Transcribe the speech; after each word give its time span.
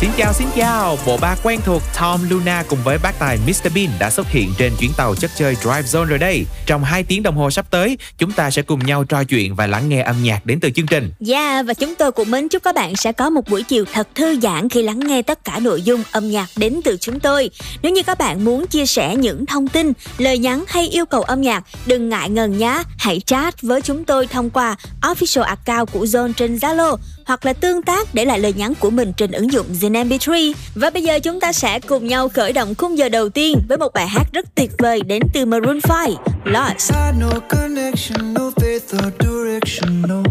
Xin 0.00 0.10
chào 0.16 0.32
xin 0.32 0.48
chào, 0.56 0.98
bộ 1.06 1.16
ba 1.16 1.36
quen 1.42 1.60
thuộc 1.64 1.82
Tom 2.00 2.20
Luna 2.30 2.64
cùng 2.68 2.78
với 2.84 2.98
bác 3.02 3.18
tài 3.18 3.38
Mr 3.46 3.74
Bean 3.74 3.88
đã 3.98 4.10
xuất 4.10 4.26
hiện 4.28 4.52
trên 4.58 4.72
chuyến 4.80 4.90
tàu 4.96 5.14
chất 5.14 5.30
chơi 5.36 5.54
Drive 5.54 5.82
Zone 5.82 6.04
rồi 6.04 6.18
đây. 6.18 6.44
Trong 6.66 6.84
2 6.84 7.02
tiếng 7.02 7.22
đồng 7.22 7.36
hồ 7.36 7.50
sắp 7.50 7.70
tới, 7.70 7.98
chúng 8.18 8.32
ta 8.32 8.50
sẽ 8.50 8.62
cùng 8.62 8.86
nhau 8.86 9.04
trò 9.04 9.24
chuyện 9.24 9.54
và 9.54 9.66
lắng 9.66 9.88
nghe 9.88 10.02
âm 10.02 10.22
nhạc 10.22 10.46
đến 10.46 10.60
từ 10.60 10.70
chương 10.70 10.86
trình. 10.86 11.12
Yeah, 11.28 11.66
và 11.66 11.74
chúng 11.74 11.94
tôi 11.94 12.12
cũng 12.12 12.30
mến 12.30 12.48
chúc 12.48 12.62
các 12.62 12.74
bạn 12.74 12.96
sẽ 12.96 13.12
có 13.12 13.30
một 13.30 13.48
buổi 13.48 13.62
chiều 13.62 13.84
thật 13.92 14.08
thư 14.14 14.40
giãn 14.40 14.68
khi 14.68 14.82
lắng 14.82 14.98
nghe 14.98 15.22
tất 15.22 15.44
cả 15.44 15.58
nội 15.58 15.82
dung 15.82 16.02
âm 16.12 16.30
nhạc 16.30 16.48
đến 16.56 16.80
từ 16.84 16.96
chúng 17.00 17.20
tôi. 17.20 17.50
Nếu 17.82 17.92
như 17.92 18.02
các 18.02 18.18
bạn 18.18 18.44
muốn 18.44 18.66
chia 18.66 18.86
sẻ 18.86 19.16
những 19.16 19.46
thông 19.46 19.68
tin, 19.68 19.92
lời 20.18 20.38
nhắn 20.38 20.64
hay 20.68 20.88
yêu 20.88 21.06
cầu 21.06 21.22
âm 21.22 21.40
nhạc, 21.40 21.64
đừng 21.86 22.08
ngại 22.08 22.30
ngần 22.30 22.58
nhé. 22.58 22.82
Hãy 22.98 23.20
chat 23.26 23.62
với 23.62 23.80
chúng 23.80 24.04
tôi 24.04 24.26
thông 24.26 24.50
qua 24.50 24.76
official 25.02 25.42
account 25.42 25.92
của 25.92 26.04
Zone 26.04 26.32
trên 26.32 26.56
Zalo 26.56 26.96
hoặc 27.28 27.46
là 27.46 27.52
tương 27.52 27.82
tác 27.82 28.14
để 28.14 28.24
lại 28.24 28.38
lời 28.38 28.52
nhắn 28.52 28.74
của 28.80 28.90
mình 28.90 29.12
trên 29.16 29.30
ứng 29.30 29.52
dụng 29.52 29.66
Zin 29.80 30.08
MP3. 30.08 30.52
Và 30.74 30.90
bây 30.90 31.02
giờ 31.02 31.18
chúng 31.20 31.40
ta 31.40 31.52
sẽ 31.52 31.80
cùng 31.80 32.06
nhau 32.06 32.28
khởi 32.28 32.52
động 32.52 32.74
khung 32.74 32.98
giờ 32.98 33.08
đầu 33.08 33.28
tiên 33.28 33.60
với 33.68 33.78
một 33.78 33.92
bài 33.94 34.06
hát 34.08 34.24
rất 34.32 34.54
tuyệt 34.54 34.70
vời 34.78 35.00
đến 35.06 35.22
từ 35.34 35.46
Maroon 35.46 35.78
5, 35.88 36.10
Lost. 36.44 36.92
No 37.20 37.30
connection, 37.48 38.34
no 38.34 38.50
faith 38.56 38.96
or 38.96 39.12
direction, 39.20 40.02
no. 40.08 40.22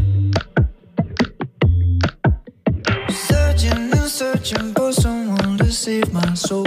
Searching 3.29 3.91
and 3.91 4.11
searching 4.11 4.73
for 4.73 4.91
someone 4.91 5.57
to 5.59 5.65
save 5.71 6.13
my 6.13 6.35
soul. 6.35 6.65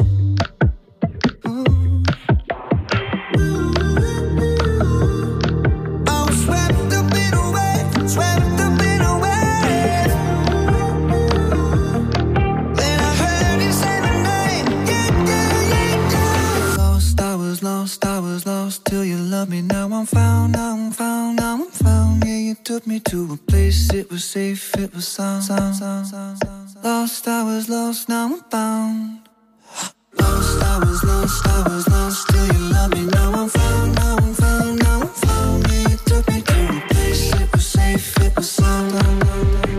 Me, 19.49 19.63
now 19.63 19.87
I'm 19.93 20.07
found, 20.07 20.53
now 20.53 20.73
I'm 20.75 20.91
found, 20.91 21.37
now 21.37 21.55
I'm 21.55 21.71
found. 21.71 22.25
Yeah, 22.25 22.37
you 22.37 22.55
took 22.55 22.87
me 22.87 23.01
to 23.09 23.33
a 23.33 23.37
place, 23.37 23.93
it 23.93 24.11
was 24.11 24.25
safe, 24.25 24.75
it 24.77 24.93
was 24.95 25.07
sound, 25.07 25.45
sound, 25.45 25.75
sound, 25.77 26.07
sound, 26.07 26.39
sound. 26.39 26.85
Lost, 26.85 27.27
I 27.29 27.43
was 27.45 27.69
lost, 27.69 28.09
now 28.09 28.27
I'm 28.27 28.41
found. 28.51 29.21
Lost, 30.19 30.63
I 30.63 30.79
was 30.81 31.05
lost, 31.05 31.47
I 31.47 31.63
was 31.69 31.89
lost, 31.89 32.29
till 32.29 32.47
you 32.47 32.73
love 32.73 32.93
me, 32.93 33.07
now 33.07 33.33
I'm 33.33 33.49
found, 33.49 33.95
now 33.95 34.17
I'm 34.17 34.35
found, 34.35 34.79
now 34.83 35.01
I'm 35.01 35.09
found. 35.09 35.69
Yeah, 35.69 35.89
you 35.89 35.97
took 36.05 36.29
me 36.29 36.43
to 36.43 36.77
a 36.77 36.81
place, 36.89 37.33
it 37.41 37.53
was 37.53 37.67
safe, 37.67 38.19
it 38.19 38.37
was 38.37 38.51
sound, 38.51 38.91
sound, 38.91 39.23
sound. 39.23 39.70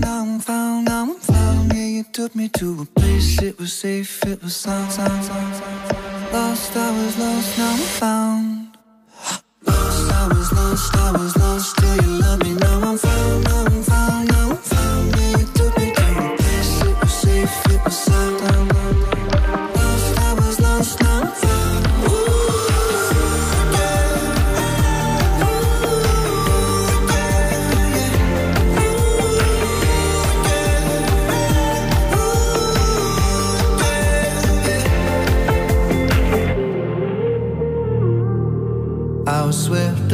Down, 0.00 0.40
found 0.40 0.86
down, 0.86 1.14
found 1.20 1.72
Yeah, 1.72 1.86
you 1.86 2.04
took 2.04 2.34
me 2.34 2.48
to 2.58 2.82
a 2.82 3.00
place 3.00 3.40
it 3.42 3.58
was 3.58 3.72
safe, 3.72 4.24
it 4.24 4.42
was 4.42 4.56
sound, 4.56 4.92
sound, 4.92 5.24
sound, 5.24 5.54
sound. 5.56 6.32
Lost, 6.32 6.76
I 6.76 6.90
was 6.90 7.18
lost, 7.18 7.58
now 7.58 7.72
I'm 7.72 7.78
found. 7.78 8.76
Lost, 9.66 10.12
I 10.12 10.28
was 10.28 10.52
lost, 10.52 10.96
I 10.96 11.12
was 11.12 11.36
lost 11.36 11.76
till 11.78 11.96
you 12.02 12.20
love 12.20 12.42
me, 12.42 12.54
now 12.54 12.80
I'm 12.90 12.98
found, 12.98 13.44
now 13.44 13.64
I'm 13.64 13.67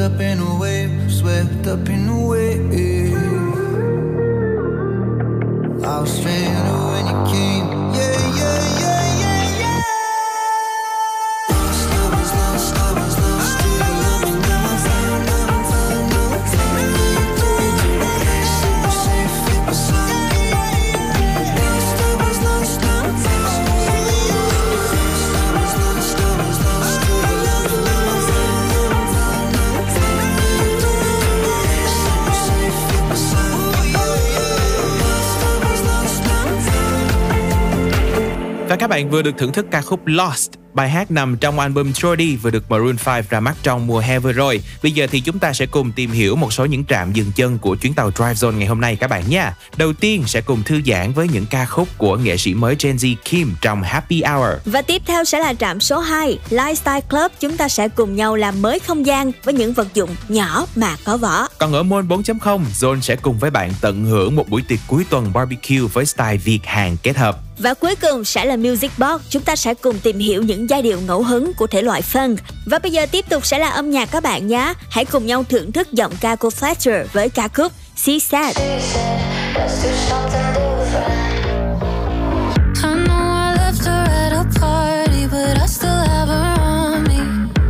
up 0.05 0.21
in 0.21 0.44
các 38.85 38.89
bạn 38.89 39.11
vừa 39.11 39.23
được 39.23 39.39
thưởng 39.39 39.53
thức 39.53 39.67
ca 39.71 39.83
khúc 39.83 40.01
Lost. 40.07 40.51
Bài 40.75 40.91
hát 40.91 41.11
nằm 41.11 41.37
trong 41.37 41.61
album 41.61 41.93
Trody 41.93 42.37
vừa 42.37 42.51
được 42.51 42.71
Maroon 42.71 42.97
5 43.07 43.25
ra 43.31 43.41
mắt 43.41 43.57
trong 43.63 43.87
mùa 43.87 43.99
hè 43.99 44.19
vừa 44.19 44.33
rồi. 44.33 44.61
Bây 44.83 44.93
giờ 44.93 45.07
thì 45.11 45.21
chúng 45.21 45.39
ta 45.39 45.53
sẽ 45.53 45.67
cùng 45.67 45.93
tìm 45.93 46.11
hiểu 46.11 46.37
một 46.37 46.53
số 46.53 46.65
những 46.65 46.85
trạm 46.85 47.13
dừng 47.13 47.33
chân 47.37 47.59
của 47.59 47.75
chuyến 47.75 47.95
tàu 47.95 48.11
Drive 48.11 48.33
Zone 48.33 48.53
ngày 48.53 48.67
hôm 48.67 48.81
nay 48.81 48.97
các 48.97 49.11
bạn 49.11 49.23
nha. 49.29 49.55
Đầu 49.77 49.93
tiên 49.93 50.23
sẽ 50.27 50.41
cùng 50.41 50.63
thư 50.63 50.81
giãn 50.87 51.13
với 51.13 51.29
những 51.29 51.47
ca 51.47 51.67
khúc 51.67 51.89
của 51.99 52.17
nghệ 52.17 52.37
sĩ 52.37 52.55
mới 52.55 52.77
Gen 52.83 52.97
Z 52.97 53.15
Kim 53.25 53.55
trong 53.61 53.83
Happy 53.83 54.23
Hour. 54.23 54.51
Và 54.65 54.83
tiếp 54.83 55.03
theo 55.07 55.25
sẽ 55.25 55.39
là 55.39 55.55
trạm 55.55 55.81
số 55.81 55.99
2, 55.99 56.39
Lifestyle 56.51 57.01
Club. 57.01 57.33
Chúng 57.41 57.57
ta 57.57 57.69
sẽ 57.69 57.89
cùng 57.89 58.17
nhau 58.17 58.37
làm 58.37 58.63
mới 58.63 58.79
không 58.79 59.07
gian 59.07 59.33
với 59.45 59.55
những 59.55 59.73
vật 59.73 59.95
dụng 59.95 60.11
nhỏ 60.29 60.67
mà 60.77 60.97
có 61.05 61.17
vỏ. 61.17 61.49
Còn 61.59 61.73
ở 61.73 61.83
môn 61.83 62.09
4.0, 62.09 62.61
Zone 62.81 63.01
sẽ 63.01 63.17
cùng 63.17 63.39
với 63.39 63.51
bạn 63.51 63.73
tận 63.81 64.05
hưởng 64.05 64.37
một 64.37 64.49
buổi 64.49 64.63
tiệc 64.69 64.79
cuối 64.87 65.05
tuần 65.11 65.33
barbecue 65.33 65.89
với 65.93 66.07
style 66.07 66.37
Việt 66.37 66.61
Hàn 66.65 66.97
kết 67.03 67.17
hợp. 67.17 67.39
Và 67.59 67.75
cuối 67.75 67.95
cùng 67.95 68.25
sẽ 68.25 68.45
là 68.45 68.57
Music 68.57 68.91
Box. 68.99 69.21
Chúng 69.29 69.43
ta 69.43 69.57
sẽ 69.57 69.75
cùng 69.75 69.99
tìm 69.99 70.19
hiểu 70.19 70.43
những 70.43 70.64
giai 70.67 70.83
điệu 70.83 71.01
ngẫu 71.01 71.23
hứng 71.23 71.55
của 71.55 71.67
thể 71.67 71.83
loại 71.83 72.03
funk. 72.13 72.37
Và 72.67 72.79
bây 72.79 72.93
giờ 72.93 73.07
tiếp 73.07 73.25
tục 73.29 73.47
sẽ 73.47 73.59
là 73.59 73.69
âm 73.69 73.91
nhạc 73.91 74.11
các 74.11 74.23
bạn 74.23 74.47
nhé. 74.47 74.75
Hãy 74.91 75.05
cùng 75.05 75.27
nhau 75.27 75.45
thưởng 75.49 75.73
thức 75.73 75.93
giọng 75.93 76.13
ca 76.21 76.37
của 76.37 76.49
Fletcher 76.49 77.05
với 77.13 77.29
ca 77.29 77.49
khúc 77.49 77.73
She 77.97 78.19
Said. 78.19 78.57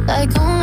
Like 0.08 0.31
oh 0.40 0.54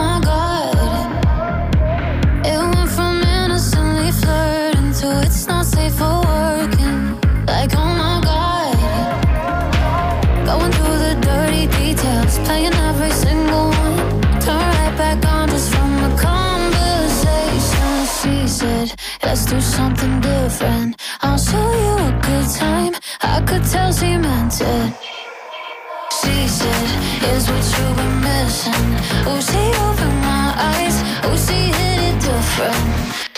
do 19.52 19.60
something 19.60 20.22
different. 20.22 20.96
I'll 21.22 21.38
show 21.38 21.70
you 21.84 21.94
a 22.10 22.12
good 22.28 22.48
time. 22.56 22.94
I 23.22 23.42
could 23.42 23.66
tell 23.66 23.92
she 23.92 24.16
meant 24.18 24.62
it. 24.62 24.94
She 26.20 26.36
said, 26.48 26.88
Is 27.32 27.44
what 27.50 27.66
you've 27.74 27.98
been 28.00 28.18
missing. 28.30 28.88
Oh, 29.30 29.40
she 29.50 29.64
opened 29.88 30.20
my 30.32 30.48
eyes. 30.72 30.98
Oh, 31.26 31.36
she 31.46 31.60
hit 31.78 32.00
it 32.10 32.18
different. 32.30 33.31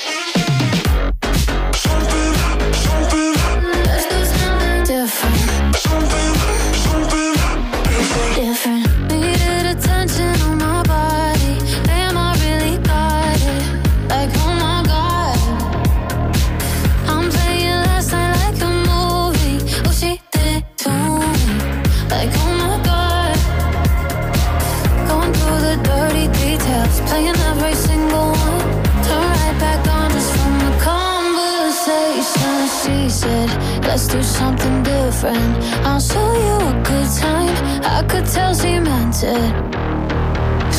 Let's 33.94 34.08
do 34.08 34.24
something 34.24 34.82
different. 34.82 35.56
I'll 35.86 36.00
show 36.00 36.34
you 36.48 36.56
a 36.72 36.74
good 36.84 37.10
time. 37.16 37.56
I 37.84 38.02
could 38.10 38.26
tell 38.26 38.56
she 38.56 38.80
meant 38.80 39.22
it. 39.22 39.54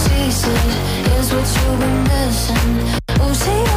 She 0.01 0.33
said, 0.33 0.59
here's 1.07 1.31
what 1.33 1.47
you've 1.55 1.79
been 1.79 2.03
missing. 2.11 2.73
Oh, 3.21 3.33
she 3.43 3.74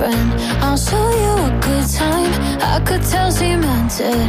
different. 0.00 0.40
I'll 0.62 0.76
show 0.76 1.10
you 1.10 1.32
a 1.46 1.60
good 1.60 1.88
time. 1.88 2.32
I 2.60 2.80
could 2.84 3.02
tell 3.02 3.30
she 3.30 3.56
meant 3.56 4.00
it. 4.00 4.28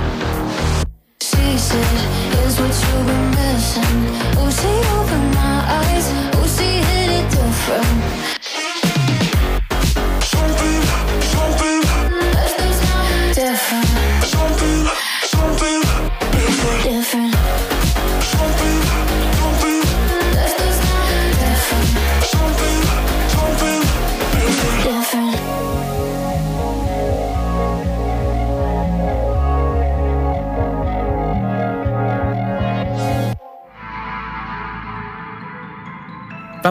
She 1.21 1.57
said, 1.57 1.97
here's 2.33 2.59
what 2.59 2.73
you've 2.81 3.07
been 3.07 3.29
missing. 3.31 3.99
Oh, 4.37 4.49
she 4.59 4.71
opened 4.97 5.33
my 5.35 5.57
eyes. 5.79 6.07
Oh, 6.35 6.47
she 6.55 6.69
hit 6.89 7.09
it 7.19 7.29
different. 7.31 8.20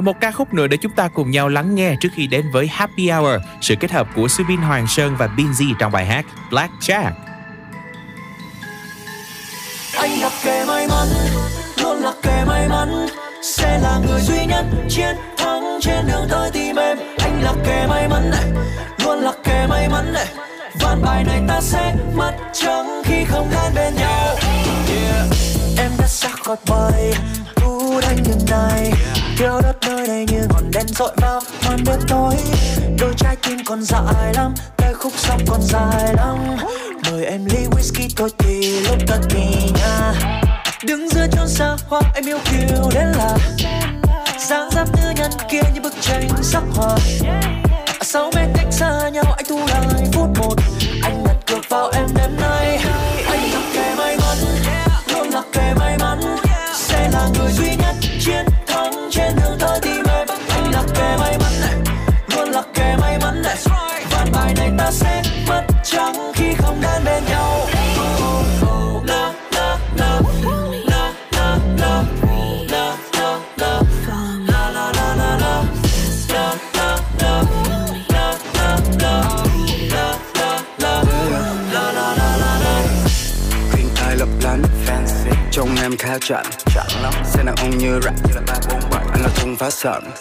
Và 0.00 0.04
một 0.04 0.20
ca 0.20 0.30
khúc 0.30 0.54
nữa 0.54 0.66
để 0.66 0.76
chúng 0.76 0.92
ta 0.92 1.08
cùng 1.08 1.30
nhau 1.30 1.48
lắng 1.48 1.74
nghe 1.74 1.96
trước 2.00 2.08
khi 2.14 2.26
đến 2.26 2.50
với 2.52 2.66
Happy 2.66 3.10
Hour, 3.10 3.40
sự 3.60 3.74
kết 3.80 3.90
hợp 3.90 4.08
của 4.16 4.28
Subin 4.28 4.60
Hoàng 4.60 4.86
Sơn 4.86 5.16
và 5.18 5.28
Binz 5.36 5.74
trong 5.78 5.92
bài 5.92 6.06
hát 6.06 6.26
Black 6.50 6.72
Jack. 6.80 7.10
anh 9.94 10.10
là 10.10 10.30
kẻ 10.44 10.64
may 10.66 10.88
mắn 10.88 11.08
luôn 11.82 12.02
là 12.02 12.12
kẻ 12.22 12.44
may 12.46 12.68
mắn 12.68 13.06
sẽ 13.42 13.78
là 13.82 14.00
người 14.06 14.20
duy 14.20 14.46
nhất 14.46 14.64
chiến 14.88 15.16
thắng 15.36 15.78
trên 15.80 16.06
đường 16.06 16.26
tới 16.30 16.50
tìm 16.50 16.76
em 16.76 16.98
anh 17.18 17.42
là 17.42 17.54
kẻ 17.64 17.86
may 17.88 18.08
mắn 18.08 18.30
này 18.30 18.64
luôn 19.04 19.18
là 19.18 19.32
kẻ 19.44 19.66
may 19.68 19.88
mắn 19.88 20.12
này 20.12 20.26
ván 20.80 21.02
bài 21.02 21.24
này 21.24 21.42
ta 21.48 21.60
sẽ 21.60 21.94
mất 22.14 22.32
trắng 22.52 23.02
khi 23.04 23.24
không 23.24 23.50
đến 23.50 23.72
bên 23.74 23.94
nhau 23.94 24.36
yeah. 24.88 25.26
em 25.78 25.90
đã 25.98 26.06
xa 26.06 26.28
khỏi 26.28 26.56
bầy 26.70 27.14
thu 27.56 28.00
đánh 28.00 28.16
như 28.22 28.34
này 28.50 28.92
thiếu 29.40 29.60
đất 29.62 29.79
nơi 30.00 30.08
đây 30.08 30.26
như 30.28 30.46
ngọn 30.48 30.70
đèn 30.70 30.86
dội 30.88 31.10
vào 31.16 31.40
màn 31.64 31.78
đêm 31.86 31.98
tối. 32.08 32.34
Đôi 32.98 33.14
trái 33.16 33.36
tim 33.42 33.58
còn 33.64 33.82
dài 33.82 34.34
lắm 34.34 34.54
tay 34.76 34.94
khúc 34.94 35.12
sông 35.16 35.40
còn 35.48 35.62
dài 35.62 36.14
lắm. 36.16 36.56
Mời 37.10 37.24
em 37.24 37.44
ly 37.44 37.58
whisky 37.70 38.08
thôi 38.16 38.30
thì 38.38 38.80
lúc 38.80 38.96
thật 39.06 39.20
kỳ 39.28 39.72
nha. 39.74 40.12
Đứng 40.84 41.08
giữa 41.08 41.26
chốn 41.32 41.48
xa 41.48 41.76
hoa, 41.88 42.00
em 42.14 42.26
yêu 42.26 42.38
kiều 42.44 42.90
đến 42.94 43.06
là. 43.18 43.36
Dáng 44.48 44.70
dấp 44.70 44.88
nữ 44.96 45.12
nhân 45.16 45.30
kia 45.50 45.62
như 45.74 45.80
bức 45.80 45.94
tranh 46.00 46.28
sắc 46.42 46.62
hoa. 46.74 46.96
Sáu 48.00 48.30
mét 48.34 48.48
cách 48.54 48.68
xa 48.70 49.08
nhau, 49.12 49.34
anh 49.36 49.46
thu 49.48 49.58
lại 49.66 49.86
phút 50.12 50.28
một. 50.38 50.54
Anh 51.02 51.24
đặt 51.26 51.36
cược 51.46 51.68
vào 51.68 51.90
em 51.94 52.06
đêm 52.14 52.36
nay. 52.40 52.78
Em 85.90 85.96
khá 85.96 86.18
chậm. 86.18 86.44
Chặn 86.74 86.86
lắm 87.02 87.12
xe 87.24 87.42
đàn 87.42 87.54
ông 87.56 87.78
như 87.78 88.00
rap 88.02 88.14
như 88.24 88.34
là 88.34 88.40
ba 88.46 88.54
bốn 88.68 88.90
bảy 88.90 89.04
anh 89.12 89.22
là 89.22 89.28
thùng 89.28 89.56
phá 89.56 89.70
sản. 89.70 90.12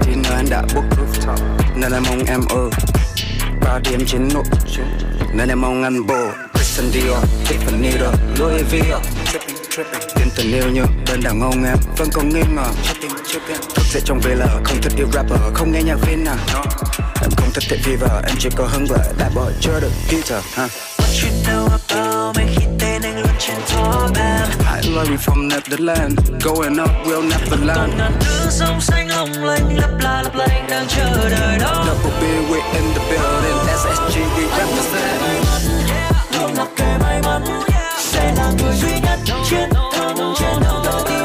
Thì 0.00 0.12
nơi 0.14 0.32
anh 0.32 0.46
đã 0.50 0.62
book 0.74 0.84
rooftop. 0.90 1.36
Nên 1.76 1.92
em 1.92 2.02
mong 2.08 2.24
em 2.24 2.40
ư 2.50 2.70
ba 3.60 3.78
điểm 3.78 4.06
trên 4.06 4.28
nụ 4.34 4.42
nên 5.32 5.48
em 5.48 5.60
mong 5.60 5.82
anh 5.82 6.06
bồ 6.06 6.30
Christian 6.54 6.90
Dior, 6.92 7.18
Tiffany 7.48 7.98
rồi 7.98 8.12
Louis 8.38 8.62
V 8.70 8.74
tin 10.14 10.28
tình 10.36 10.52
yêu 10.52 10.70
như 10.70 10.82
bên 11.10 11.20
đàn 11.22 11.40
ông 11.40 11.64
em. 11.64 11.76
Vẫn 11.96 12.08
còn 12.12 12.28
nghi 12.28 12.42
ngờ. 12.54 12.66
Chipping 12.82 13.16
chipping 13.26 13.60
thức 13.74 13.84
dậy 13.92 14.02
trong 14.04 14.20
villa, 14.20 14.46
không 14.64 14.82
thích 14.82 14.92
yêu 14.96 15.06
rapper, 15.12 15.38
không 15.54 15.72
nghe 15.72 15.82
nhạc 15.82 15.96
Vin 16.06 16.24
à 16.24 16.36
em 17.22 17.30
không 17.36 17.50
thích 17.54 17.64
thể 17.68 17.78
fever 17.84 18.22
em 18.26 18.36
chỉ 18.38 18.48
có 18.56 18.64
hứng 18.64 18.86
vợ. 18.86 19.12
Đã 19.18 19.30
bỏ 19.34 19.50
chưa 19.60 19.80
được 19.80 19.92
Peter 20.10 20.44
huh? 20.56 20.70
What 20.98 21.22
you 21.22 21.44
know 21.44 21.68
about 21.88 22.36
me? 22.36 22.65
Trên 23.38 23.56
top 23.56 24.16
em 24.16 24.48
I 24.82 24.90
love 24.90 25.10
you 25.10 25.16
from 25.16 25.48
Netherlands 25.48 26.30
Going 26.44 26.78
up, 26.78 26.90
we'll 27.04 27.28
never 27.28 27.64
land. 27.64 27.92
Ngàn 27.98 28.12
thứ 28.20 28.50
sông 28.50 28.80
xanh 28.80 29.08
long 29.08 29.44
lanh 29.44 29.78
lấp 29.78 29.90
la 30.00 30.22
lấp 30.22 30.34
lánh 30.34 30.66
đang 30.70 30.86
chờ 30.88 31.28
đợi 31.30 31.58
đó. 31.58 31.84
Double 31.86 32.20
B, 32.20 32.22
we 32.50 32.56
in 32.72 32.84
the 32.94 33.00
building. 33.10 33.58
SSG, 33.66 34.18
we 34.18 34.58
represent 34.58 35.46
luôn 36.40 36.54
là 36.54 36.66
kẻ 36.76 36.98
may 37.02 37.22
mắn. 37.22 37.44
Sẽ 37.98 38.34
là 38.36 38.52
người 38.58 38.76
duy 38.76 39.00
nhất 39.00 39.18
chiến 39.50 39.68
thắng 39.92 40.34
trên 40.38 40.60
đường 40.60 40.82
tới 40.84 41.15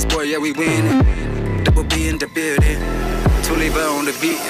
Space 0.00 0.14
Boy, 0.14 0.22
yeah, 0.22 0.38
we 0.38 0.52
winning 0.52 1.62
Double 1.62 1.84
B 1.84 2.08
in 2.08 2.16
the 2.16 2.26
building 2.28 2.78
Two 3.42 3.54
on 3.54 4.04
the 4.06 4.16
beat 4.20 4.40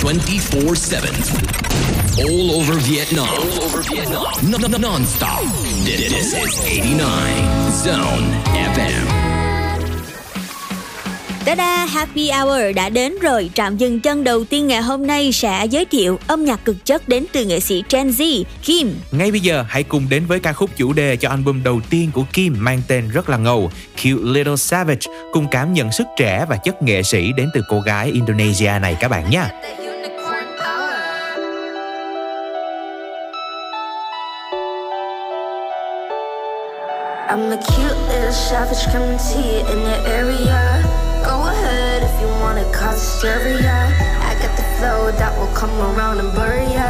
24 0.00 0.76
7. 0.76 1.10
All 2.24 2.52
over 2.52 2.74
Vietnam. 2.74 3.28
All 3.28 3.64
over 3.64 3.82
Vietnam. 3.82 4.32
No, 4.48 4.56
no, 4.56 4.68
no, 4.68 4.78
non-stop. 4.78 5.42
This 5.84 6.32
is 6.32 6.60
89 6.64 7.72
Zone 7.72 8.30
FM. 8.54 9.35
Ta-da, 11.46 11.86
Happy 11.86 12.30
Hour 12.30 12.76
đã 12.76 12.88
đến 12.88 13.14
rồi. 13.22 13.50
Trạm 13.54 13.76
dừng 13.76 14.00
chân 14.00 14.24
đầu 14.24 14.44
tiên 14.44 14.66
ngày 14.66 14.82
hôm 14.82 15.06
nay 15.06 15.32
sẽ 15.32 15.66
giới 15.70 15.84
thiệu 15.84 16.18
âm 16.26 16.44
nhạc 16.44 16.64
cực 16.64 16.76
chất 16.84 17.08
đến 17.08 17.24
từ 17.32 17.44
nghệ 17.44 17.60
sĩ 17.60 17.82
Gen 17.90 18.08
Z, 18.08 18.44
Kim. 18.62 18.94
Ngay 19.10 19.30
bây 19.30 19.40
giờ 19.40 19.64
hãy 19.68 19.82
cùng 19.82 20.06
đến 20.10 20.26
với 20.26 20.40
ca 20.40 20.52
khúc 20.52 20.70
chủ 20.76 20.92
đề 20.92 21.16
cho 21.16 21.28
album 21.28 21.62
đầu 21.62 21.80
tiên 21.90 22.10
của 22.14 22.24
Kim 22.32 22.56
mang 22.58 22.82
tên 22.88 23.08
rất 23.08 23.28
là 23.28 23.36
ngầu, 23.36 23.70
Cute 23.96 24.22
Little 24.22 24.56
Savage, 24.56 25.06
cùng 25.32 25.46
cảm 25.50 25.72
nhận 25.72 25.92
sức 25.92 26.06
trẻ 26.18 26.44
và 26.48 26.56
chất 26.56 26.82
nghệ 26.82 27.02
sĩ 27.02 27.32
đến 27.36 27.48
từ 27.54 27.62
cô 27.68 27.80
gái 27.80 28.10
Indonesia 28.10 28.72
này 28.82 28.96
các 29.00 29.08
bạn 29.08 29.30
nhé. 29.30 29.44
I'm 37.28 37.50
a 37.50 37.56
cute 37.56 37.96
little 38.08 38.32
savage 38.32 38.86
coming 38.92 39.18
to 39.18 39.36
you 39.36 39.66
in 39.68 39.78
your 39.78 40.06
area. 40.06 40.75
Cause 42.86 43.02
hysteria. 43.02 43.90
I 44.22 44.38
got 44.38 44.54
the 44.56 44.62
flow 44.78 45.10
that 45.10 45.34
will 45.36 45.50
come 45.58 45.74
around 45.90 46.20
and 46.22 46.30
bury 46.38 46.62
ya, 46.70 46.86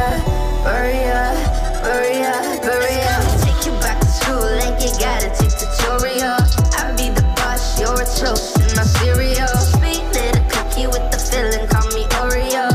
bury 0.61 0.93
ya, 0.93 1.33
bury 1.81 2.21
ya, 2.21 2.37
bury 2.61 3.01
ya. 3.01 3.17
Take 3.41 3.65
you 3.65 3.73
back 3.81 3.97
to 4.01 4.05
school 4.05 4.45
and 4.45 4.77
you 4.77 4.93
gotta 5.01 5.33
take 5.33 5.57
tutorial. 5.57 6.37
I 6.77 6.93
be 6.93 7.09
the 7.09 7.25
boss, 7.41 7.81
you're 7.81 7.97
a 7.97 8.05
toast 8.05 8.61
in 8.61 8.69
my 8.77 8.85
cereal. 8.85 9.49
Sweet 9.73 10.05
little 10.13 10.45
cookie 10.53 10.85
with 10.85 11.01
the 11.09 11.17
filling, 11.17 11.65
call 11.65 11.89
me 11.89 12.05
Oreo, 12.21 12.69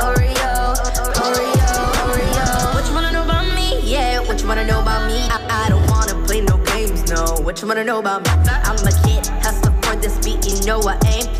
Oreo, 0.00 0.72
Oreo, 1.20 1.68
Oreo. 2.00 2.48
What 2.72 2.88
you 2.88 2.94
wanna 2.96 3.12
know 3.12 3.24
about 3.28 3.44
me? 3.52 3.76
Yeah, 3.84 4.24
what 4.24 4.40
you 4.40 4.48
wanna 4.48 4.64
know 4.64 4.80
about 4.80 5.04
me? 5.04 5.20
I, 5.28 5.36
I 5.52 5.68
don't 5.68 5.84
wanna 5.92 6.16
play 6.24 6.40
no 6.40 6.56
games, 6.72 7.12
no. 7.12 7.36
What 7.44 7.60
you 7.60 7.68
wanna 7.68 7.84
know 7.84 7.98
about 7.98 8.24
me? 8.24 8.32
I'm 8.48 8.80
a 8.80 8.92
kid, 9.04 9.28
hustler 9.44 9.76
for 9.84 9.96
this 10.00 10.16
beat, 10.24 10.40
you 10.48 10.64
know 10.64 10.80
I 10.80 10.96
ain't 11.12 11.33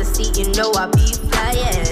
fire 0.00 0.06
on 0.06 0.06
the 0.06 0.14
seat, 0.14 0.38
you 0.38 0.52
know 0.54 0.72
I 0.72 0.86
be 0.86 1.12
flying. 1.30 1.89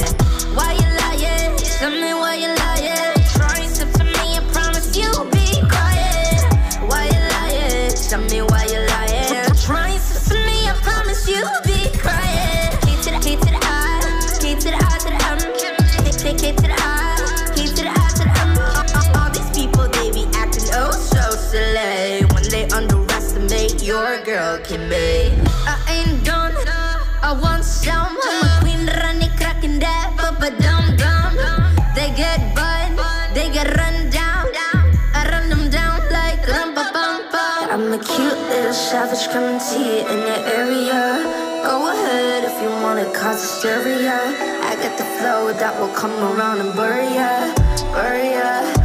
Savage 39.28 39.32
coming 39.32 39.58
to 39.58 39.78
you 39.78 40.06
in 40.06 40.18
your 40.26 40.46
area. 40.54 41.22
Go 41.64 41.90
ahead 41.90 42.44
if 42.44 42.62
you 42.62 42.70
wanna 42.82 43.04
cause 43.12 43.40
hysteria. 43.40 44.20
I 44.62 44.76
got 44.76 44.96
the 44.98 45.04
flow 45.04 45.52
that 45.52 45.78
will 45.80 45.92
come 45.94 46.12
around 46.12 46.60
and 46.60 46.74
bury 46.74 47.14
ya, 47.14 47.52
bury 47.92 48.30
ya, 48.32 48.77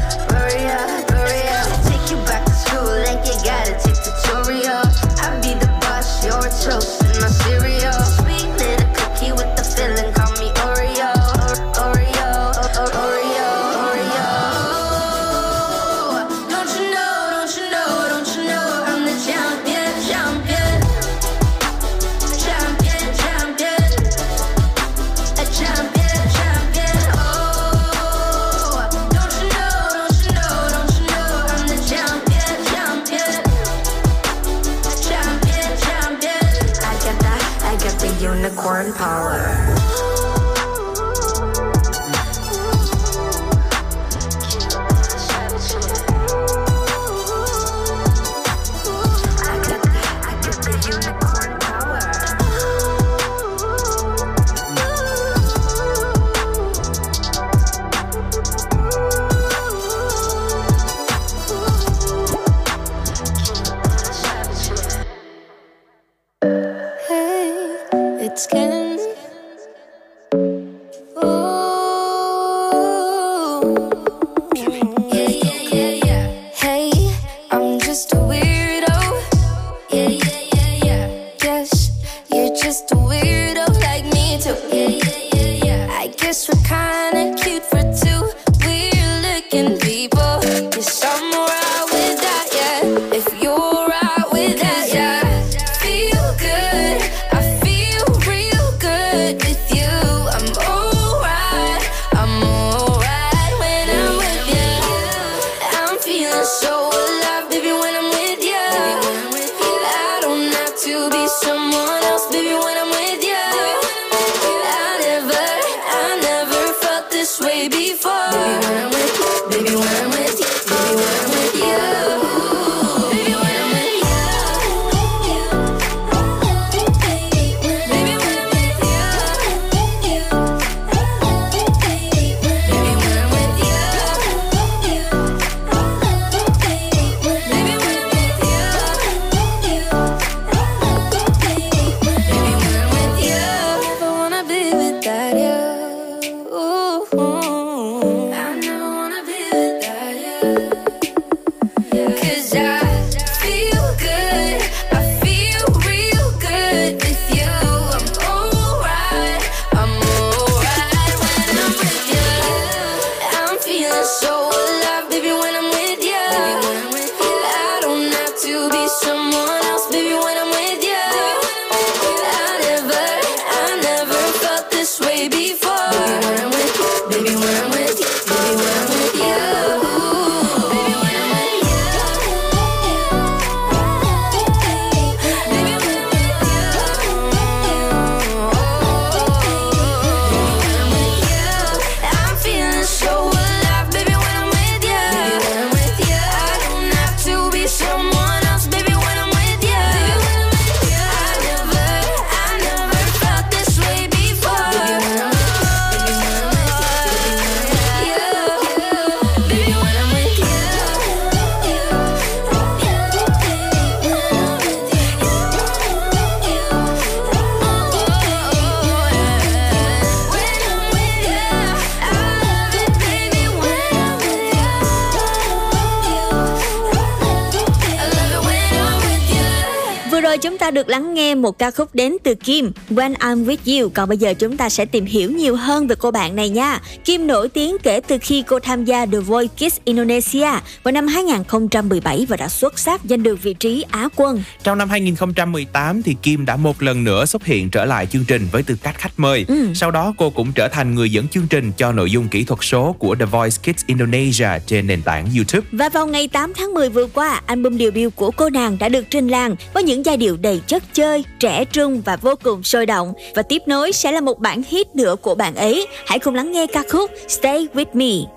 nghe 231.34 231.42
một 231.42 231.60
ca 231.60 231.72
khúc 231.72 231.96
đến 231.96 232.18
từ 232.24 232.36
Kim, 232.36 232.72
When 232.90 233.13
I'm 233.13 233.46
With 233.46 233.82
You. 233.82 233.90
Còn 233.90 234.10
bây 234.10 234.18
giờ 234.18 234.34
chúng 234.34 234.58
ta 234.58 234.70
sẽ 234.70 234.86
tìm 234.86 235.06
hiểu 235.06 235.32
nhiều 235.32 235.56
hơn 235.56 235.88
về 235.88 235.96
cô 236.00 236.12
bạn 236.12 236.36
này 236.36 236.50
nha. 236.50 236.80
Kim 237.06 237.28
nổi 237.28 237.50
tiếng 237.50 237.78
kể 237.84 238.00
từ 238.08 238.18
khi 238.22 238.44
cô 238.48 238.60
tham 238.60 238.86
gia 238.86 239.06
The 239.06 239.20
Voice 239.20 239.54
Kids 239.56 239.78
Indonesia 239.84 240.50
vào 240.84 240.92
năm 240.92 241.08
2017 241.08 242.25
và 242.30 242.38
đã 242.38 242.48
xuất 242.48 242.80
sắc 242.80 243.02
giành 243.10 243.24
được 243.24 243.44
vị 243.44 243.54
trí 243.54 243.86
Á 243.92 244.10
quân. 244.16 244.44
Trong 244.63 244.78
năm 244.78 244.90
2018 244.90 246.02
thì 246.04 246.16
Kim 246.22 246.46
đã 246.46 246.56
một 246.56 246.82
lần 246.82 247.04
nữa 247.04 247.25
xuất 247.25 247.46
hiện 247.46 247.70
trở 247.70 247.86
lại 247.86 248.06
chương 248.06 248.25
trình 248.25 248.48
với 248.52 248.63
tư 248.63 248.75
cách 248.84 248.96
khách 248.98 249.13
mời. 249.18 249.46
Ừ. 249.48 249.68
Sau 249.75 249.92
đó 249.92 250.13
cô 250.18 250.30
cũng 250.30 250.52
trở 250.52 250.68
thành 250.68 250.96
người 250.96 251.12
dẫn 251.12 251.28
chương 251.28 251.48
trình 251.50 251.72
cho 251.78 251.92
nội 251.92 252.12
dung 252.12 252.28
kỹ 252.28 252.44
thuật 252.44 252.60
số 252.63 252.96
của 253.00 253.16
The 253.16 253.25
Voice 253.25 253.58
Kids 253.63 253.86
Indonesia 253.86 254.50
trên 254.68 254.88
nền 254.88 255.02
tảng 255.02 255.28
YouTube. 255.36 255.68
Và 255.72 255.90
vào 255.90 256.08
ngày 256.08 256.28
8 256.28 256.54
tháng 256.54 256.74
10 256.74 256.90
vừa 256.90 257.08
qua, 257.08 257.42
album 257.46 257.78
debut 257.78 258.16
của 258.16 258.32
cô 258.32 258.50
nàng 258.50 258.78
đã 258.80 258.90
được 258.90 259.06
trình 259.10 259.28
làng 259.28 259.56
với 259.74 259.84
những 259.84 260.06
giai 260.06 260.18
điệu 260.18 260.38
đầy 260.38 260.62
chất 260.68 260.84
chơi, 260.94 261.23
trẻ 261.39 261.65
trung 261.65 262.01
và 262.06 262.15
vô 262.15 262.34
cùng 262.44 262.63
sôi 262.63 262.86
động. 262.86 263.13
Và 263.36 263.42
tiếp 263.42 263.62
nối 263.65 263.92
sẽ 263.92 264.12
là 264.12 264.22
một 264.22 264.39
bản 264.39 264.62
hit 264.68 264.96
nữa 264.96 265.15
của 265.22 265.36
bạn 265.36 265.56
ấy. 265.56 265.88
Hãy 266.06 266.20
cùng 266.20 266.36
lắng 266.36 266.51
nghe 266.51 266.68
ca 266.68 266.84
khúc 266.89 267.12
Stay 267.27 267.68
With 267.74 267.86
Me. 267.94 268.30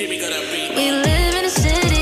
We 0.00 0.90
live 0.92 1.34
in 1.34 1.44
a 1.44 1.48
city, 1.48 1.99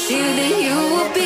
I 0.00 0.06
promise 0.06 0.36
that 0.38 0.62
you 0.62 0.76
will 0.96 1.14
be 1.14 1.19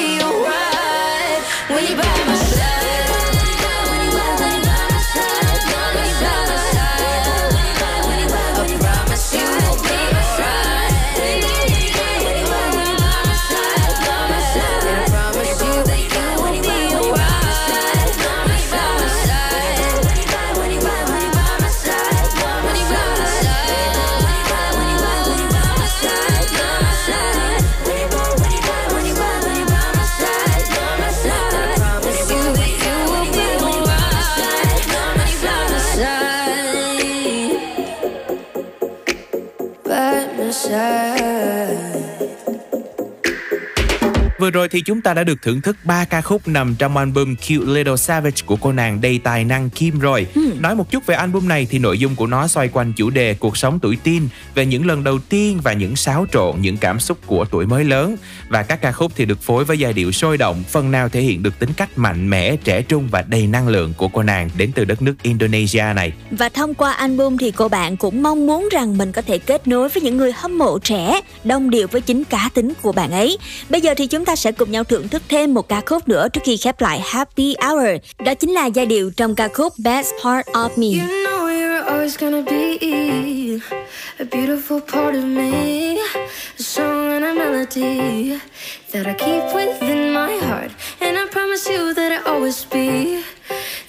rồi 44.64 44.68
thì 44.68 44.81
chúng 44.81 45.00
ta 45.00 45.14
đã 45.14 45.24
được 45.24 45.42
thưởng 45.42 45.61
thức 45.61 45.77
ba 45.85 46.05
ca 46.05 46.20
khúc 46.20 46.48
nằm 46.48 46.74
trong 46.79 46.96
album 46.96 47.35
Cute 47.35 47.72
Little 47.72 47.96
Savage 47.96 48.42
của 48.46 48.57
cô 48.57 48.72
nàng 48.72 49.00
đầy 49.00 49.18
tài 49.18 49.44
năng 49.44 49.70
Kim 49.70 49.98
rồi. 49.98 50.27
Nói 50.61 50.74
một 50.74 50.90
chút 50.90 51.07
về 51.07 51.14
album 51.14 51.48
này 51.48 51.66
thì 51.70 51.79
nội 51.79 51.98
dung 51.98 52.16
của 52.16 52.27
nó 52.27 52.48
xoay 52.48 52.68
quanh 52.68 52.92
chủ 52.92 53.11
đề 53.11 53.35
cuộc 53.35 53.57
sống 53.57 53.79
tuổi 53.83 53.98
teen, 54.05 54.29
về 54.55 54.66
những 54.66 54.87
lần 54.87 55.05
đầu 55.05 55.18
tiên 55.29 55.61
và 55.62 55.72
những 55.72 55.96
xáo 55.96 56.27
trộn, 56.33 56.57
những 56.61 56.77
cảm 56.77 57.00
xúc 57.00 57.18
của 57.27 57.44
tuổi 57.44 57.66
mới 57.66 57.85
lớn. 57.85 58.16
Và 58.48 58.62
các 58.62 58.81
ca 58.81 58.92
khúc 58.92 59.12
thì 59.16 59.24
được 59.24 59.42
phối 59.42 59.64
với 59.64 59.79
giai 59.79 59.92
điệu 59.92 60.12
sôi 60.12 60.37
động, 60.37 60.62
phần 60.68 60.90
nào 60.90 61.09
thể 61.09 61.20
hiện 61.20 61.42
được 61.42 61.59
tính 61.59 61.70
cách 61.77 61.98
mạnh 61.98 62.31
mẽ, 62.31 62.57
trẻ 62.57 62.83
trung 62.83 63.09
và 63.11 63.24
đầy 63.29 63.46
năng 63.46 63.68
lượng 63.68 63.92
của 63.96 64.09
cô 64.09 64.22
nàng 64.22 64.50
đến 64.57 64.72
từ 64.74 64.85
đất 64.85 65.03
nước 65.03 65.14
Indonesia 65.22 65.85
này. 65.96 66.12
Và 66.31 66.48
thông 66.48 66.74
qua 66.74 66.92
album 66.92 67.37
thì 67.37 67.50
cô 67.50 67.68
bạn 67.68 67.96
cũng 67.96 68.22
mong 68.22 68.46
muốn 68.46 68.68
rằng 68.72 68.98
mình 68.98 69.12
có 69.12 69.22
thể 69.22 69.38
kết 69.38 69.68
nối 69.68 69.88
với 69.88 70.03
những 70.03 70.16
người 70.16 70.33
hâm 70.33 70.59
mộ 70.59 70.79
trẻ, 70.79 71.20
đồng 71.44 71.70
điệu 71.70 71.87
với 71.90 72.00
chính 72.00 72.24
cá 72.24 72.50
tính 72.55 72.72
của 72.83 72.92
bạn 72.92 73.11
ấy. 73.11 73.38
Bây 73.68 73.81
giờ 73.81 73.94
thì 73.96 74.07
chúng 74.07 74.24
ta 74.24 74.37
sẽ 74.37 74.53
cùng 74.55 74.71
nhau 74.71 74.85
thưởng 74.85 75.09
thức 75.09 75.23
thêm 75.29 75.55
một 75.55 75.69
ca 75.69 75.81
khúc 75.87 76.09
nữa 76.09 76.29
trước 76.33 76.40
khi 76.45 76.57
khép 76.57 76.81
lại 76.81 77.03
Happy 77.05 77.55
Hour. 77.67 77.87
Đó 78.25 78.35
chính 78.35 78.51
là 78.51 78.67
giai 78.67 78.87
điệu 78.87 79.11
trong 79.17 79.35
ca 79.35 79.49
khúc 79.49 79.73
Best 79.79 80.12
Part 80.23 80.47
of 80.47 80.79
Me. 80.79 80.87
You 80.87 81.25
know 81.25 81.49
you're 81.49 81.87
always 81.88 82.17
gonna 82.21 82.43
be 82.43 82.79
a 84.19 84.25
beautiful 84.25 84.81
part 84.93 85.14
of 85.14 85.25
me, 85.25 85.97
a 86.59 86.62
song 86.62 87.12
and 87.12 87.25
a 87.25 87.35
melody 87.35 88.38
that 88.93 89.07
I 89.07 89.14
keep 89.14 89.43
within 89.55 90.14
my 90.14 90.38
heart, 90.47 90.71
and 91.01 91.19
I 91.19 91.27
promise 91.33 91.71
you 91.73 91.95
that 91.95 92.12
I'll 92.12 92.35
always 92.35 92.64
be 92.73 93.23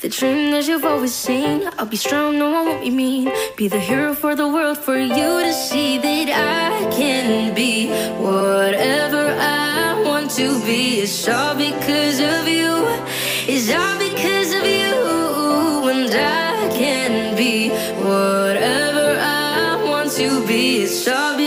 the 0.02 0.10
dream 0.10 0.52
that 0.52 0.68
you've 0.68 0.86
always 0.86 1.14
seen. 1.14 1.70
I'll 1.78 1.86
be 1.86 1.98
strong, 1.98 2.38
no 2.40 2.52
one 2.52 2.66
won't 2.66 2.82
be 2.82 2.90
mean, 2.90 3.32
be 3.58 3.68
the 3.68 3.80
hero 3.80 4.14
for 4.14 4.36
the 4.36 4.48
world, 4.48 4.78
for 4.78 4.98
you 4.98 5.44
to 5.44 5.54
see 5.54 5.98
that 5.98 6.30
I 6.30 6.90
can 6.98 7.54
be 7.54 7.90
whatever 8.20 9.36
I 9.40 9.75
want 10.26 10.38
to 10.38 10.66
be. 10.66 11.02
It's 11.02 11.28
all 11.28 11.56
because 11.56 12.20
of 12.20 12.48
you. 12.48 12.74
It's 13.48 13.70
all 13.70 13.98
because 14.00 14.54
of 14.54 14.66
you, 14.66 15.88
and 15.90 16.10
I 16.12 16.68
can 16.74 17.36
be 17.36 17.70
whatever 17.70 19.20
I 19.20 19.84
want 19.88 20.12
to 20.14 20.46
be. 20.48 20.82
It's 20.82 21.08
all 21.08 21.38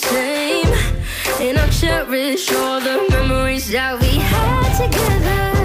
same. 0.00 0.66
And 1.40 1.58
I'll 1.58 1.70
cherish 1.70 2.52
all 2.52 2.80
the 2.80 3.06
memories 3.10 3.70
that 3.70 4.00
we 4.00 4.16
had 4.16 4.76
together. 4.76 5.59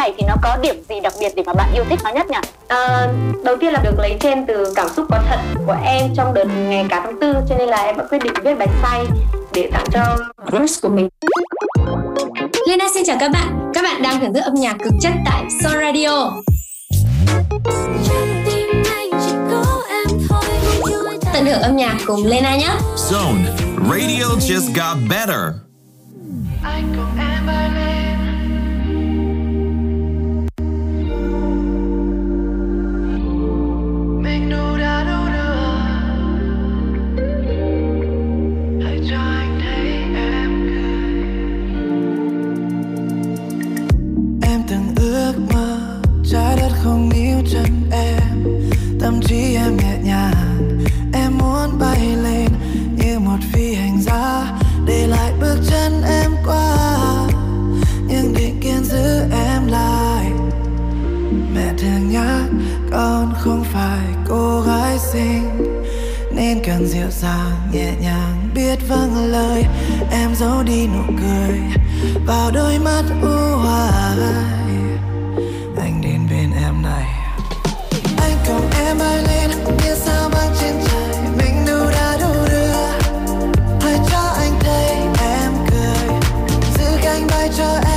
Này 0.00 0.14
thì 0.18 0.24
nó 0.26 0.34
có 0.42 0.56
điểm 0.62 0.82
gì 0.88 1.00
đặc 1.00 1.12
biệt 1.20 1.32
để 1.36 1.42
mà 1.46 1.52
bạn 1.52 1.72
yêu 1.74 1.84
thích 1.90 1.98
nó 2.04 2.10
nhất 2.10 2.30
nhỉ? 2.30 2.38
À, 2.68 3.08
đầu 3.44 3.56
tiên 3.60 3.72
là 3.72 3.80
được 3.84 3.98
lấy 3.98 4.16
trên 4.20 4.46
từ 4.46 4.72
cảm 4.76 4.88
xúc 4.96 5.06
có 5.10 5.18
thật 5.28 5.38
của 5.66 5.76
em 5.84 6.10
trong 6.16 6.34
đợt 6.34 6.44
ngày 6.44 6.86
cả 6.90 7.00
tháng 7.04 7.20
tư 7.20 7.34
cho 7.48 7.54
nên 7.58 7.68
là 7.68 7.76
em 7.76 7.96
đã 7.98 8.04
quyết 8.10 8.18
định 8.24 8.32
viết 8.44 8.54
bài 8.58 8.68
say 8.82 9.04
để 9.52 9.70
tặng 9.72 9.84
cho 9.92 10.16
crush 10.50 10.82
của 10.82 10.88
mình. 10.88 11.08
Lena 12.68 12.84
xin 12.94 13.02
chào 13.06 13.16
các 13.20 13.30
bạn. 13.30 13.70
Các 13.74 13.82
bạn 13.82 14.02
đang 14.02 14.20
thưởng 14.20 14.34
thức 14.34 14.40
âm 14.40 14.54
nhạc 14.54 14.76
cực 14.84 14.92
chất 15.00 15.12
tại 15.26 15.44
Soul 15.62 15.76
Radio. 15.80 16.30
Tận 21.32 21.46
hưởng 21.46 21.62
âm 21.62 21.76
nhạc 21.76 21.96
cùng 22.06 22.26
Lena 22.26 22.56
nhé. 22.56 22.70
Zone. 22.96 23.42
Radio 23.90 24.24
just 24.24 24.74
got 24.74 24.96
better. 25.10 25.54
Em 26.64 26.84
chân 47.52 47.90
em, 47.92 48.44
Tâm 49.00 49.20
trí 49.20 49.54
em 49.54 49.76
nhẹ 49.76 49.98
nhàng. 50.04 50.78
Em 51.12 51.38
muốn 51.38 51.78
bay 51.78 52.16
lên 52.16 52.48
như 52.96 53.18
một 53.18 53.38
phi 53.52 53.74
hành 53.74 54.02
gia, 54.02 54.58
Để 54.86 55.06
lại 55.06 55.32
bước 55.40 55.56
chân 55.70 56.02
em 56.02 56.30
qua. 56.44 56.76
Nhưng 58.08 58.34
định 58.34 58.60
kiên 58.60 58.84
giữ 58.84 59.20
em 59.32 59.66
lại, 59.66 60.30
Mẹ 61.54 61.72
thường 61.78 62.10
nhắc, 62.10 62.44
con 62.92 63.34
không 63.38 63.64
phải 63.64 64.06
cô 64.28 64.60
gái 64.60 64.98
xinh. 64.98 65.72
Nên 66.34 66.58
cần 66.66 66.86
dịu 66.86 67.10
dàng, 67.10 67.70
nhẹ 67.72 67.92
nhàng, 68.00 68.50
biết 68.54 68.78
vâng 68.88 69.26
lời. 69.26 69.64
Em 70.10 70.34
giấu 70.34 70.62
đi 70.62 70.86
nụ 70.86 71.14
cười 71.20 71.60
vào 72.26 72.50
đôi 72.54 72.78
mắt 72.78 73.02
u 73.22 73.56
hoài. 73.56 74.69
to 87.60 87.89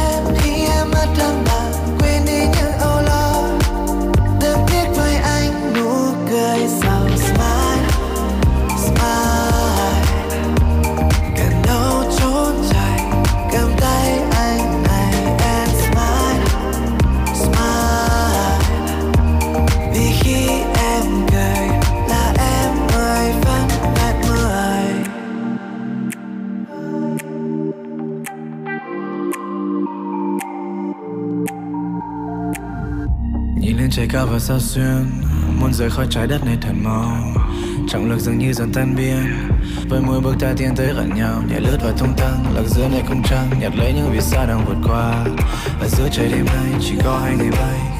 cao 34.14 34.28
và 34.32 34.40
sao 34.40 34.60
xuyên. 34.60 35.06
Muốn 35.60 35.74
rời 35.74 35.90
khỏi 35.90 36.08
trái 36.10 36.28
đất 36.28 36.46
này 36.46 36.58
thật 36.62 36.74
mau. 36.84 37.34
Trọng 37.90 38.10
lực 38.10 38.20
dường 38.20 38.38
như 38.38 38.54
dần 38.54 38.72
tan 38.74 38.96
biến. 38.96 39.50
Với 39.90 40.02
mỗi 40.02 40.22
bước 40.22 40.36
ta 40.40 40.54
tiến 40.58 40.76
tới 40.76 40.88
gần 40.88 41.10
nhau. 41.16 41.44
Nhẹ 41.50 41.60
lướt 41.60 41.78
và 41.84 41.92
tung 42.00 42.14
tăng, 42.18 42.56
Lạc 42.56 42.64
giữa 42.68 42.88
này 42.88 43.04
không 43.08 43.24
trăng. 43.24 43.50
Nhặt 43.60 43.72
lấy 43.78 43.94
những 43.94 44.10
vì 44.12 44.22
sao 44.22 44.46
đang 44.46 44.66
vượt 44.66 44.78
qua. 44.88 45.26
Ở 45.82 45.88
giữa 45.88 46.08
trời 46.12 46.32
đêm 46.32 46.46
nay 46.46 46.80
Chỉ 46.82 46.96
có 47.04 47.20
hai 47.24 47.36
người 47.38 47.52
bay. 47.52 47.93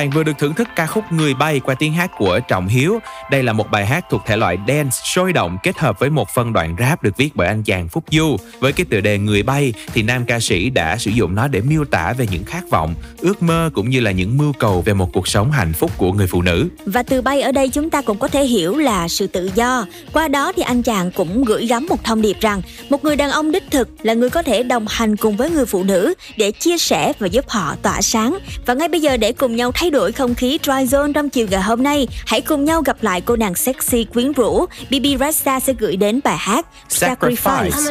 Bạn 0.00 0.10
vừa 0.10 0.22
được 0.22 0.38
thưởng 0.38 0.54
thức 0.54 0.68
ca 0.76 0.86
khúc 0.86 1.04
Người 1.10 1.34
bay 1.34 1.60
qua 1.60 1.74
tiếng 1.74 1.92
hát 1.92 2.10
của 2.18 2.40
Trọng 2.48 2.68
Hiếu. 2.68 2.98
Đây 3.30 3.42
là 3.42 3.52
một 3.52 3.70
bài 3.70 3.86
hát 3.86 4.04
thuộc 4.10 4.22
thể 4.26 4.36
loại 4.36 4.58
dance 4.68 4.96
sôi 5.04 5.32
động 5.32 5.56
kết 5.62 5.78
hợp 5.78 5.98
với 5.98 6.10
một 6.10 6.28
phân 6.34 6.52
đoạn 6.52 6.76
rap 6.78 7.02
được 7.02 7.16
viết 7.16 7.36
bởi 7.36 7.48
anh 7.48 7.62
chàng 7.62 7.88
Phúc 7.88 8.04
Du. 8.10 8.36
Với 8.60 8.72
cái 8.72 8.86
tựa 8.90 9.00
đề 9.00 9.18
Người 9.18 9.42
bay 9.42 9.72
thì 9.94 10.02
nam 10.02 10.24
ca 10.24 10.40
sĩ 10.40 10.70
đã 10.70 10.96
sử 10.96 11.10
dụng 11.10 11.34
nó 11.34 11.48
để 11.48 11.60
miêu 11.60 11.84
tả 11.84 12.12
về 12.12 12.26
những 12.30 12.44
khát 12.44 12.70
vọng, 12.70 12.94
ước 13.18 13.42
mơ 13.42 13.70
cũng 13.74 13.90
như 13.90 14.00
là 14.00 14.10
những 14.10 14.38
mưu 14.38 14.52
cầu 14.52 14.82
về 14.82 14.94
một 14.94 15.12
cuộc 15.12 15.28
sống 15.28 15.52
hạnh 15.52 15.72
phúc 15.72 15.90
của 15.96 16.12
người 16.12 16.26
phụ 16.26 16.42
nữ. 16.42 16.68
Và 16.86 17.02
từ 17.02 17.22
bay 17.22 17.40
ở 17.40 17.52
đây 17.52 17.68
chúng 17.68 17.90
ta 17.90 18.02
cũng 18.02 18.18
có 18.18 18.28
thể 18.28 18.44
hiểu 18.44 18.76
là 18.76 19.08
sự 19.08 19.26
tự 19.26 19.50
do. 19.54 19.86
Qua 20.12 20.28
đó 20.28 20.52
thì 20.56 20.62
anh 20.62 20.82
chàng 20.82 21.10
cũng 21.10 21.44
gửi 21.44 21.66
gắm 21.66 21.86
một 21.86 22.04
thông 22.04 22.22
điệp 22.22 22.36
rằng 22.40 22.62
một 22.90 23.04
người 23.04 23.16
đàn 23.16 23.30
ông 23.30 23.52
đích 23.52 23.70
thực 23.70 23.88
là 24.02 24.14
người 24.14 24.30
có 24.30 24.42
thể 24.42 24.62
đồng 24.62 24.86
hành 24.88 25.16
cùng 25.16 25.36
với 25.36 25.50
người 25.50 25.66
phụ 25.66 25.82
nữ 25.82 26.14
để 26.36 26.52
chia 26.52 26.78
sẻ 26.78 27.12
và 27.18 27.26
giúp 27.26 27.48
họ 27.48 27.76
tỏa 27.82 28.02
sáng. 28.02 28.38
Và 28.66 28.74
ngay 28.74 28.88
bây 28.88 29.00
giờ 29.00 29.16
để 29.16 29.32
cùng 29.32 29.56
nhau 29.56 29.72
thay 29.74 29.89
đổi 29.90 30.12
không 30.12 30.34
khí 30.34 30.58
Dry 30.62 30.72
Zone 30.72 31.12
trong 31.12 31.30
chiều 31.30 31.46
ngày 31.50 31.62
hôm 31.62 31.82
nay, 31.82 32.08
hãy 32.26 32.40
cùng 32.40 32.64
nhau 32.64 32.82
gặp 32.82 32.96
lại 33.00 33.20
cô 33.20 33.36
nàng 33.36 33.54
sexy 33.54 34.04
quyến 34.04 34.32
rũ. 34.32 34.66
BB 34.90 35.06
Rasta 35.20 35.60
sẽ 35.60 35.72
gửi 35.78 35.96
đến 35.96 36.20
bài 36.24 36.36
hát 36.38 36.66
Sacrifice. 36.88 37.70
I'ma 37.70 37.90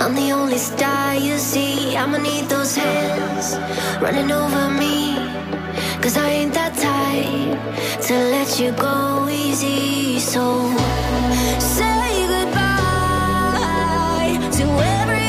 I'm 0.00 0.14
the 0.14 0.32
only 0.32 0.56
star 0.56 1.14
you 1.14 1.36
see. 1.36 1.94
I'ma 1.94 2.16
need 2.16 2.48
those 2.48 2.74
hands 2.74 3.58
running 4.00 4.32
over 4.32 4.70
me. 4.70 5.14
Cause 6.00 6.16
I 6.16 6.30
ain't 6.30 6.54
that 6.54 6.74
type 6.74 7.58
to 8.08 8.14
let 8.14 8.58
you 8.58 8.72
go 8.72 9.28
easy. 9.28 10.18
So 10.18 10.72
say 11.58 12.26
goodbye 12.32 12.78
to 14.56 14.64
every 14.96 15.19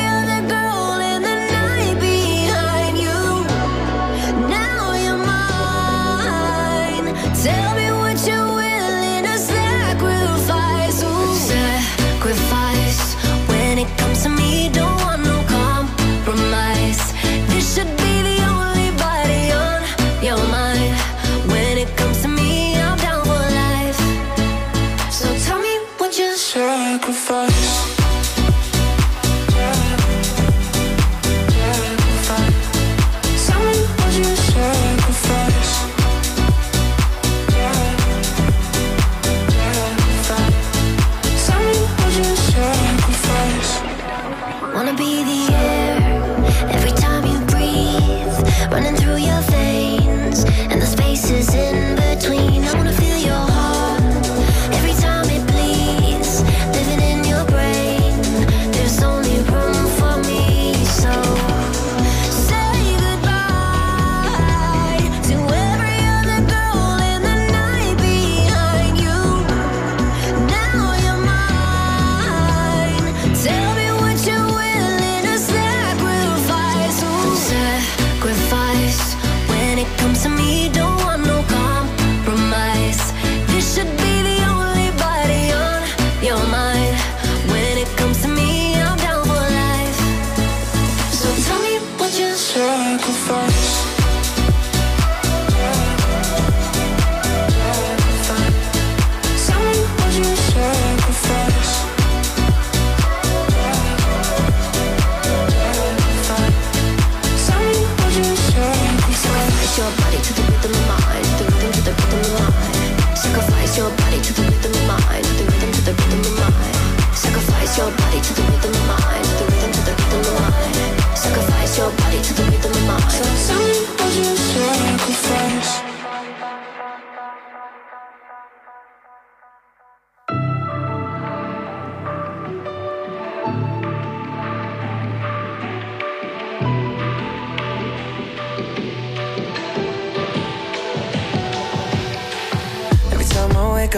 Don't 14.73 14.97
want 15.01 15.23
no 15.23 15.43
compromise. 15.47 17.13
This 17.49 17.75
should 17.75 18.00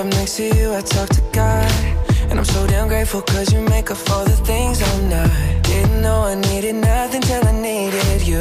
time 0.03 0.11
I 0.11 0.15
wake 0.15 0.15
up 0.15 0.19
next 0.19 0.37
to 0.37 0.55
you, 0.55 0.73
I 0.73 0.81
talk 0.81 1.09
to 1.09 1.21
God. 1.31 1.71
And 2.29 2.39
I'm 2.39 2.45
so 2.45 2.65
damn 2.67 2.87
grateful 2.87 3.21
cause 3.21 3.53
you 3.53 3.61
make 3.61 3.91
up 3.91 3.97
for 3.97 4.25
the 4.25 4.35
things 4.45 4.81
I'm 4.81 5.09
not. 5.09 5.29
Didn't 5.63 6.01
know 6.01 6.23
I 6.23 6.35
needed 6.35 6.75
nothing 6.75 7.21
till 7.21 7.45
I 7.45 7.51
needed 7.51 8.27
you. 8.27 8.39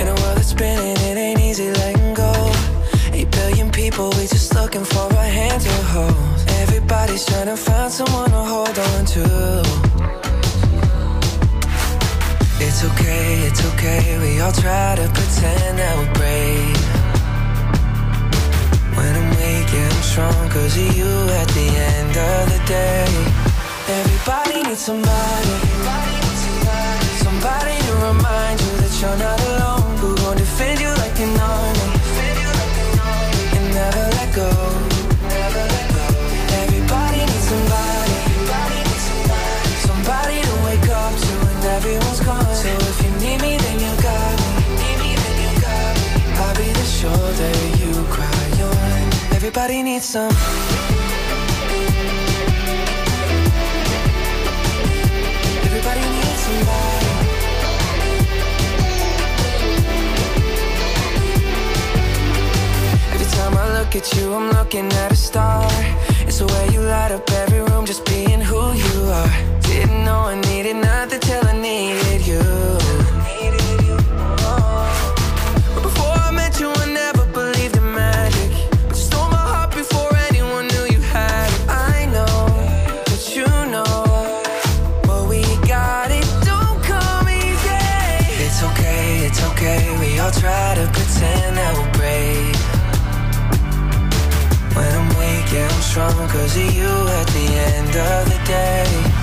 In 0.00 0.06
a 0.08 0.14
world 0.20 0.36
that's 0.36 0.48
spinning, 0.48 0.96
it 1.08 1.16
ain't 1.16 1.40
easy 1.40 1.70
letting 1.70 2.14
go. 2.14 2.32
Eight 3.12 3.30
billion 3.30 3.70
people, 3.70 4.10
we 4.10 4.26
just 4.26 4.54
looking 4.54 4.84
for 4.84 5.08
a 5.10 5.28
hand 5.38 5.62
to 5.62 5.76
hold. 5.92 6.14
Everybody's 6.62 7.24
trying 7.26 7.46
to 7.46 7.56
find 7.56 7.92
someone 7.92 8.30
to 8.30 8.42
hold 8.52 8.78
on 8.78 9.04
to. 9.14 9.24
It's 12.60 12.84
okay, 12.84 13.46
it's 13.48 13.64
okay. 13.74 14.18
We 14.18 14.40
all 14.40 14.52
try 14.52 14.94
to 14.96 15.08
pretend 15.08 15.78
that 15.78 15.96
we're 15.98 16.14
brave. 16.14 17.03
I'm 19.72 20.02
strong 20.02 20.48
cause 20.50 20.76
of 20.76 20.96
you 20.96 21.10
at 21.40 21.48
the 21.48 21.68
end 21.68 22.16
of 22.16 22.42
the 22.52 22.60
day. 22.66 23.06
Everybody 23.88 24.62
needs 24.62 24.80
somebody. 24.80 25.54
Somebody 27.24 27.76
to 27.86 27.94
remind 28.06 28.60
you 28.60 28.72
that 28.80 28.98
you're 29.00 29.16
not 29.16 29.43
Everybody 49.64 49.82
needs 49.82 50.04
some. 50.04 50.30
Everybody 55.64 56.00
needs 56.00 56.40
somebody. 56.44 57.06
Every 63.14 63.24
time 63.24 63.56
I 63.56 63.78
look 63.78 63.96
at 63.96 64.14
you, 64.14 64.34
I'm 64.34 64.50
looking 64.50 64.92
at 64.92 65.12
a 65.12 65.16
star. 65.16 65.66
It's 66.26 66.40
the 66.40 66.46
way 66.46 66.68
you 66.74 66.80
light 66.80 67.12
up 67.12 67.30
every 67.30 67.60
room, 67.60 67.86
just 67.86 68.04
being 68.04 68.42
who 68.42 68.74
you 68.74 69.04
are. 69.18 69.32
Didn't 69.62 70.04
know 70.04 70.28
I 70.28 70.34
needed 70.42 70.76
nothing 70.76 71.20
cause 96.34 96.56
of 96.56 96.74
you 96.74 96.92
at 97.20 97.26
the 97.28 97.46
end 97.70 97.96
of 97.96 98.28
the 98.28 98.44
day. 98.44 99.13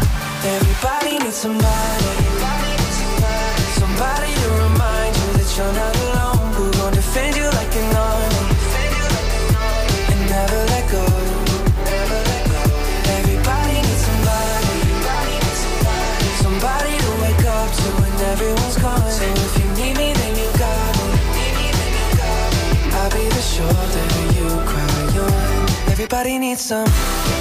Everybody 26.13 26.39
needs 26.39 26.59
some. 26.59 27.40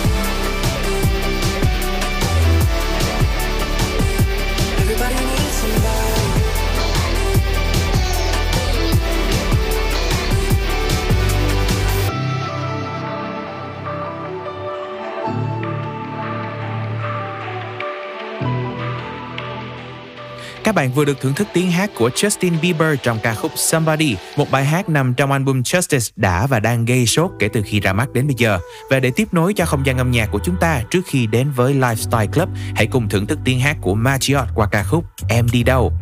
Các 20.71 20.75
bạn 20.75 20.93
vừa 20.93 21.05
được 21.05 21.21
thưởng 21.21 21.35
thức 21.35 21.49
tiếng 21.53 21.71
hát 21.71 21.91
của 21.95 22.09
Justin 22.09 22.61
Bieber 22.63 22.99
trong 23.03 23.19
ca 23.23 23.35
khúc 23.35 23.53
Somebody, 23.57 24.17
một 24.37 24.51
bài 24.51 24.65
hát 24.65 24.89
nằm 24.89 25.15
trong 25.15 25.33
album 25.33 25.61
Justice 25.63 26.11
đã 26.17 26.47
và 26.47 26.61
đang 26.61 26.85
gây 26.85 27.07
sốt 27.07 27.31
kể 27.39 27.49
từ 27.53 27.63
khi 27.67 27.81
ra 27.81 27.93
mắt 27.93 28.13
đến 28.13 28.27
bây 28.27 28.35
giờ. 28.39 28.59
Và 28.91 29.01
để 29.01 29.11
tiếp 29.17 29.29
nối 29.33 29.55
cho 29.55 29.65
không 29.65 29.87
gian 29.87 29.99
âm 29.99 30.11
nhạc 30.11 30.29
của 30.33 30.39
chúng 30.45 30.57
ta 30.61 30.83
trước 30.91 31.01
khi 31.07 31.27
đến 31.27 31.51
với 31.57 31.75
Lifestyle 31.75 32.33
Club, 32.33 32.49
hãy 32.75 32.87
cùng 32.87 33.09
thưởng 33.09 33.27
thức 33.27 33.39
tiếng 33.45 33.61
hát 33.61 33.77
của 33.81 33.95
Marriott 33.95 34.49
qua 34.55 34.69
ca 34.73 34.83
khúc 34.83 35.05
Em 35.29 35.47
đi 35.53 35.63
đâu. 35.63 35.93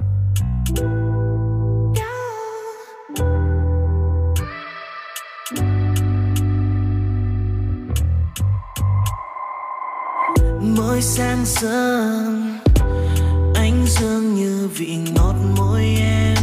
Mỗi 10.61 11.03
sáng 11.03 11.45
sớm 11.45 12.58
dương 13.89 14.35
như 14.35 14.69
vị 14.75 14.97
ngọt 15.15 15.35
môi 15.57 15.85
em. 16.01 16.37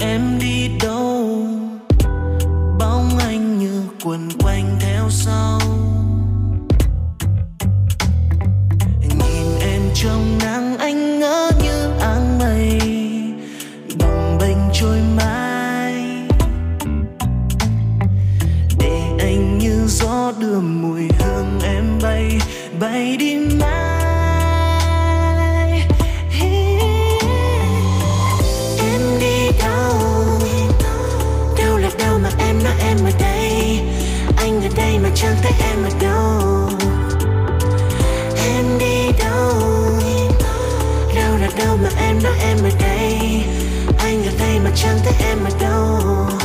Em 0.00 0.38
đi 0.40 0.70
đâu? 0.82 1.46
Bóng 2.78 3.18
anh 3.18 3.58
như 3.58 3.82
quần 4.04 4.28
quanh 4.38 4.76
theo 4.80 5.10
sau. 5.10 5.60
Nhìn 9.00 9.58
em 9.60 9.82
trong 9.94 10.38
nắng, 10.42 10.78
anh 10.78 11.18
ngỡ 11.18 11.50
như 11.62 11.90
áng 12.00 12.38
mây. 12.38 12.78
Bồng 13.98 14.38
bềnh 14.40 14.58
trôi 14.72 14.98
mãi. 15.16 15.94
Để 18.78 19.16
anh 19.18 19.58
như 19.58 19.86
gió 19.86 20.32
đưa 20.40 20.60
mùi 20.60 21.00
hương 21.00 21.21
bay 22.82 23.16
đi 23.16 23.36
mãi. 23.36 23.88
Em 28.78 29.00
đi 29.20 29.50
đâu? 29.58 29.94
Đâu 31.58 31.78
là 31.78 31.90
đâu 31.98 32.18
mà 32.18 32.30
em 32.38 32.64
nói 32.64 32.72
em 32.78 32.96
ở 33.04 33.10
đây? 33.20 33.80
Anh 34.36 34.62
ở 34.62 34.68
đây 34.76 34.98
mà 34.98 35.08
chẳng 35.14 35.36
thấy 35.42 35.52
em 35.60 35.84
ở 35.84 35.90
đâu. 36.00 36.68
Em 38.46 38.78
đi 38.78 39.12
đâu? 39.18 39.52
Đâu 41.14 41.36
là 41.40 41.48
đâu 41.58 41.76
mà 41.82 41.88
em 42.00 42.22
nói 42.22 42.32
em 42.40 42.56
ở 42.64 42.70
đây? 42.80 43.44
Anh 43.98 44.24
ở 44.24 44.32
đây 44.38 44.58
mà 44.64 44.70
chẳng 44.74 44.98
thấy 45.04 45.14
em 45.28 45.44
ở 45.44 45.50
đâu. 45.60 46.41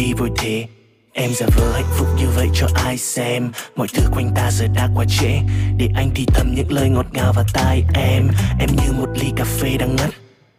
Đi 0.00 0.12
vội 0.12 0.30
thế. 0.36 0.66
Em 1.12 1.30
giả 1.34 1.46
vờ 1.56 1.72
hạnh 1.72 1.90
phúc 1.98 2.08
như 2.16 2.26
vậy 2.36 2.48
cho 2.54 2.66
ai 2.74 2.98
xem. 2.98 3.52
Mọi 3.76 3.88
thứ 3.94 4.02
quanh 4.12 4.30
ta 4.36 4.50
giờ 4.50 4.66
đã 4.74 4.88
quá 4.94 5.04
trễ. 5.08 5.38
Để 5.76 5.88
anh 5.94 6.10
thì 6.14 6.24
thầm 6.26 6.54
những 6.54 6.72
lời 6.72 6.88
ngọt 6.88 7.06
ngào 7.12 7.32
vào 7.32 7.44
tai 7.52 7.84
em. 7.94 8.28
Em 8.60 8.68
như 8.76 8.92
một 8.92 9.08
ly 9.14 9.32
cà 9.36 9.44
phê 9.44 9.76
đang 9.78 9.96
ngắt. 9.96 10.10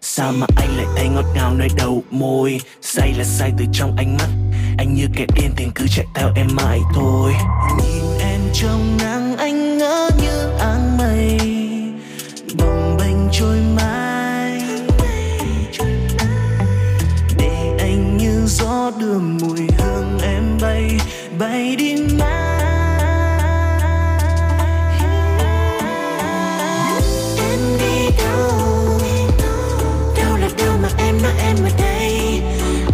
Sao 0.01 0.31
mà 0.31 0.47
anh 0.57 0.77
lại 0.77 0.85
thấy 0.95 1.07
ngọt 1.07 1.25
ngào 1.35 1.53
nơi 1.53 1.67
đầu 1.77 2.03
môi? 2.11 2.61
Say 2.81 3.13
là 3.17 3.23
say 3.23 3.51
từ 3.57 3.65
trong 3.73 3.95
ánh 3.97 4.17
mắt. 4.17 4.29
Anh 4.77 4.93
như 4.93 5.07
kẻ 5.15 5.25
điên 5.35 5.51
tiền 5.55 5.71
cứ 5.75 5.85
chạy 5.87 6.05
theo 6.15 6.29
em 6.35 6.47
mãi 6.55 6.79
thôi. 6.95 7.33
Nhìn 7.77 8.03
em 8.19 8.41
trong 8.53 8.97
nắng 8.97 9.20
gió 18.91 18.99
đưa 18.99 19.19
mùi 19.19 19.67
hương 19.77 20.19
em 20.23 20.57
bay 20.61 20.99
bay 21.39 21.75
đi 21.75 21.95
mãi. 22.19 22.61
Em 27.37 27.59
đi 27.79 28.09
đâu? 28.17 28.51
Đâu 30.17 30.37
là 30.37 30.49
đâu 30.57 30.73
mà 30.81 30.89
em 30.97 31.21
nói 31.21 31.31
em 31.39 31.55
ở 31.63 31.69
đây? 31.77 32.41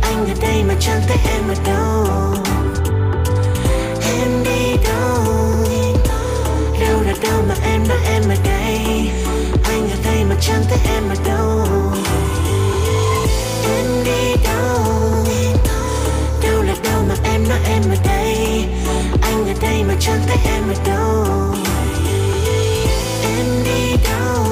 Anh 0.02 0.28
ở 0.28 0.34
đây 0.42 0.64
mà 0.64 0.76
chẳng 0.80 1.02
thấy 1.08 1.18
em 1.32 1.48
ở 1.48 1.56
đâu. 1.66 2.34
Em 4.02 4.44
đi 4.44 4.78
đâu? 4.84 5.24
Đâu 6.82 7.02
là 7.06 7.14
đâu 7.24 7.44
mà 7.50 7.56
em 7.64 7.88
nói 7.88 7.98
em 8.06 8.24
ở 8.30 8.36
đây? 8.44 9.10
Anh 9.64 9.90
ở 9.90 9.98
đây 10.04 10.24
mà 10.30 10.36
chẳng 10.42 10.64
thấy 10.70 10.80
em 10.86 11.10
ở 11.10 11.16
đâu. 11.26 11.97
Mà 19.88 19.96
chẳng 20.00 20.22
thấy 20.28 20.38
em 20.46 20.64
ở 20.68 20.76
đâu. 20.86 21.54
Em 23.24 23.46
đi 23.66 23.96
đâu? 24.04 24.46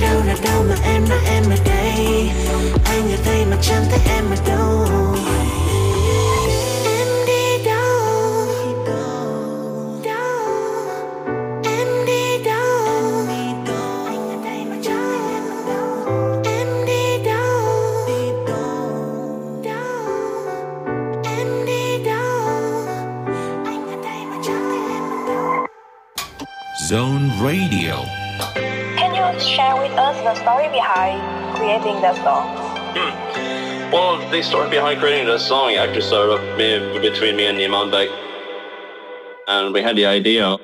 Đâu 0.00 0.22
là 0.26 0.36
đâu 0.44 0.64
mà 0.68 0.76
em 0.84 1.08
nói 1.08 1.18
em 1.26 1.44
ở 1.50 1.56
đây? 1.64 2.30
Anh 2.84 3.10
ở 3.10 3.16
đây 3.24 3.44
mà 3.50 3.56
chẳng 3.62 3.84
thấy 3.90 4.00
em 4.08 4.24
ở 4.30 4.36
đâu. 4.46 4.86
Radio. 27.40 28.04
Can 28.98 29.14
you 29.14 29.40
share 29.40 29.76
with 29.76 29.92
us 29.92 30.16
the 30.22 30.34
story 30.34 30.68
behind 30.70 31.20
creating 31.56 32.00
that 32.02 32.16
song? 32.16 32.48
Hmm. 32.96 33.92
Well, 33.92 34.30
the 34.30 34.42
story 34.42 34.68
behind 34.68 34.98
creating 34.98 35.26
this 35.26 35.46
song 35.46 35.74
actually 35.74 36.00
started 36.00 36.32
up 36.32 37.00
between 37.00 37.36
me 37.36 37.46
and 37.46 37.56
Iman 37.58 37.92
Beg. 37.92 38.08
And 39.46 39.72
we 39.72 39.82
had 39.82 39.94
the 39.94 40.04
idea. 40.06 40.56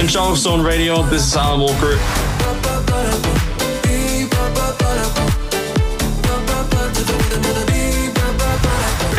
In 0.00 0.08
Sean 0.08 0.34
Stone 0.34 0.64
Radio, 0.64 1.02
this 1.04 1.24
is 1.24 1.36
Alan 1.36 1.60
Walker. 1.60 1.96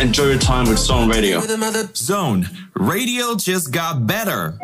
Enjoy 0.02 0.24
your 0.24 0.38
time 0.38 0.68
with 0.68 0.78
Stone 0.78 1.08
Radio. 1.08 1.40
Zone 1.94 2.46
Radio 2.74 3.36
just 3.36 3.72
got 3.72 4.06
better. 4.06 4.58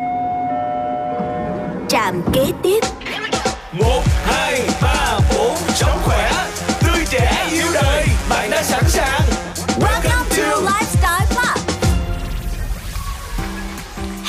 Trạm 1.91 2.21
kế 2.33 2.45
tiếp. 2.63 2.79
Một, 3.71 4.03
hai, 4.25 4.61
ba, 4.81 5.19
bốn, 5.37 5.55
sống 5.75 5.99
khỏe, 6.03 6.31
tươi 6.81 7.05
trẻ, 7.09 7.47
yêu 7.51 7.67
đời. 7.73 8.05
Bạn 8.29 8.49
đã 8.49 8.63
sẵn 8.63 8.80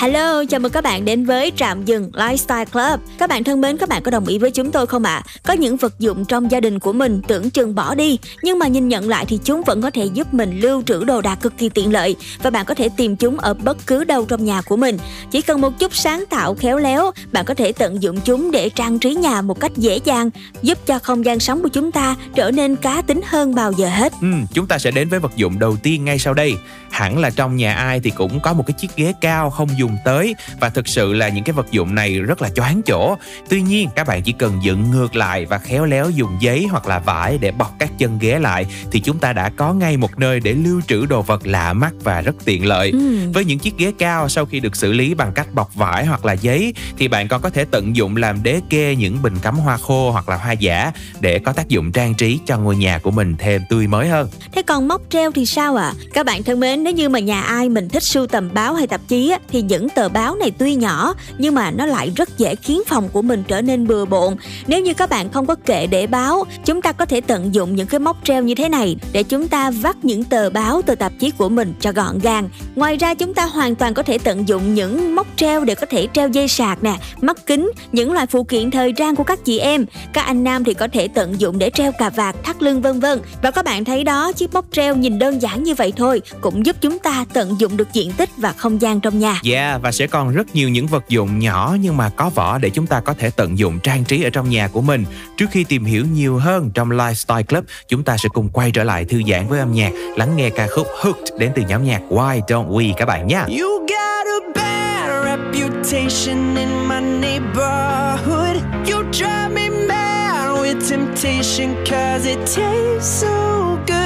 Hello, 0.02 0.44
chào 0.44 0.60
mừng 0.60 0.72
các 0.72 0.84
bạn 0.84 1.04
đến 1.04 1.24
với 1.24 1.52
trạm 1.56 1.84
dừng 1.84 2.10
Lifestyle 2.12 2.64
Club. 2.64 3.00
Các 3.18 3.28
bạn 3.28 3.44
thân 3.44 3.60
mến, 3.60 3.76
các 3.76 3.88
bạn 3.88 4.02
có 4.02 4.10
đồng 4.10 4.26
ý 4.26 4.38
với 4.38 4.50
chúng 4.50 4.70
tôi 4.70 4.86
không 4.86 5.02
ạ? 5.02 5.14
À? 5.14 5.22
Có 5.42 5.52
những 5.52 5.76
vật 5.76 5.98
dụng 5.98 6.24
trong 6.24 6.50
gia 6.50 6.60
đình 6.60 6.78
của 6.78 6.92
mình 6.92 7.22
tưởng 7.28 7.50
chừng 7.50 7.74
bỏ 7.74 7.94
đi, 7.94 8.18
nhưng 8.42 8.58
mà 8.58 8.66
nhìn 8.66 8.88
nhận 8.88 9.08
lại 9.08 9.24
thì 9.28 9.38
chúng 9.44 9.62
vẫn 9.62 9.82
có 9.82 9.90
thể 9.90 10.04
giúp 10.04 10.34
mình 10.34 10.60
lưu 10.60 10.82
trữ 10.82 11.04
đồ 11.04 11.20
đạc 11.20 11.38
cực 11.42 11.58
kỳ 11.58 11.68
tiện 11.68 11.92
lợi 11.92 12.16
và 12.42 12.50
bạn 12.50 12.66
có 12.66 12.74
thể 12.74 12.88
tìm 12.96 13.16
chúng 13.16 13.38
ở 13.38 13.54
bất 13.54 13.86
cứ 13.86 14.04
đâu 14.04 14.24
trong 14.24 14.44
nhà 14.44 14.62
của 14.62 14.76
mình. 14.76 14.98
Chỉ 15.30 15.42
cần 15.42 15.60
một 15.60 15.78
chút 15.78 15.94
sáng 15.94 16.24
tạo 16.30 16.54
khéo 16.54 16.78
léo, 16.78 17.10
bạn 17.32 17.44
có 17.44 17.54
thể 17.54 17.72
tận 17.72 18.02
dụng 18.02 18.20
chúng 18.20 18.50
để 18.50 18.68
trang 18.68 18.98
trí 18.98 19.14
nhà 19.14 19.42
một 19.42 19.60
cách 19.60 19.72
dễ 19.76 19.98
dàng, 20.04 20.30
giúp 20.62 20.78
cho 20.86 20.98
không 20.98 21.24
gian 21.24 21.40
sống 21.40 21.62
của 21.62 21.68
chúng 21.68 21.92
ta 21.92 22.16
trở 22.34 22.50
nên 22.50 22.76
cá 22.76 23.02
tính 23.02 23.20
hơn 23.26 23.54
bao 23.54 23.72
giờ 23.72 23.88
hết. 23.88 24.12
Ừ, 24.20 24.28
chúng 24.52 24.66
ta 24.66 24.78
sẽ 24.78 24.90
đến 24.90 25.08
với 25.08 25.18
vật 25.18 25.32
dụng 25.36 25.58
đầu 25.58 25.76
tiên 25.82 26.04
ngay 26.04 26.18
sau 26.18 26.34
đây. 26.34 26.54
Hẳn 26.90 27.18
là 27.18 27.30
trong 27.30 27.56
nhà 27.56 27.74
ai 27.74 28.00
thì 28.00 28.10
cũng 28.10 28.40
có 28.40 28.52
một 28.52 28.64
cái 28.66 28.74
chiếc 28.78 28.96
ghế 28.96 29.12
cao 29.20 29.50
không 29.50 29.68
dùng 29.78 29.91
tới 30.04 30.34
và 30.60 30.68
thực 30.68 30.88
sự 30.88 31.12
là 31.12 31.28
những 31.28 31.44
cái 31.44 31.52
vật 31.52 31.66
dụng 31.70 31.94
này 31.94 32.18
rất 32.18 32.42
là 32.42 32.50
choáng 32.50 32.82
chỗ. 32.82 33.16
Tuy 33.48 33.62
nhiên 33.62 33.88
các 33.96 34.06
bạn 34.06 34.22
chỉ 34.22 34.32
cần 34.32 34.58
dựng 34.62 34.90
ngược 34.90 35.16
lại 35.16 35.46
và 35.46 35.58
khéo 35.58 35.84
léo 35.84 36.10
dùng 36.10 36.36
giấy 36.40 36.66
hoặc 36.70 36.86
là 36.86 36.98
vải 36.98 37.38
để 37.38 37.50
bọc 37.50 37.74
các 37.78 37.90
chân 37.98 38.18
ghế 38.18 38.38
lại 38.38 38.66
thì 38.90 39.00
chúng 39.00 39.18
ta 39.18 39.32
đã 39.32 39.48
có 39.48 39.72
ngay 39.72 39.96
một 39.96 40.18
nơi 40.18 40.40
để 40.40 40.52
lưu 40.52 40.80
trữ 40.88 41.06
đồ 41.06 41.22
vật 41.22 41.46
lạ 41.46 41.72
mắt 41.72 41.92
và 42.02 42.20
rất 42.20 42.34
tiện 42.44 42.66
lợi. 42.66 42.90
Ừ. 42.90 43.30
Với 43.34 43.44
những 43.44 43.58
chiếc 43.58 43.78
ghế 43.78 43.92
cao 43.98 44.28
sau 44.28 44.46
khi 44.46 44.60
được 44.60 44.76
xử 44.76 44.92
lý 44.92 45.14
bằng 45.14 45.32
cách 45.34 45.54
bọc 45.54 45.74
vải 45.74 46.06
hoặc 46.06 46.24
là 46.24 46.32
giấy 46.32 46.74
thì 46.98 47.08
bạn 47.08 47.28
còn 47.28 47.42
có 47.42 47.50
thể 47.50 47.64
tận 47.64 47.96
dụng 47.96 48.16
làm 48.16 48.42
đế 48.42 48.60
kê 48.70 48.96
những 48.96 49.22
bình 49.22 49.34
cắm 49.42 49.58
hoa 49.58 49.76
khô 49.76 50.10
hoặc 50.10 50.28
là 50.28 50.36
hoa 50.36 50.52
giả 50.52 50.92
để 51.20 51.38
có 51.38 51.52
tác 51.52 51.68
dụng 51.68 51.92
trang 51.92 52.14
trí 52.14 52.38
cho 52.46 52.58
ngôi 52.58 52.76
nhà 52.76 52.98
của 52.98 53.10
mình 53.10 53.34
thêm 53.38 53.62
tươi 53.68 53.86
mới 53.86 54.08
hơn. 54.08 54.28
Thế 54.52 54.62
còn 54.62 54.88
móc 54.88 55.02
treo 55.10 55.32
thì 55.32 55.46
sao 55.46 55.76
ạ? 55.76 55.82
À? 55.82 55.94
Các 56.14 56.26
bạn 56.26 56.42
thân 56.42 56.60
mến, 56.60 56.84
nếu 56.84 56.92
như 56.92 57.08
mà 57.08 57.18
nhà 57.18 57.40
ai 57.40 57.68
mình 57.68 57.88
thích 57.88 58.02
sưu 58.02 58.26
tầm 58.26 58.50
báo 58.54 58.74
hay 58.74 58.86
tạp 58.86 59.00
chí 59.08 59.30
á, 59.30 59.38
thì 59.52 59.62
những 59.62 59.81
tờ 59.88 60.08
báo 60.08 60.36
này 60.36 60.50
tuy 60.58 60.74
nhỏ 60.74 61.14
nhưng 61.38 61.54
mà 61.54 61.70
nó 61.70 61.86
lại 61.86 62.12
rất 62.16 62.38
dễ 62.38 62.54
khiến 62.54 62.82
phòng 62.86 63.08
của 63.08 63.22
mình 63.22 63.42
trở 63.48 63.62
nên 63.62 63.86
bừa 63.86 64.04
bộn. 64.04 64.36
Nếu 64.66 64.80
như 64.80 64.94
các 64.94 65.10
bạn 65.10 65.30
không 65.32 65.46
có 65.46 65.54
kệ 65.54 65.86
để 65.86 66.06
báo, 66.06 66.44
chúng 66.64 66.82
ta 66.82 66.92
có 66.92 67.04
thể 67.04 67.20
tận 67.20 67.54
dụng 67.54 67.76
những 67.76 67.86
cái 67.86 68.00
móc 68.00 68.16
treo 68.24 68.42
như 68.42 68.54
thế 68.54 68.68
này 68.68 68.96
để 69.12 69.22
chúng 69.22 69.48
ta 69.48 69.70
vắt 69.70 70.04
những 70.04 70.24
tờ 70.24 70.50
báo, 70.50 70.82
từ 70.86 70.94
tạp 70.94 71.12
chí 71.18 71.30
của 71.30 71.48
mình 71.48 71.74
cho 71.80 71.92
gọn 71.92 72.18
gàng. 72.18 72.48
Ngoài 72.74 72.96
ra 72.96 73.14
chúng 73.14 73.34
ta 73.34 73.44
hoàn 73.44 73.74
toàn 73.74 73.94
có 73.94 74.02
thể 74.02 74.18
tận 74.18 74.48
dụng 74.48 74.74
những 74.74 75.14
móc 75.14 75.26
treo 75.36 75.64
để 75.64 75.74
có 75.74 75.86
thể 75.86 76.08
treo 76.12 76.28
dây 76.28 76.48
sạc 76.48 76.82
nè, 76.82 76.96
mắt 77.20 77.46
kính, 77.46 77.70
những 77.92 78.12
loại 78.12 78.26
phụ 78.26 78.44
kiện 78.44 78.70
thời 78.70 78.92
trang 78.92 79.16
của 79.16 79.24
các 79.24 79.44
chị 79.44 79.58
em. 79.58 79.86
Các 80.12 80.22
anh 80.22 80.44
nam 80.44 80.64
thì 80.64 80.74
có 80.74 80.88
thể 80.92 81.08
tận 81.08 81.40
dụng 81.40 81.58
để 81.58 81.70
treo 81.70 81.92
cà 81.92 82.10
vạt, 82.10 82.36
thắt 82.44 82.62
lưng 82.62 82.82
vân 82.82 83.00
vân. 83.00 83.20
Và 83.42 83.50
các 83.50 83.64
bạn 83.64 83.84
thấy 83.84 84.04
đó, 84.04 84.32
chiếc 84.32 84.54
móc 84.54 84.64
treo 84.72 84.96
nhìn 84.96 85.18
đơn 85.18 85.42
giản 85.42 85.62
như 85.62 85.74
vậy 85.74 85.92
thôi 85.96 86.22
cũng 86.40 86.66
giúp 86.66 86.76
chúng 86.80 86.98
ta 86.98 87.24
tận 87.32 87.56
dụng 87.58 87.76
được 87.76 87.88
diện 87.92 88.12
tích 88.16 88.30
và 88.36 88.52
không 88.52 88.80
gian 88.80 89.00
trong 89.00 89.18
nhà. 89.18 89.40
Yeah, 89.44 89.61
và 89.82 89.92
sẽ 89.92 90.06
còn 90.06 90.32
rất 90.32 90.54
nhiều 90.54 90.68
những 90.68 90.86
vật 90.86 91.04
dụng 91.08 91.38
nhỏ 91.38 91.76
nhưng 91.80 91.96
mà 91.96 92.08
có 92.08 92.30
vỏ 92.30 92.58
để 92.58 92.70
chúng 92.70 92.86
ta 92.86 93.00
có 93.00 93.14
thể 93.14 93.30
tận 93.30 93.58
dụng 93.58 93.80
trang 93.80 94.04
trí 94.04 94.22
ở 94.22 94.30
trong 94.30 94.50
nhà 94.50 94.68
của 94.68 94.80
mình. 94.80 95.04
Trước 95.36 95.46
khi 95.50 95.64
tìm 95.64 95.84
hiểu 95.84 96.04
nhiều 96.12 96.38
hơn 96.38 96.70
trong 96.74 96.90
Lifestyle 96.90 97.42
Club, 97.42 97.64
chúng 97.88 98.04
ta 98.04 98.16
sẽ 98.16 98.28
cùng 98.28 98.48
quay 98.48 98.70
trở 98.70 98.84
lại 98.84 99.04
thư 99.04 99.22
giãn 99.28 99.48
với 99.48 99.58
âm 99.58 99.72
nhạc, 99.72 99.92
lắng 100.16 100.36
nghe 100.36 100.50
ca 100.50 100.66
khúc 100.66 100.86
Hooked 101.02 101.38
đến 101.38 101.52
từ 101.54 101.62
nhóm 101.68 101.84
nhạc 101.84 102.00
Why 102.08 102.40
Don't 102.40 102.68
We 102.68 102.94
các 102.96 103.06
bạn 103.06 103.26
nhé. 103.26 103.40
You 103.48 103.78
got 103.78 104.26
a 104.26 104.40
bad 104.54 105.24
reputation 105.24 106.56
in 106.56 106.88
my 106.88 107.00
neighborhood. 107.00 108.62
You 108.90 109.02
drive 109.12 109.50
me 109.54 109.68
mad 109.88 110.62
with 110.62 110.90
temptation 110.90 111.84
cause 111.84 112.30
it 112.30 112.38
tastes 112.38 113.20
so 113.20 113.78
good. 113.86 114.01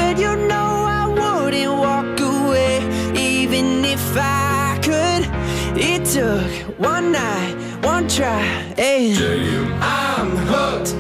Took 6.17 6.51
one 6.79 7.13
night, 7.13 7.55
one 7.83 8.09
try, 8.09 8.41
and 8.79 9.19
I'm 9.83 10.31
hooked. 10.49 10.95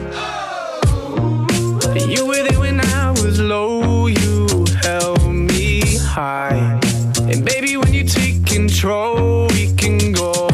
You 2.06 2.26
were 2.26 2.42
there 2.42 2.60
when 2.60 2.80
I 2.80 3.12
was 3.12 3.40
low, 3.40 4.08
you 4.08 4.66
held 4.82 5.24
me 5.32 5.96
high. 5.96 6.78
And 7.30 7.42
baby, 7.46 7.78
when 7.78 7.94
you 7.94 8.04
take 8.04 8.44
control, 8.44 9.46
we 9.54 9.74
can 9.76 10.12
go 10.12 10.45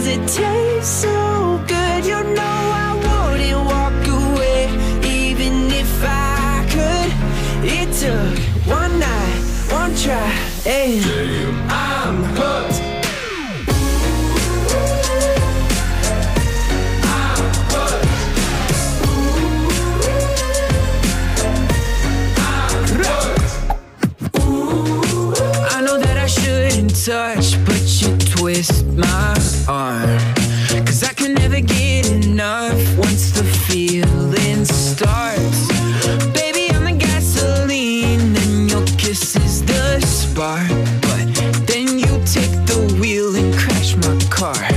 cause 0.00 0.06
it 0.06 0.28
tastes 0.28 1.02
so 1.02 1.62
good. 1.66 2.06
You 2.06 2.22
know 2.34 2.62
I 2.86 2.90
wouldn't 3.04 3.64
walk 3.66 4.06
away 4.06 4.68
even 5.04 5.70
if 5.70 6.02
I 6.02 6.64
could. 6.74 7.10
It 7.64 7.92
took 7.92 8.38
one 8.66 8.98
night, 8.98 9.40
one 9.70 9.94
try, 9.96 10.32
and 10.66 11.04
I'm 11.70 12.24
hooked. 12.36 12.80
I 25.72 25.82
know 25.82 25.98
that 25.98 26.16
I 26.16 26.26
shouldn't 26.26 26.90
touch, 27.04 27.56
but 27.64 27.69
you 27.69 27.69
my 28.94 29.38
arm. 29.68 30.18
Cause 30.84 31.02
I 31.02 31.14
can 31.14 31.32
never 31.32 31.60
get 31.60 32.10
enough 32.10 32.76
once 32.98 33.30
the 33.30 33.42
feeling 33.42 34.66
starts. 34.66 35.68
Baby, 36.34 36.70
I'm 36.74 36.84
the 36.84 36.92
gasoline, 36.98 38.36
and 38.36 38.70
your 38.70 38.84
kiss 38.98 39.34
is 39.36 39.62
the 39.64 40.00
spark. 40.00 40.68
But 41.00 41.66
then 41.66 41.98
you 41.98 42.12
take 42.26 42.52
the 42.66 42.98
wheel 43.00 43.34
and 43.34 43.54
crash 43.54 43.96
my 43.96 44.18
car. 44.28 44.69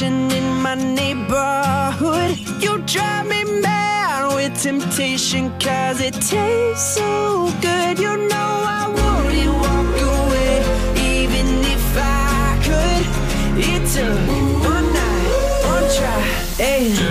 Reputation 0.00 0.30
in 0.30 0.62
my 0.62 0.74
neighborhood. 0.74 2.38
You 2.62 2.78
drive 2.86 3.26
me 3.26 3.44
mad 3.60 4.34
with 4.34 4.60
temptation 4.62 5.50
cause 5.58 6.00
it 6.00 6.14
tastes 6.14 6.94
so 6.94 7.52
good. 7.60 7.98
You 7.98 8.16
know 8.16 8.50
I 8.66 8.88
wouldn't 8.88 9.52
walk 9.52 9.96
away 10.12 10.62
even 10.96 11.46
if 11.64 11.96
I 11.96 12.58
could. 12.64 13.04
It 13.58 13.82
took 13.92 14.18
one 14.64 14.92
night, 14.92 15.62
one 15.66 15.86
try, 15.96 16.64
and 16.64 17.09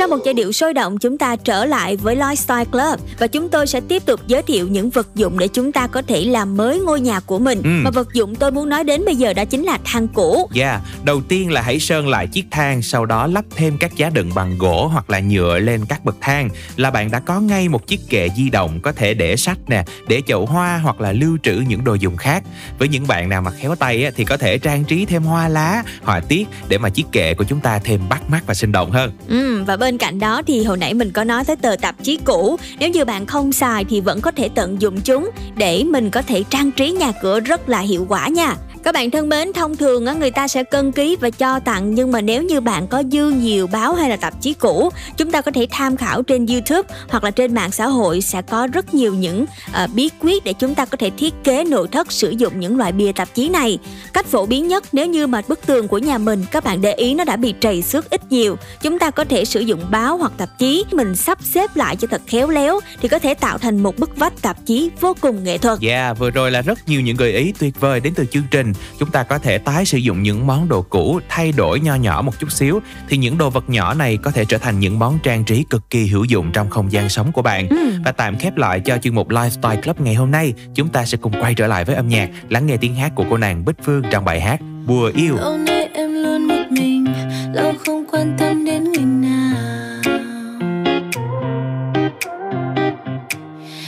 Sau 0.00 0.08
một 0.08 0.18
giai 0.24 0.34
điệu 0.34 0.52
sôi 0.52 0.74
động 0.74 0.98
chúng 0.98 1.18
ta 1.18 1.36
trở 1.36 1.64
lại 1.64 1.96
với 1.96 2.16
Lifestyle 2.16 2.64
Club 2.64 3.00
và 3.18 3.26
chúng 3.26 3.48
tôi 3.48 3.66
sẽ 3.66 3.80
tiếp 3.80 4.06
tục 4.06 4.20
giới 4.26 4.42
thiệu 4.42 4.68
những 4.68 4.90
vật 4.90 5.08
dụng 5.14 5.38
để 5.38 5.48
chúng 5.48 5.72
ta 5.72 5.86
có 5.86 6.02
thể 6.02 6.24
làm 6.24 6.56
mới 6.56 6.80
ngôi 6.80 7.00
nhà 7.00 7.20
của 7.20 7.38
mình. 7.38 7.62
Ừ. 7.62 7.70
Mà 7.84 7.90
vật 7.90 8.08
dụng 8.14 8.34
tôi 8.34 8.50
muốn 8.50 8.68
nói 8.68 8.84
đến 8.84 9.04
bây 9.04 9.16
giờ 9.16 9.32
đó 9.32 9.44
chính 9.44 9.64
là 9.64 9.78
thang 9.84 10.08
cũ. 10.08 10.50
Yeah, 10.54 10.80
đầu 11.04 11.20
tiên 11.28 11.52
là 11.52 11.62
hãy 11.62 11.80
sơn 11.80 12.08
lại 12.08 12.26
chiếc 12.26 12.44
thang, 12.50 12.82
sau 12.82 13.06
đó 13.06 13.26
lắp 13.26 13.44
thêm 13.56 13.78
các 13.78 13.96
giá 13.96 14.10
đựng 14.10 14.30
bằng 14.34 14.58
gỗ 14.58 14.90
hoặc 14.92 15.10
là 15.10 15.20
nhựa 15.20 15.58
lên 15.58 15.80
các 15.88 16.04
bậc 16.04 16.16
thang 16.20 16.48
là 16.76 16.90
bạn 16.90 17.10
đã 17.10 17.20
có 17.20 17.40
ngay 17.40 17.68
một 17.68 17.86
chiếc 17.86 18.00
kệ 18.08 18.28
di 18.36 18.50
động 18.50 18.80
có 18.82 18.92
thể 18.92 19.14
để 19.14 19.36
sách 19.36 19.58
nè, 19.68 19.84
để 20.08 20.22
chậu 20.26 20.46
hoa 20.46 20.80
hoặc 20.82 21.00
là 21.00 21.12
lưu 21.12 21.38
trữ 21.42 21.62
những 21.68 21.84
đồ 21.84 21.94
dùng 21.94 22.16
khác. 22.16 22.42
Với 22.78 22.88
những 22.88 23.06
bạn 23.06 23.28
nào 23.28 23.42
mà 23.42 23.50
khéo 23.50 23.74
tay 23.74 24.04
á, 24.04 24.10
thì 24.16 24.24
có 24.24 24.36
thể 24.36 24.58
trang 24.58 24.84
trí 24.84 25.04
thêm 25.04 25.22
hoa 25.22 25.48
lá, 25.48 25.82
họa 26.02 26.20
tiết 26.20 26.48
để 26.68 26.78
mà 26.78 26.88
chiếc 26.88 27.06
kệ 27.12 27.34
của 27.34 27.44
chúng 27.44 27.60
ta 27.60 27.78
thêm 27.78 28.00
bắt 28.08 28.30
mắt 28.30 28.42
và 28.46 28.54
sinh 28.54 28.72
động 28.72 28.90
hơn. 28.90 29.12
Ừ, 29.28 29.64
và 29.64 29.76
bên 29.76 29.89
bên 29.90 29.98
cạnh 29.98 30.18
đó 30.18 30.42
thì 30.46 30.64
hồi 30.64 30.76
nãy 30.76 30.94
mình 30.94 31.10
có 31.10 31.24
nói 31.24 31.44
tới 31.44 31.56
tờ 31.56 31.76
tạp 31.80 32.02
chí 32.02 32.18
cũ. 32.24 32.56
Nếu 32.78 32.88
như 32.88 33.04
bạn 33.04 33.26
không 33.26 33.52
xài 33.52 33.84
thì 33.84 34.00
vẫn 34.00 34.20
có 34.20 34.30
thể 34.30 34.48
tận 34.54 34.80
dụng 34.80 35.00
chúng 35.00 35.30
Để 35.56 35.84
mình 35.84 36.10
có 36.10 36.22
thể 36.22 36.42
trang 36.50 36.70
trí 36.70 36.90
nhà 36.90 37.12
cửa 37.22 37.40
rất 37.40 37.68
là 37.68 37.80
hiệu 37.80 38.06
quả 38.08 38.28
nha 38.28 38.56
các 38.84 38.94
bạn 38.94 39.10
thân 39.10 39.28
mến, 39.28 39.52
thông 39.52 39.76
thường 39.76 40.06
á 40.06 40.12
người 40.12 40.30
ta 40.30 40.48
sẽ 40.48 40.64
cân 40.64 40.92
ký 40.92 41.16
và 41.20 41.30
cho 41.30 41.60
tặng 41.60 41.94
nhưng 41.94 42.12
mà 42.12 42.20
nếu 42.20 42.42
như 42.42 42.60
bạn 42.60 42.86
có 42.86 43.02
dư 43.12 43.30
nhiều 43.30 43.66
báo 43.66 43.94
hay 43.94 44.10
là 44.10 44.16
tạp 44.16 44.40
chí 44.40 44.52
cũ, 44.52 44.90
chúng 45.16 45.30
ta 45.30 45.40
có 45.40 45.50
thể 45.50 45.66
tham 45.70 45.96
khảo 45.96 46.22
trên 46.22 46.46
YouTube 46.46 46.88
hoặc 47.08 47.24
là 47.24 47.30
trên 47.30 47.54
mạng 47.54 47.70
xã 47.70 47.86
hội 47.86 48.20
sẽ 48.20 48.42
có 48.42 48.66
rất 48.66 48.94
nhiều 48.94 49.14
những 49.14 49.42
uh, 49.42 49.90
bí 49.94 50.10
quyết 50.20 50.44
để 50.44 50.52
chúng 50.52 50.74
ta 50.74 50.84
có 50.84 50.96
thể 50.96 51.10
thiết 51.10 51.34
kế 51.44 51.64
nội 51.64 51.88
thất 51.88 52.12
sử 52.12 52.30
dụng 52.30 52.60
những 52.60 52.78
loại 52.78 52.92
bìa 52.92 53.12
tạp 53.12 53.34
chí 53.34 53.48
này. 53.48 53.78
Cách 54.12 54.26
phổ 54.26 54.46
biến 54.46 54.68
nhất 54.68 54.84
nếu 54.92 55.06
như 55.06 55.26
mà 55.26 55.42
bức 55.48 55.66
tường 55.66 55.88
của 55.88 55.98
nhà 55.98 56.18
mình 56.18 56.44
các 56.50 56.64
bạn 56.64 56.80
để 56.80 56.94
ý 56.94 57.14
nó 57.14 57.24
đã 57.24 57.36
bị 57.36 57.54
trầy 57.60 57.82
xước 57.82 58.10
ít 58.10 58.20
nhiều, 58.30 58.56
chúng 58.82 58.98
ta 58.98 59.10
có 59.10 59.24
thể 59.24 59.44
sử 59.44 59.60
dụng 59.60 59.80
báo 59.90 60.16
hoặc 60.16 60.32
tạp 60.36 60.58
chí 60.58 60.84
mình 60.92 61.16
sắp 61.16 61.38
xếp 61.42 61.76
lại 61.76 61.96
cho 61.96 62.08
thật 62.10 62.22
khéo 62.26 62.48
léo 62.48 62.80
thì 63.02 63.08
có 63.08 63.18
thể 63.18 63.34
tạo 63.34 63.58
thành 63.58 63.82
một 63.82 63.98
bức 63.98 64.16
vách 64.16 64.42
tạp 64.42 64.66
chí 64.66 64.90
vô 65.00 65.16
cùng 65.20 65.44
nghệ 65.44 65.58
thuật. 65.58 65.78
Yeah, 65.82 66.18
vừa 66.18 66.30
rồi 66.30 66.50
là 66.50 66.62
rất 66.62 66.88
nhiều 66.88 67.00
những 67.00 67.16
gợi 67.16 67.32
ý 67.32 67.52
tuyệt 67.58 67.80
vời 67.80 68.00
đến 68.00 68.12
từ 68.16 68.24
chương 68.30 68.42
trình 68.50 68.69
chúng 68.98 69.10
ta 69.10 69.22
có 69.22 69.38
thể 69.38 69.58
tái 69.58 69.84
sử 69.84 69.98
dụng 69.98 70.22
những 70.22 70.46
món 70.46 70.68
đồ 70.68 70.82
cũ 70.82 71.20
thay 71.28 71.52
đổi 71.52 71.80
nho 71.80 71.94
nhỏ 71.94 72.22
một 72.22 72.38
chút 72.38 72.52
xíu. 72.52 72.80
Thì 73.08 73.16
những 73.16 73.38
đồ 73.38 73.50
vật 73.50 73.70
nhỏ 73.70 73.94
này 73.94 74.16
có 74.16 74.30
thể 74.30 74.44
trở 74.44 74.58
thành 74.58 74.80
những 74.80 74.98
món 74.98 75.18
trang 75.18 75.44
trí 75.44 75.64
cực 75.70 75.90
kỳ 75.90 76.06
hữu 76.06 76.24
dụng 76.24 76.50
trong 76.52 76.70
không 76.70 76.92
gian 76.92 77.08
sống 77.08 77.32
của 77.32 77.42
bạn. 77.42 77.68
Ừ. 77.68 77.90
và 78.04 78.12
tạm 78.12 78.38
khép 78.38 78.56
lại 78.56 78.80
cho 78.80 78.98
chuyên 78.98 79.14
mục 79.14 79.28
Lifestyle 79.28 79.82
Club 79.82 80.00
ngày 80.00 80.14
hôm 80.14 80.30
nay. 80.30 80.52
Chúng 80.74 80.88
ta 80.88 81.04
sẽ 81.04 81.18
cùng 81.20 81.32
quay 81.40 81.54
trở 81.54 81.66
lại 81.66 81.84
với 81.84 81.96
âm 81.96 82.08
nhạc 82.08 82.30
lắng 82.48 82.66
nghe 82.66 82.76
tiếng 82.76 82.94
hát 82.94 83.12
của 83.14 83.24
cô 83.30 83.36
nàng 83.36 83.64
Bích 83.64 83.76
Phương 83.82 84.02
trong 84.10 84.24
bài 84.24 84.40
hát 84.40 84.60
Bùa 84.86 85.10
yêu. 85.14 85.36
Lâu 85.36 85.58
nay 85.58 85.88
em 85.94 86.14
luôn 86.22 86.48
một 86.48 86.64
mình 86.70 87.04
Lâu 87.52 87.72
không 87.86 88.04
quan 88.12 88.36
tâm 88.38 88.64
đến 88.64 88.84
người 88.84 89.04
nào. 89.04 89.56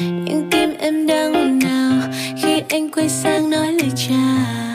Nhưng 0.00 0.48
tim 0.50 0.70
em 0.78 1.06
đang 1.06 1.34
ồn 1.34 1.60
ào 1.60 1.92
Khi 2.42 2.62
anh 2.68 2.90
quay 2.90 3.08
sang 3.08 3.50
nói 3.50 3.72
lời 3.72 3.90
chào 3.96 4.71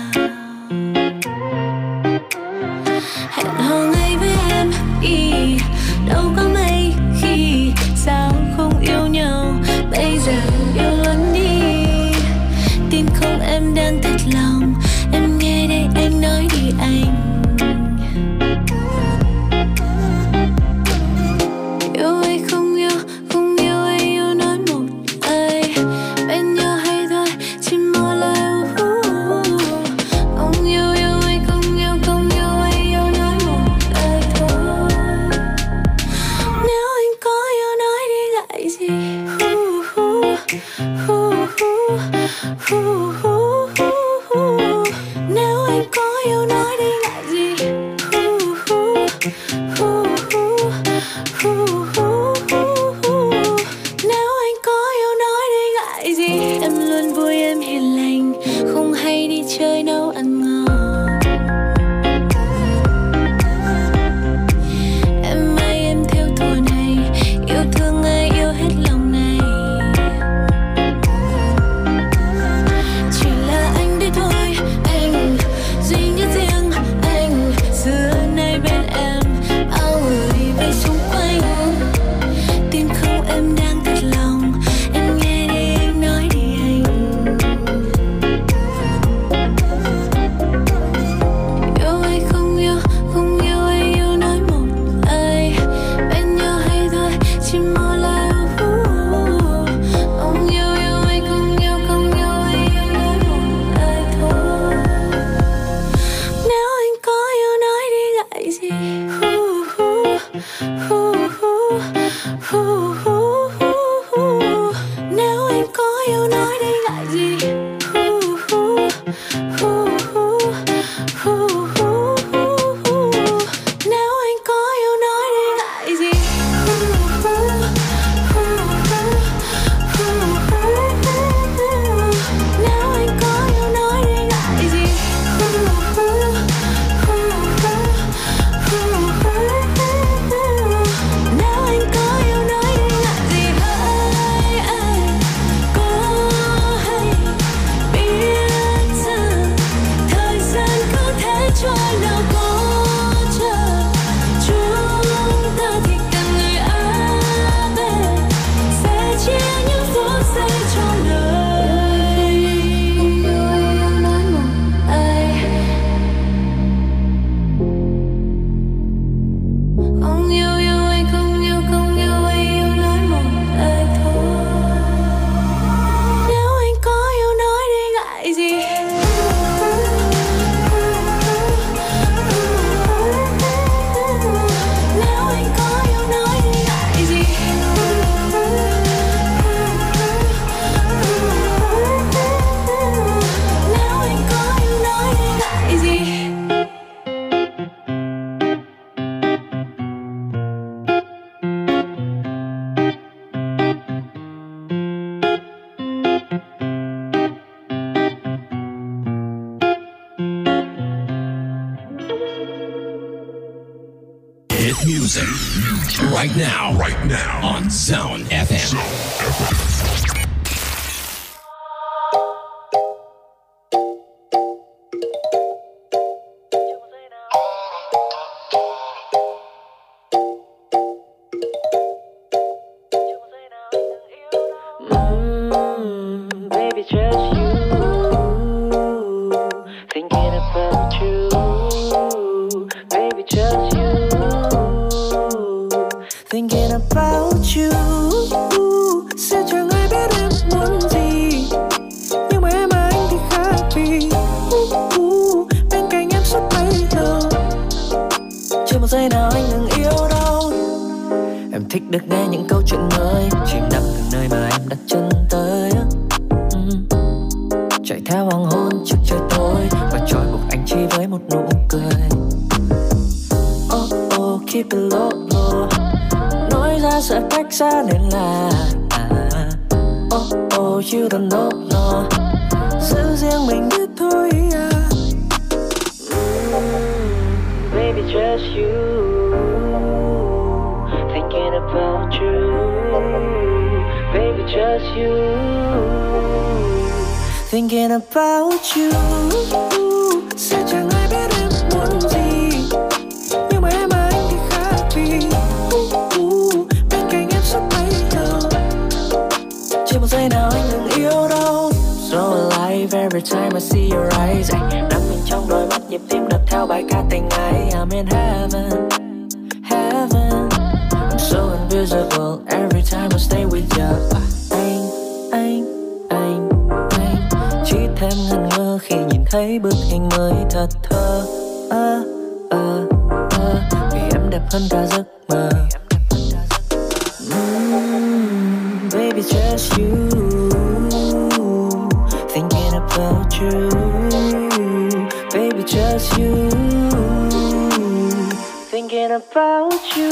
Thinking 348.72 349.12
about 349.12 349.74
you. 349.98 350.12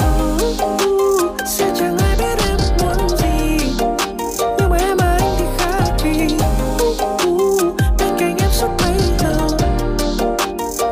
Sẽ 1.48 1.72
chẳng 1.80 1.98
ai 1.98 2.16
biết 2.20 2.38
em 2.48 2.58
muốn 2.82 3.10
gì. 3.10 3.58
Nhưng 4.58 4.70
mà 4.70 4.78
em 4.78 4.98
anh 4.98 5.36
thì 5.38 5.46
khác. 5.58 5.84
Uh, 5.94 6.42
uh, 7.28 7.76
Bên 8.00 8.18
cạnh 8.20 8.38
em 8.40 8.50
suốt 8.52 8.70
bấy 8.82 8.94
lâu. 9.24 9.50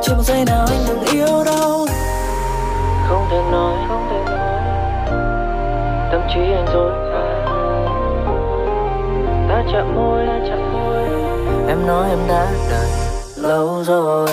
Chưa 0.03 0.15
một 0.15 0.23
giây 0.23 0.45
nào 0.45 0.65
anh 0.69 0.85
ngừng 0.87 1.05
yêu 1.11 1.43
đâu. 1.45 1.87
Không 3.09 3.27
thể 3.31 3.41
nói, 3.51 3.77
không 3.87 4.07
thể 4.09 4.23
nói. 4.25 4.39
Tâm 6.11 6.21
trí 6.33 6.39
anh 6.39 6.65
rồi 6.73 6.91
ta 9.49 9.63
chạm 9.73 9.95
môi 9.95 10.25
ta 10.27 10.39
chạm 10.47 10.73
môi 10.73 11.03
em 11.67 11.87
nói 11.87 12.09
em 12.09 12.19
đã 12.27 12.51
đợi 12.69 12.87
lâu 13.35 13.83
rồi 13.83 14.29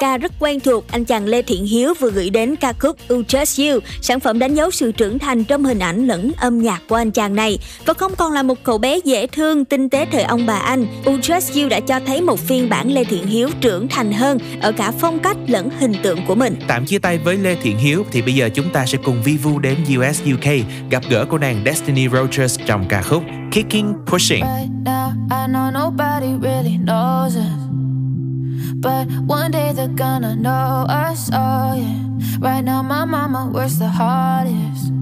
ca 0.00 0.18
rất 0.18 0.32
quen 0.38 0.60
thuộc 0.60 0.84
anh 0.90 1.04
chàng 1.04 1.26
Lê 1.26 1.42
Thiện 1.42 1.66
Hiếu 1.66 1.94
vừa 2.00 2.10
gửi 2.10 2.30
đến 2.30 2.56
ca 2.56 2.72
khúc 2.72 2.96
U 3.08 3.22
Just 3.22 3.72
You, 3.72 3.80
sản 4.00 4.20
phẩm 4.20 4.38
đánh 4.38 4.54
dấu 4.54 4.70
sự 4.70 4.92
trưởng 4.92 5.18
thành 5.18 5.44
trong 5.44 5.64
hình 5.64 5.78
ảnh 5.78 6.06
lẫn 6.06 6.32
âm 6.36 6.62
nhạc 6.62 6.82
của 6.88 6.94
anh 6.94 7.10
chàng 7.10 7.34
này. 7.34 7.58
Và 7.86 7.94
không 7.94 8.12
còn 8.16 8.32
là 8.32 8.42
một 8.42 8.58
cậu 8.62 8.78
bé 8.78 8.98
dễ 9.04 9.26
thương, 9.26 9.64
tinh 9.64 9.88
tế 9.88 10.06
thời 10.12 10.22
ông 10.22 10.46
bà 10.46 10.54
anh, 10.54 10.86
U 11.04 11.12
Just 11.12 11.62
You 11.62 11.68
đã 11.68 11.80
cho 11.80 12.00
thấy 12.06 12.20
một 12.20 12.40
phiên 12.40 12.68
bản 12.68 12.92
Lê 12.92 13.04
Thiện 13.04 13.26
Hiếu 13.26 13.48
trưởng 13.60 13.88
thành 13.88 14.12
hơn 14.12 14.38
ở 14.60 14.72
cả 14.72 14.92
phong 14.98 15.18
cách 15.18 15.36
lẫn 15.46 15.68
hình 15.78 15.92
tượng 16.02 16.26
của 16.26 16.34
mình. 16.34 16.56
Tạm 16.68 16.86
chia 16.86 16.98
tay 16.98 17.18
với 17.18 17.36
Lê 17.36 17.54
Thiện 17.62 17.78
Hiếu 17.78 18.04
thì 18.12 18.22
bây 18.22 18.34
giờ 18.34 18.48
chúng 18.54 18.70
ta 18.72 18.86
sẽ 18.86 18.98
cùng 19.04 19.22
vi 19.22 19.36
vu 19.36 19.58
đến 19.58 19.76
US 19.98 20.22
UK 20.34 20.50
gặp 20.90 21.02
gỡ 21.10 21.26
cô 21.30 21.38
nàng 21.38 21.62
Destiny 21.64 22.08
Rogers 22.08 22.58
trong 22.66 22.84
ca 22.88 23.02
khúc 23.02 23.22
Kicking 23.52 23.92
Pushing. 24.06 24.44
Right 24.44 24.70
now, 24.84 25.10
I 25.30 25.52
know 25.52 25.70
nobody 25.70 26.48
really 26.48 26.78
knows 26.86 27.26
us. 27.26 27.69
But 28.76 29.08
one 29.26 29.50
day 29.50 29.72
they're 29.72 29.88
gonna 29.88 30.36
know 30.36 30.86
us, 30.88 31.30
oh 31.32 31.74
yeah. 31.74 32.10
Right 32.38 32.62
now, 32.62 32.82
my 32.82 33.04
mama 33.04 33.50
works 33.52 33.76
the 33.76 33.88
hardest. 33.88 34.92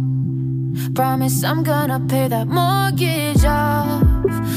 Promise 0.95 1.45
I'm 1.45 1.63
gonna 1.63 2.01
pay 2.01 2.29
that 2.29 2.49
mortgage 2.49 3.45
off. 3.45 4.03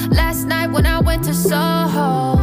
Last 0.10 0.46
night 0.46 0.72
when 0.72 0.86
I 0.86 1.00
went 1.00 1.24
to 1.26 1.34
Soho, 1.34 2.38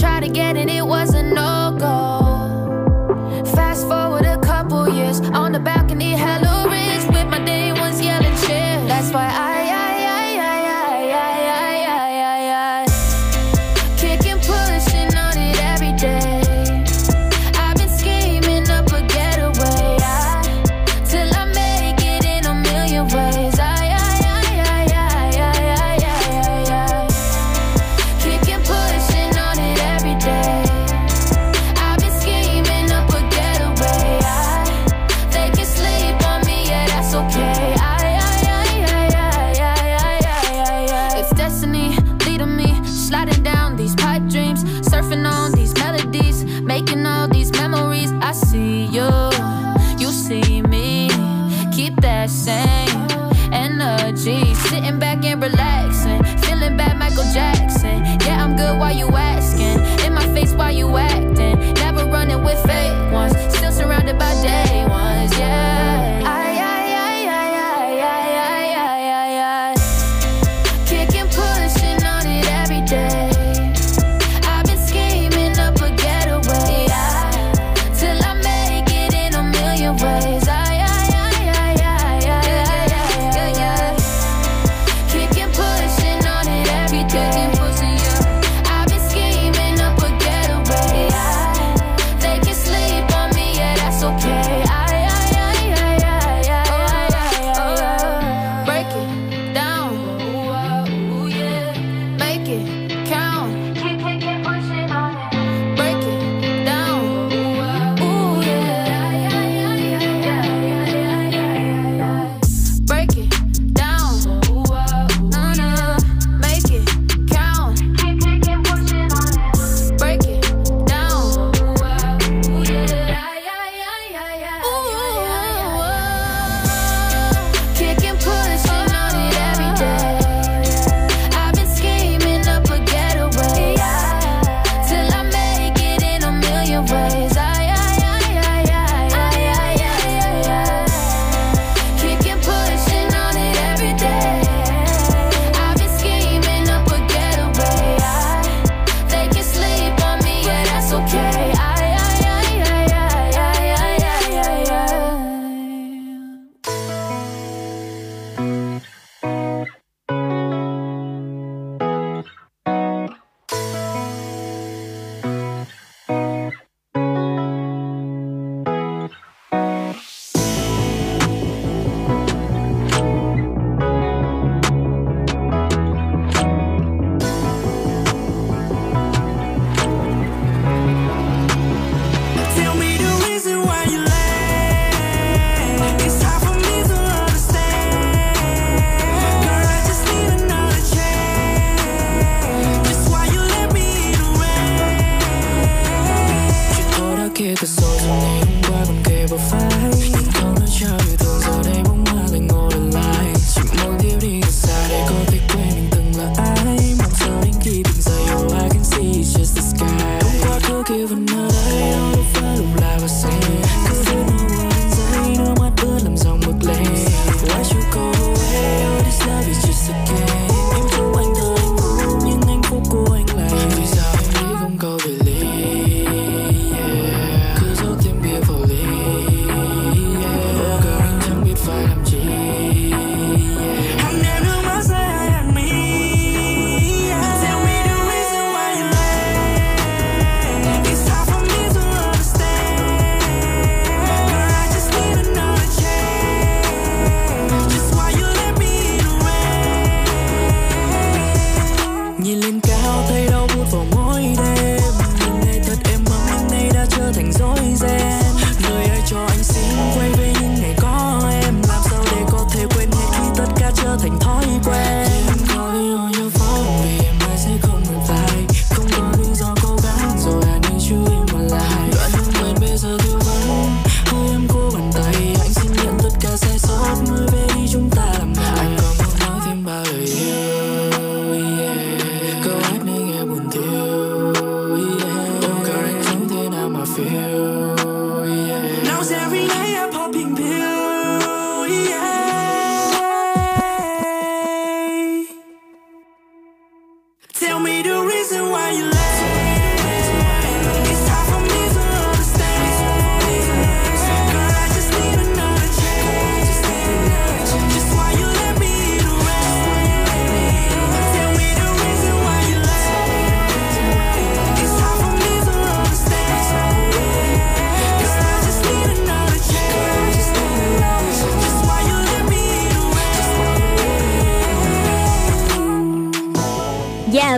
tried 0.00 0.20
to 0.20 0.28
get 0.28 0.56
in, 0.56 0.68
it 0.68 0.86
was 0.86 1.14
a 1.14 1.22
no 1.22 1.76
go. 1.78 3.44
Fast 3.54 3.86
forward 3.86 4.24
a 4.24 4.38
couple 4.38 4.88
years, 4.88 5.20
on 5.20 5.52
the 5.52 5.60
balcony, 5.60 6.12
hella 6.12 6.41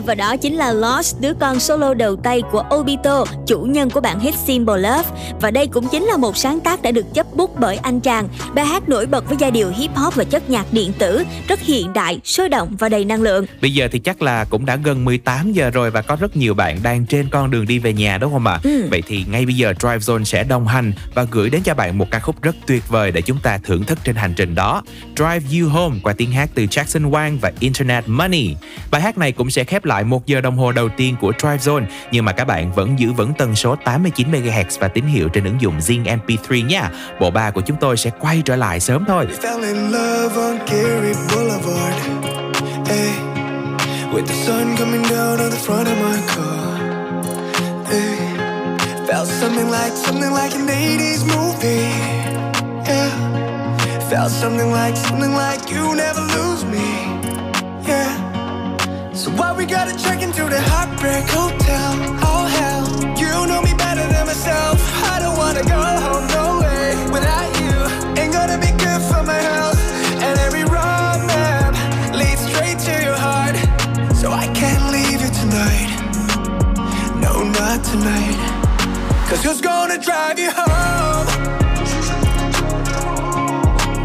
và 0.06 0.14
đó 0.14 0.36
chính 0.36 0.54
là 0.54 0.72
Lost, 0.72 1.20
đứa 1.20 1.32
con 1.40 1.60
solo 1.60 1.94
đầu 1.94 2.16
tay 2.16 2.42
của 2.52 2.64
Obito, 2.74 3.24
chủ 3.46 3.60
nhân 3.60 3.90
của 3.90 4.00
bản 4.00 4.20
hit 4.20 4.34
Symbol 4.34 4.78
Love. 4.78 5.04
Và 5.40 5.50
đây 5.50 5.66
cũng 5.66 5.88
chính 5.88 6.04
là 6.04 6.16
một 6.16 6.36
sáng 6.36 6.60
tác 6.60 6.82
đã 6.82 6.90
được 6.90 7.14
chấp 7.14 7.26
bút 7.34 7.60
bởi 7.60 7.76
anh 7.76 8.00
chàng. 8.00 8.28
Bài 8.54 8.66
hát 8.66 8.88
nổi 8.88 9.06
bật 9.06 9.28
với 9.28 9.36
giai 9.40 9.50
điệu 9.50 9.72
hip 9.76 9.90
hop 9.94 10.14
và 10.14 10.24
chất 10.24 10.50
nhạc 10.50 10.66
điện 10.72 10.92
tử, 10.98 11.24
rất 11.48 11.60
hiện 11.60 11.92
đại, 11.92 12.20
sôi 12.24 12.48
động 12.48 12.76
và 12.78 12.88
đầy 12.88 13.04
năng 13.04 13.22
lượng. 13.22 13.46
Bây 13.62 13.74
giờ 13.74 13.88
thì 13.92 13.98
chắc 13.98 14.22
là 14.22 14.44
cũng 14.44 14.66
đã 14.66 14.76
gần 14.76 15.04
18 15.04 15.52
giờ 15.52 15.70
rồi 15.70 15.90
và 15.90 16.02
có 16.02 16.16
rất 16.16 16.36
nhiều 16.36 16.54
bạn 16.54 16.78
đang 16.82 17.06
trên 17.06 17.28
con 17.30 17.50
đường 17.50 17.66
đi 17.66 17.78
về 17.78 17.92
nhà 17.92 18.18
đúng 18.18 18.32
không 18.32 18.46
ạ? 18.46 18.60
Ừ. 18.64 18.86
Vậy 18.90 19.02
thì 19.06 19.24
ngay 19.28 19.46
bây 19.46 19.54
giờ 19.54 19.74
Drive 19.80 19.98
Zone 19.98 20.24
sẽ 20.24 20.44
đồng 20.44 20.66
hành 20.66 20.92
và 21.14 21.22
gửi 21.30 21.50
đến 21.50 21.62
cho 21.64 21.74
bạn 21.74 21.98
một 21.98 22.10
ca 22.10 22.18
khúc 22.18 22.42
rất 22.42 22.56
tuyệt 22.66 22.88
vời 22.88 23.10
để 23.10 23.22
chúng 23.22 23.38
ta 23.42 23.58
thưởng 23.58 23.84
thức 23.84 23.98
trên 24.04 24.16
hành 24.16 24.34
trình 24.36 24.54
đó. 24.54 24.82
Drive 25.16 25.60
You 25.60 25.68
Home 25.68 25.96
qua 26.02 26.12
tiếng 26.12 26.32
hát 26.32 26.50
từ 26.54 26.62
Jackson 26.64 27.10
Wang 27.10 27.38
và 27.40 27.52
Internet 27.60 28.04
Money. 28.06 28.54
Bài 28.90 29.00
hát 29.00 29.18
này 29.18 29.32
cũng 29.32 29.50
sẽ 29.50 29.64
khép 29.64 29.84
lại 29.84 29.93
lại 29.94 30.04
một 30.04 30.26
giờ 30.26 30.40
đồng 30.40 30.56
hồ 30.56 30.72
đầu 30.72 30.88
tiên 30.88 31.16
của 31.20 31.32
Drive 31.38 31.56
Zone 31.56 31.84
nhưng 32.10 32.24
mà 32.24 32.32
các 32.32 32.44
bạn 32.44 32.72
vẫn 32.72 32.98
giữ 32.98 33.12
vững 33.12 33.32
tần 33.38 33.56
số 33.56 33.76
89 33.84 34.30
MHz 34.30 34.78
và 34.80 34.88
tín 34.88 35.04
hiệu 35.06 35.28
trên 35.28 35.44
ứng 35.44 35.60
dụng 35.60 35.78
Zing 35.78 36.04
MP3 36.04 36.66
nha. 36.66 36.90
Bộ 37.20 37.30
ba 37.30 37.50
của 37.50 37.60
chúng 37.60 37.76
tôi 37.76 37.96
sẽ 37.96 38.10
quay 38.20 38.42
trở 38.44 38.56
lại 38.56 38.80
sớm 38.80 39.04
thôi. 39.08 39.26
Fell 39.42 39.62
in 39.62 39.90
love 39.90 40.36
on 40.36 40.58
Gary 40.66 41.14
Boulevard. 41.30 41.98
Hey, 42.86 43.10
with 44.12 44.26
the 44.26 44.34
sun 44.34 44.76
coming 44.76 45.02
down 45.02 45.38
on 45.38 45.50
the 45.50 45.58
front 45.66 45.86
of 45.86 45.96
my 46.02 46.18
car. 46.34 46.78
Hey, 47.90 48.16
felt 49.08 49.28
something 49.28 49.70
like 49.70 49.92
something 50.06 50.32
like 50.34 50.54
an 50.54 50.66
80s 50.66 51.22
movie. 51.36 51.88
Yeah, 52.86 53.10
felt 54.10 54.30
something 54.30 54.72
like 54.72 54.96
something 54.96 55.34
like 55.34 55.60
you 55.74 55.94
never 55.94 56.20
lose 56.20 56.64
me. 56.64 56.86
Yeah. 57.88 58.23
So 59.14 59.30
why 59.30 59.52
we 59.52 59.64
gotta 59.64 59.96
check 59.96 60.22
into 60.22 60.42
the 60.42 60.60
heartbreak 60.60 61.28
hotel? 61.28 61.90
Oh 62.26 62.46
hell, 62.58 62.84
you 63.16 63.46
know 63.46 63.62
me 63.62 63.72
better 63.74 64.04
than 64.12 64.26
myself. 64.26 64.82
I 65.06 65.20
don't 65.20 65.36
wanna 65.38 65.62
go 65.62 65.78
home, 65.78 66.26
no 66.34 66.58
way. 66.58 66.98
Without 67.14 67.50
you, 67.62 67.74
ain't 68.20 68.32
gonna 68.32 68.58
be 68.58 68.72
good 68.74 69.00
for 69.06 69.22
my 69.22 69.38
health. 69.38 69.78
And 70.18 70.36
every 70.40 70.64
wrong 70.64 71.26
map 71.30 71.74
leads 72.12 72.42
straight 72.42 72.80
to 72.90 72.94
your 73.06 73.14
heart. 73.14 73.54
So 74.16 74.32
I 74.32 74.48
can't 74.52 74.90
leave 74.90 75.20
you 75.22 75.30
tonight. 75.30 75.94
No, 77.22 77.44
not 77.44 77.84
tonight. 77.84 78.34
Cause 79.28 79.44
who's 79.44 79.60
gonna 79.60 79.96
drive 79.96 80.40
you 80.40 80.50
home? 80.50 81.26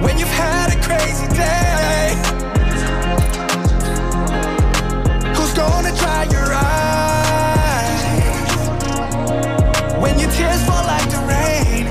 When 0.04 0.20
you've 0.20 0.38
had 0.38 0.70
a 0.72 0.80
crazy 0.84 1.28
day. 1.36 1.69
When 10.02 10.20
your 10.20 10.30
tears 10.32 10.62
fall 10.66 10.84
like 10.86 11.10
the 11.10 11.22
rain, 11.32 11.86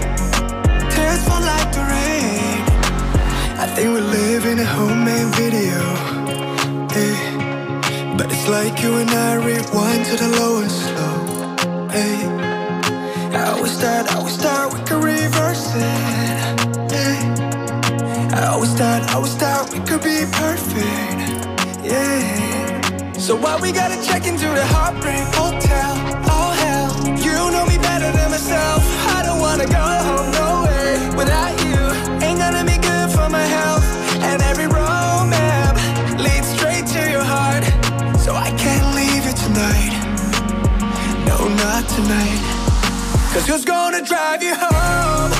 tears 0.90 1.22
fall 1.26 1.40
like 1.40 1.72
the 1.72 1.80
rain. 1.80 2.60
I 3.58 3.66
think 3.74 3.88
we're 3.88 4.00
living 4.00 4.58
a 4.58 4.64
homemade 4.66 5.34
video. 5.34 5.80
Hey. 6.92 7.16
But 8.18 8.30
it's 8.30 8.48
like 8.48 8.82
you 8.82 8.96
and 8.96 9.10
I 9.10 9.34
rewind 9.36 10.04
to 10.06 10.16
the 10.16 10.28
low 10.38 10.60
and 10.60 10.70
slow. 10.70 11.88
Hey. 11.88 12.18
I 13.34 13.52
always 13.52 13.72
start, 13.78 14.10
I 14.12 14.16
always 14.18 14.34
start, 14.34 14.74
we 14.74 14.80
could 14.80 15.02
reverse 15.02 15.72
it. 15.74 16.92
Hey. 16.92 17.16
I 18.36 18.48
always 18.52 18.74
thought, 18.74 19.02
I 19.08 19.14
always 19.14 19.34
thought 19.36 19.72
we 19.72 19.78
could 19.80 20.02
be 20.02 20.26
perfect. 20.32 21.84
Yeah. 21.84 22.47
So 23.28 23.36
why 23.36 23.60
we 23.60 23.72
gotta 23.72 24.02
check 24.02 24.26
into 24.26 24.48
the 24.48 24.64
heartbreak 24.72 25.20
hotel? 25.36 25.92
Oh 26.32 26.50
hell, 26.64 26.88
you 27.20 27.36
know 27.52 27.66
me 27.66 27.76
better 27.76 28.10
than 28.10 28.30
myself. 28.30 28.80
I 29.04 29.22
don't 29.22 29.38
wanna 29.38 29.66
go 29.66 29.84
home, 30.08 30.30
no 30.32 30.64
way. 30.64 30.96
Without 31.14 31.52
you, 31.60 31.76
ain't 32.24 32.38
gonna 32.38 32.64
be 32.64 32.78
good 32.80 33.10
for 33.12 33.28
my 33.28 33.44
health. 33.44 33.84
And 34.24 34.40
every 34.40 34.64
road 34.64 35.28
map 35.28 35.76
leads 36.18 36.48
straight 36.56 36.86
to 36.96 37.10
your 37.10 37.22
heart. 37.22 37.64
So 38.18 38.34
I 38.34 38.48
can't 38.56 38.96
leave 38.96 39.26
you 39.28 39.34
tonight. 39.36 39.92
No, 41.28 41.36
not 41.60 41.86
tonight. 41.86 42.40
Cause 43.34 43.46
who's 43.46 43.66
gonna 43.66 44.00
drive 44.00 44.42
you 44.42 44.54
home? 44.56 45.37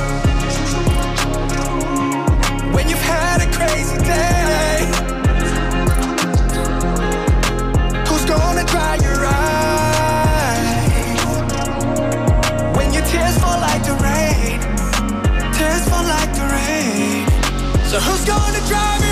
Your 9.02 9.24
eyes? 9.24 10.58
When 12.76 12.92
your 12.92 13.04
tears 13.04 13.38
fall 13.38 13.60
like 13.60 13.82
the 13.84 13.94
rain, 14.02 14.60
tears 15.52 15.88
fall 15.88 16.04
like 16.04 16.32
the 16.34 16.46
rain. 16.52 17.26
So 17.90 17.98
who's 18.00 18.24
gonna 18.24 18.60
drive 18.66 19.07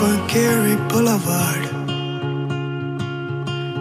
love 0.00 0.20
on 0.20 0.26
Gary 0.28 0.76
Boulevard. 0.88 1.64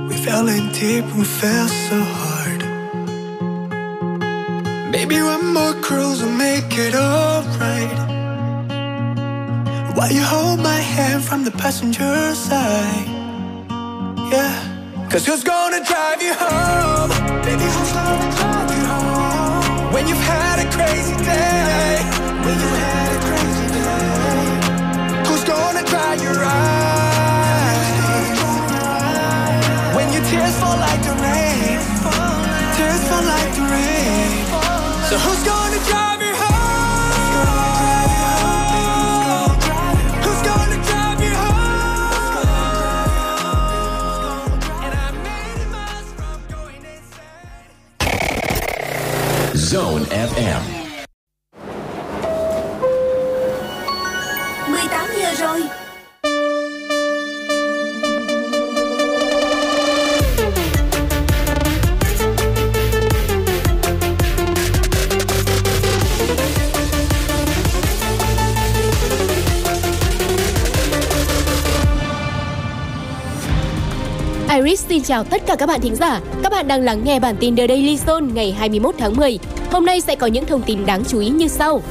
We 0.10 0.16
fell 0.18 0.48
in 0.48 0.72
deep, 0.72 1.06
we 1.16 1.24
fell 1.24 1.68
so 1.68 2.00
hard. 2.02 2.62
Maybe 4.92 5.22
one 5.22 5.54
more 5.54 5.74
cruise 5.82 6.22
will 6.22 6.32
make 6.32 6.78
it 6.78 6.96
alright. 6.96 7.98
While 9.96 10.12
you 10.12 10.24
hold 10.24 10.60
my 10.60 10.80
hand 10.80 11.24
from 11.24 11.44
the 11.44 11.52
passenger 11.52 12.36
side. 12.36 13.08
Yeah. 14.32 14.56
Cause 15.10 15.26
who's 15.26 15.44
gonna 15.44 15.84
drive 15.84 16.22
you 16.22 16.34
home? 16.34 17.10
Baby, 17.44 17.64
who's 17.64 17.92
gonna 17.94 18.32
drive 18.38 18.72
you 18.78 18.86
home? 18.94 19.94
When 19.94 20.08
you've 20.08 20.28
had 20.34 20.58
a 20.66 20.70
crazy 20.76 21.16
day. 21.24 21.98
When 22.46 22.60
you 22.60 22.72
had 22.84 23.27
gonna 25.48 25.84
dry 25.84 26.14
your 26.16 26.38
eyes? 26.44 27.86
When 29.96 30.12
your 30.14 30.24
tears 30.30 30.56
fall 30.60 30.78
like 30.78 31.02
the 31.02 31.16
rain. 31.26 31.80
Tears 32.76 33.04
fall 33.10 33.24
like 33.24 33.52
the 33.56 33.66
rain. 33.74 34.30
So 35.10 35.18
who's 35.18 35.44
gonna 35.46 35.68
Zone 49.68 50.06
FM. 50.06 50.77
Rồi. 55.48 55.64
Iris 74.50 74.86
xin 74.88 75.04
chào 75.04 75.24
tất 75.24 75.42
cả 75.46 75.56
các 75.56 75.66
bạn 75.66 75.82
thính 75.82 75.96
giả. 75.96 76.22
Các 76.44 76.52
bạn 76.52 76.68
đang 76.68 76.82
lắng 76.82 77.02
nghe 77.06 77.20
bản 77.20 77.36
tin 77.40 77.56
The 77.56 77.68
Daily 77.68 77.98
Zone 78.06 78.34
ngày 78.34 78.52
21 78.52 78.96
tháng 78.98 79.16
10. 79.16 79.40
Hôm 79.72 79.86
nay 79.86 80.02
sẽ 80.02 80.16
có 80.16 80.28
những 80.28 80.46
thông 80.46 80.62
tin 80.62 80.86
đáng 80.86 81.04
chú 81.06 81.20
ý 81.20 81.30
như 81.30 81.48
sau. 81.48 81.82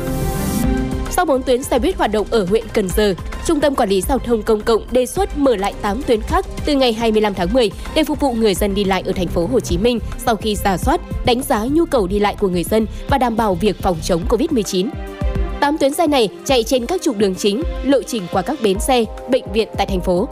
Sau 1.10 1.24
4 1.24 1.42
tuyến 1.42 1.62
xe 1.62 1.78
buýt 1.78 1.96
hoạt 1.96 2.12
động 2.12 2.26
ở 2.30 2.44
huyện 2.44 2.64
Cần 2.72 2.88
Giờ, 2.96 3.14
Trung 3.46 3.60
tâm 3.60 3.74
Quản 3.74 3.88
lý 3.88 4.00
Giao 4.00 4.18
thông 4.18 4.42
Công 4.42 4.60
cộng 4.60 4.82
đề 4.90 5.06
xuất 5.06 5.38
mở 5.38 5.56
lại 5.56 5.74
8 5.82 6.02
tuyến 6.02 6.20
khác 6.20 6.46
từ 6.66 6.74
ngày 6.74 6.92
25 6.92 7.34
tháng 7.34 7.52
10 7.52 7.70
để 7.94 8.04
phục 8.04 8.20
vụ 8.20 8.32
người 8.32 8.54
dân 8.54 8.74
đi 8.74 8.84
lại 8.84 9.02
ở 9.06 9.12
thành 9.12 9.26
phố 9.26 9.46
Hồ 9.46 9.60
Chí 9.60 9.78
Minh 9.78 9.98
sau 10.26 10.36
khi 10.36 10.56
giả 10.56 10.76
soát, 10.76 11.00
đánh 11.26 11.42
giá 11.42 11.64
nhu 11.64 11.84
cầu 11.84 12.06
đi 12.06 12.18
lại 12.18 12.36
của 12.38 12.48
người 12.48 12.64
dân 12.64 12.86
và 13.08 13.18
đảm 13.18 13.36
bảo 13.36 13.54
việc 13.54 13.76
phòng 13.82 13.96
chống 14.02 14.22
Covid-19. 14.28 14.88
8 15.60 15.78
tuyến 15.78 15.94
xe 15.94 16.06
này 16.06 16.28
chạy 16.44 16.62
trên 16.62 16.86
các 16.86 17.02
trục 17.02 17.16
đường 17.16 17.34
chính, 17.34 17.62
lộ 17.84 18.02
trình 18.02 18.22
qua 18.32 18.42
các 18.42 18.58
bến 18.62 18.78
xe, 18.80 19.04
bệnh 19.30 19.52
viện 19.52 19.68
tại 19.76 19.86
thành 19.86 20.00
phố. 20.00 20.28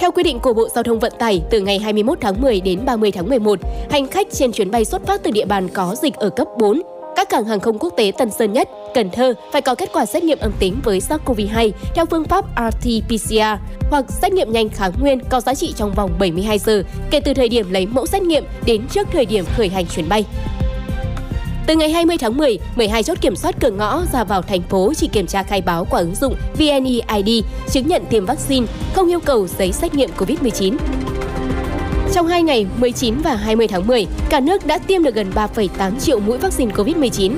Theo 0.00 0.10
quy 0.10 0.22
định 0.22 0.38
của 0.40 0.52
Bộ 0.52 0.68
Giao 0.68 0.84
thông 0.84 0.98
Vận 0.98 1.12
tải, 1.18 1.42
từ 1.50 1.60
ngày 1.60 1.78
21 1.78 2.18
tháng 2.20 2.42
10 2.42 2.60
đến 2.60 2.84
30 2.84 3.10
tháng 3.10 3.28
11, 3.28 3.58
hành 3.90 4.06
khách 4.06 4.26
trên 4.32 4.52
chuyến 4.52 4.70
bay 4.70 4.84
xuất 4.84 5.06
phát 5.06 5.22
từ 5.22 5.30
địa 5.30 5.44
bàn 5.44 5.68
có 5.68 5.94
dịch 6.02 6.14
ở 6.14 6.30
cấp 6.30 6.48
4 6.58 6.82
các 7.16 7.28
cảng 7.28 7.44
hàng 7.44 7.60
không 7.60 7.78
quốc 7.78 7.92
tế 7.96 8.12
Tân 8.18 8.30
Sơn 8.30 8.52
Nhất, 8.52 8.68
Cần 8.94 9.10
Thơ 9.10 9.34
phải 9.52 9.62
có 9.62 9.74
kết 9.74 9.90
quả 9.92 10.06
xét 10.06 10.24
nghiệm 10.24 10.38
âm 10.38 10.52
tính 10.58 10.80
với 10.84 11.00
SARS-CoV-2 11.00 11.70
theo 11.94 12.06
phương 12.06 12.24
pháp 12.24 12.44
RT-PCR 12.56 13.56
hoặc 13.90 14.04
xét 14.08 14.32
nghiệm 14.32 14.52
nhanh 14.52 14.68
kháng 14.68 14.92
nguyên 15.00 15.20
có 15.30 15.40
giá 15.40 15.54
trị 15.54 15.74
trong 15.76 15.94
vòng 15.94 16.10
72 16.18 16.58
giờ 16.58 16.82
kể 17.10 17.20
từ 17.20 17.34
thời 17.34 17.48
điểm 17.48 17.70
lấy 17.70 17.86
mẫu 17.86 18.06
xét 18.06 18.22
nghiệm 18.22 18.44
đến 18.66 18.86
trước 18.90 19.08
thời 19.12 19.26
điểm 19.26 19.44
khởi 19.56 19.68
hành 19.68 19.86
chuyến 19.86 20.08
bay. 20.08 20.24
Từ 21.66 21.76
ngày 21.76 21.90
20 21.90 22.16
tháng 22.18 22.36
10, 22.36 22.58
12 22.76 23.02
chốt 23.02 23.18
kiểm 23.20 23.36
soát 23.36 23.54
cửa 23.60 23.70
ngõ 23.70 24.02
ra 24.12 24.24
vào 24.24 24.42
thành 24.42 24.62
phố 24.62 24.92
chỉ 24.96 25.08
kiểm 25.08 25.26
tra 25.26 25.42
khai 25.42 25.60
báo 25.60 25.86
qua 25.90 26.00
ứng 26.00 26.14
dụng 26.14 26.34
VNeID, 26.58 27.44
chứng 27.70 27.88
nhận 27.88 28.02
tiêm 28.10 28.26
vaccine, 28.26 28.66
không 28.94 29.10
yêu 29.10 29.20
cầu 29.20 29.46
giấy 29.58 29.72
xét 29.72 29.94
nghiệm 29.94 30.10
COVID-19. 30.18 30.76
Trong 32.14 32.26
2 32.26 32.42
ngày 32.42 32.66
19 32.78 33.14
và 33.24 33.34
20 33.36 33.68
tháng 33.68 33.86
10, 33.86 34.06
cả 34.30 34.40
nước 34.40 34.66
đã 34.66 34.78
tiêm 34.78 35.02
được 35.02 35.14
gần 35.14 35.30
3,8 35.34 35.98
triệu 36.00 36.20
mũi 36.20 36.38
vaccine 36.38 36.72
COVID-19. 36.72 37.32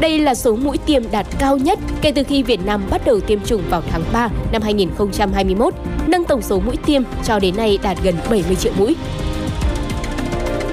Đây 0.00 0.18
là 0.18 0.34
số 0.34 0.56
mũi 0.56 0.78
tiêm 0.86 1.02
đạt 1.10 1.26
cao 1.38 1.56
nhất 1.56 1.78
kể 2.02 2.12
từ 2.12 2.22
khi 2.22 2.42
Việt 2.42 2.60
Nam 2.66 2.82
bắt 2.90 3.02
đầu 3.04 3.20
tiêm 3.20 3.40
chủng 3.40 3.62
vào 3.70 3.82
tháng 3.90 4.02
3 4.12 4.28
năm 4.52 4.62
2021, 4.62 5.74
nâng 6.06 6.24
tổng 6.24 6.42
số 6.42 6.60
mũi 6.60 6.76
tiêm 6.86 7.02
cho 7.24 7.38
đến 7.38 7.56
nay 7.56 7.78
đạt 7.82 7.98
gần 8.02 8.14
70 8.30 8.56
triệu 8.56 8.72
mũi. 8.78 8.96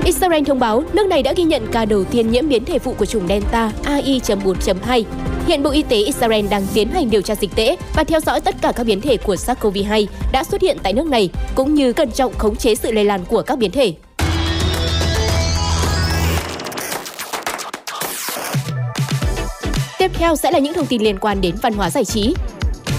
Israel 0.04 0.44
thông 0.44 0.60
báo 0.60 0.84
nước 0.94 1.08
này 1.08 1.24
đã 1.24 1.34
ghi 1.34 1.44
nhận 1.44 1.68
ca 1.72 1.86
đầu 1.86 2.04
tiên 2.04 2.32
nhiễm 2.32 2.50
biến 2.50 2.66
thể 2.66 2.80
phụ 2.80 2.94
của 2.94 3.06
chủng 3.06 3.28
Delta 3.28 3.72
AI.4.2. 3.84 5.04
Hiện 5.50 5.64
Bộ 5.64 5.70
Y 5.70 5.84
tế 5.84 5.98
Israel 5.98 6.48
đang 6.48 6.68
tiến 6.74 6.90
hành 6.90 7.10
điều 7.10 7.22
tra 7.22 7.36
dịch 7.36 7.56
tễ 7.56 7.76
và 7.96 8.04
theo 8.04 8.20
dõi 8.20 8.42
tất 8.42 8.56
cả 8.62 8.72
các 8.72 8.84
biến 8.84 9.02
thể 9.02 9.18
của 9.18 9.36
SARS-CoV-2 9.36 10.06
đã 10.32 10.44
xuất 10.44 10.62
hiện 10.62 10.78
tại 10.84 10.94
nước 10.94 11.06
này, 11.08 11.30
cũng 11.56 11.74
như 11.74 11.94
cẩn 11.94 12.12
trọng 12.12 12.34
khống 12.38 12.56
chế 12.56 12.76
sự 12.76 12.92
lây 12.92 13.06
lan 13.06 13.26
của 13.26 13.42
các 13.42 13.58
biến 13.58 13.72
thể. 13.72 13.94
Tiếp 20.00 20.12
theo 20.14 20.36
sẽ 20.36 20.52
là 20.52 20.60
những 20.60 20.74
thông 20.74 20.86
tin 20.86 21.02
liên 21.02 21.18
quan 21.20 21.42
đến 21.42 21.56
văn 21.62 21.74
hóa 21.74 21.90
giải 21.90 22.06
trí. 22.06 22.34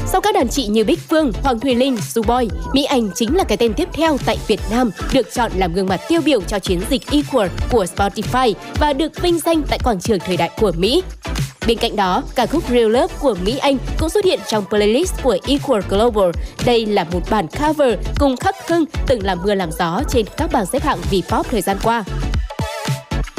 Sau 0.07 0.21
các 0.21 0.35
đàn 0.35 0.49
chị 0.49 0.67
như 0.67 0.85
Bích 0.85 1.01
Phương, 1.09 1.33
Hoàng 1.43 1.61
Thùy 1.61 1.75
Linh, 1.75 1.97
Boy, 2.27 2.49
Mỹ 2.75 2.85
Anh 2.85 3.11
chính 3.15 3.37
là 3.37 3.45
cái 3.45 3.57
tên 3.57 3.75
tiếp 3.75 3.89
theo 3.93 4.17
tại 4.27 4.39
Việt 4.47 4.61
Nam 4.71 4.91
được 5.13 5.35
chọn 5.35 5.53
làm 5.57 5.73
gương 5.75 5.87
mặt 5.87 6.01
tiêu 6.09 6.21
biểu 6.25 6.41
cho 6.41 6.59
chiến 6.59 6.81
dịch 6.91 7.11
Equal 7.11 7.49
của 7.71 7.87
Spotify 7.97 8.55
và 8.79 8.93
được 8.93 9.23
vinh 9.23 9.39
danh 9.39 9.63
tại 9.71 9.79
quảng 9.85 10.01
trường 10.01 10.19
thời 10.19 10.37
đại 10.37 10.51
của 10.61 10.73
Mỹ. 10.77 11.03
Bên 11.67 11.79
cạnh 11.79 11.97
đó, 11.97 12.23
ca 12.35 12.47
khúc 12.47 12.63
Real 12.69 12.91
Love 12.91 13.15
của 13.21 13.35
Mỹ 13.45 13.59
Anh 13.59 13.77
cũng 13.99 14.09
xuất 14.09 14.25
hiện 14.25 14.41
trong 14.49 14.65
playlist 14.69 15.23
của 15.23 15.39
Equal 15.47 15.83
Global. 15.89 16.31
Đây 16.67 16.87
là 16.87 17.05
một 17.05 17.21
bản 17.31 17.47
cover 17.49 17.99
cùng 18.19 18.37
Khắc 18.37 18.69
Hưng 18.69 18.85
từng 19.07 19.25
làm 19.25 19.39
mưa 19.43 19.55
làm 19.55 19.71
gió 19.79 20.01
trên 20.09 20.27
các 20.37 20.53
bảng 20.53 20.67
xếp 20.67 20.83
hạng 20.83 20.99
V-pop 21.11 21.43
thời 21.43 21.63
gian 21.63 21.77
qua. 21.83 22.05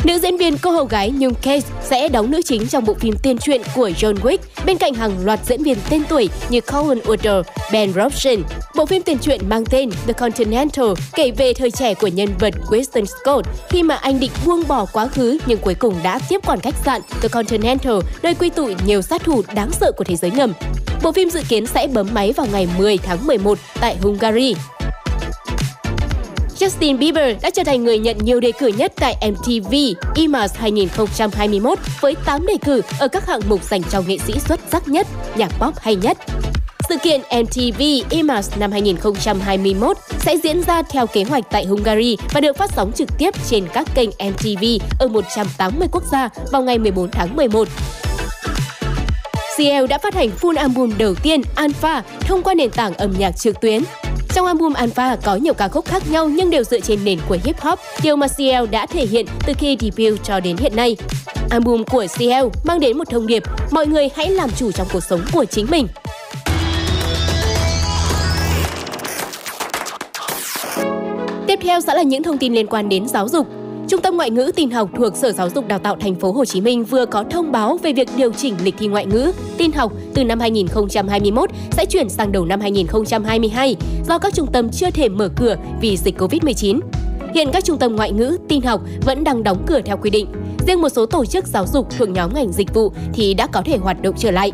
Nữ 0.03 0.19
diễn 0.19 0.37
viên 0.37 0.57
cô 0.57 0.71
hầu 0.71 0.85
gái 0.85 1.11
Nhung 1.17 1.33
Case 1.33 1.67
sẽ 1.83 2.09
đóng 2.09 2.31
nữ 2.31 2.41
chính 2.45 2.67
trong 2.67 2.85
bộ 2.85 2.93
phim 2.93 3.15
tiên 3.23 3.37
truyện 3.37 3.61
của 3.75 3.89
John 3.89 4.15
Wick 4.15 4.37
bên 4.65 4.77
cạnh 4.77 4.93
hàng 4.93 5.25
loạt 5.25 5.39
diễn 5.45 5.63
viên 5.63 5.77
tên 5.89 6.03
tuổi 6.09 6.29
như 6.49 6.61
Colin 6.61 7.03
Woodard, 7.03 7.43
Ben 7.71 7.93
Robson. 7.93 8.43
Bộ 8.75 8.85
phim 8.85 9.01
tiền 9.01 9.17
truyện 9.17 9.41
mang 9.49 9.63
tên 9.65 9.89
The 10.07 10.13
Continental 10.13 10.85
kể 11.13 11.31
về 11.31 11.53
thời 11.53 11.71
trẻ 11.71 11.93
của 11.93 12.07
nhân 12.07 12.29
vật 12.39 12.53
Winston 12.69 13.05
Scott 13.05 13.47
khi 13.69 13.83
mà 13.83 13.95
anh 13.95 14.19
định 14.19 14.31
buông 14.45 14.63
bỏ 14.67 14.85
quá 14.93 15.07
khứ 15.07 15.37
nhưng 15.45 15.59
cuối 15.59 15.75
cùng 15.75 15.95
đã 16.03 16.19
tiếp 16.29 16.41
quản 16.45 16.59
khách 16.59 16.75
sạn 16.85 17.01
The 17.21 17.27
Continental 17.27 17.99
nơi 18.23 18.33
quy 18.33 18.49
tụ 18.49 18.69
nhiều 18.85 19.01
sát 19.01 19.23
thủ 19.23 19.43
đáng 19.55 19.71
sợ 19.71 19.91
của 19.97 20.03
thế 20.03 20.15
giới 20.15 20.31
ngầm. 20.31 20.53
Bộ 21.03 21.11
phim 21.11 21.29
dự 21.29 21.41
kiến 21.49 21.65
sẽ 21.65 21.87
bấm 21.87 22.07
máy 22.13 22.33
vào 22.33 22.47
ngày 22.51 22.67
10 22.77 22.97
tháng 22.97 23.27
11 23.27 23.57
tại 23.81 23.97
Hungary. 24.01 24.55
Justin 26.61 26.97
Bieber 26.97 27.37
đã 27.41 27.49
trở 27.49 27.63
thành 27.63 27.83
người 27.83 27.99
nhận 27.99 28.17
nhiều 28.17 28.39
đề 28.39 28.51
cử 28.51 28.67
nhất 28.67 28.93
tại 28.95 29.15
MTV 29.31 29.73
IMAs 30.15 30.55
2021 30.55 31.79
với 32.01 32.15
8 32.25 32.45
đề 32.47 32.53
cử 32.65 32.81
ở 32.99 33.07
các 33.07 33.27
hạng 33.27 33.41
mục 33.49 33.63
dành 33.63 33.83
cho 33.83 34.01
nghệ 34.01 34.17
sĩ 34.17 34.33
xuất 34.39 34.59
sắc 34.71 34.87
nhất, 34.87 35.07
nhạc 35.35 35.51
pop 35.59 35.75
hay 35.79 35.95
nhất. 35.95 36.17
Sự 36.89 36.97
kiện 36.97 37.21
MTV 37.21 37.81
IMAs 38.09 38.57
năm 38.57 38.71
2021 38.71 39.97
sẽ 40.19 40.37
diễn 40.43 40.63
ra 40.63 40.81
theo 40.81 41.07
kế 41.07 41.23
hoạch 41.23 41.43
tại 41.51 41.65
Hungary 41.65 42.17
và 42.33 42.41
được 42.41 42.57
phát 42.57 42.71
sóng 42.75 42.91
trực 42.91 43.09
tiếp 43.17 43.33
trên 43.49 43.67
các 43.73 43.87
kênh 43.95 44.09
MTV 44.09 44.63
ở 44.99 45.07
180 45.07 45.87
quốc 45.91 46.03
gia 46.11 46.29
vào 46.51 46.61
ngày 46.61 46.79
14 46.79 47.11
tháng 47.11 47.35
11. 47.35 47.67
CL 49.57 49.87
đã 49.89 49.97
phát 49.97 50.13
hành 50.13 50.29
full 50.41 50.57
album 50.57 50.97
đầu 50.97 51.15
tiên 51.23 51.41
Alpha 51.55 52.03
thông 52.19 52.43
qua 52.43 52.53
nền 52.53 52.69
tảng 52.69 52.93
âm 52.93 53.13
nhạc 53.17 53.31
trực 53.31 53.61
tuyến 53.61 53.83
trong 54.35 54.45
album 54.45 54.73
Alpha 54.73 55.15
có 55.15 55.35
nhiều 55.35 55.53
ca 55.53 55.67
khúc 55.67 55.85
khác 55.85 56.03
nhau 56.11 56.29
nhưng 56.29 56.49
đều 56.49 56.63
dựa 56.63 56.79
trên 56.79 57.05
nền 57.05 57.19
của 57.27 57.37
hip 57.43 57.59
hop, 57.59 57.79
điều 58.03 58.15
mà 58.15 58.27
CL 58.27 58.65
đã 58.71 58.85
thể 58.85 59.05
hiện 59.05 59.25
từ 59.47 59.53
khi 59.57 59.77
debut 59.79 60.23
cho 60.23 60.39
đến 60.39 60.57
hiện 60.57 60.75
nay. 60.75 60.97
Album 61.49 61.83
của 61.83 62.05
CL 62.17 62.47
mang 62.63 62.79
đến 62.79 62.97
một 62.97 63.09
thông 63.09 63.27
điệp, 63.27 63.43
mọi 63.71 63.87
người 63.87 64.09
hãy 64.15 64.29
làm 64.29 64.49
chủ 64.51 64.71
trong 64.71 64.87
cuộc 64.93 65.03
sống 65.03 65.21
của 65.33 65.45
chính 65.45 65.67
mình. 65.69 65.87
Tiếp 71.47 71.59
theo 71.61 71.81
sẽ 71.81 71.93
là 71.93 72.01
những 72.01 72.23
thông 72.23 72.37
tin 72.37 72.53
liên 72.53 72.67
quan 72.67 72.89
đến 72.89 73.07
giáo 73.07 73.29
dục. 73.29 73.60
Trung 73.91 74.01
tâm 74.01 74.17
Ngoại 74.17 74.29
ngữ 74.29 74.51
tin 74.55 74.71
học 74.71 74.89
thuộc 74.97 75.15
Sở 75.15 75.31
Giáo 75.31 75.49
dục 75.49 75.67
Đào 75.67 75.79
tạo 75.79 75.95
Thành 75.95 76.15
phố 76.15 76.31
Hồ 76.31 76.45
Chí 76.45 76.61
Minh 76.61 76.83
vừa 76.83 77.05
có 77.05 77.23
thông 77.31 77.51
báo 77.51 77.77
về 77.83 77.93
việc 77.93 78.07
điều 78.17 78.33
chỉnh 78.33 78.55
lịch 78.63 78.75
thi 78.77 78.87
ngoại 78.87 79.05
ngữ 79.05 79.31
tin 79.57 79.71
học 79.71 79.93
từ 80.13 80.23
năm 80.23 80.39
2021 80.39 81.49
sẽ 81.71 81.85
chuyển 81.85 82.09
sang 82.09 82.31
đầu 82.31 82.45
năm 82.45 82.61
2022 82.61 83.75
do 84.07 84.17
các 84.17 84.33
trung 84.33 84.47
tâm 84.53 84.69
chưa 84.69 84.91
thể 84.91 85.09
mở 85.09 85.29
cửa 85.37 85.55
vì 85.81 85.97
dịch 85.97 86.17
Covid-19. 86.17 86.79
Hiện 87.33 87.49
các 87.53 87.65
trung 87.65 87.77
tâm 87.77 87.95
ngoại 87.95 88.11
ngữ 88.11 88.37
tin 88.47 88.61
học 88.61 88.81
vẫn 89.05 89.23
đang 89.23 89.43
đóng 89.43 89.63
cửa 89.67 89.81
theo 89.85 89.97
quy 89.97 90.09
định. 90.09 90.27
Riêng 90.67 90.81
một 90.81 90.89
số 90.89 91.05
tổ 91.05 91.25
chức 91.25 91.47
giáo 91.47 91.65
dục 91.67 91.87
thuộc 91.97 92.09
nhóm 92.09 92.33
ngành 92.33 92.51
dịch 92.51 92.73
vụ 92.73 92.91
thì 93.13 93.33
đã 93.33 93.47
có 93.47 93.61
thể 93.65 93.77
hoạt 93.77 94.01
động 94.01 94.15
trở 94.17 94.31
lại. 94.31 94.51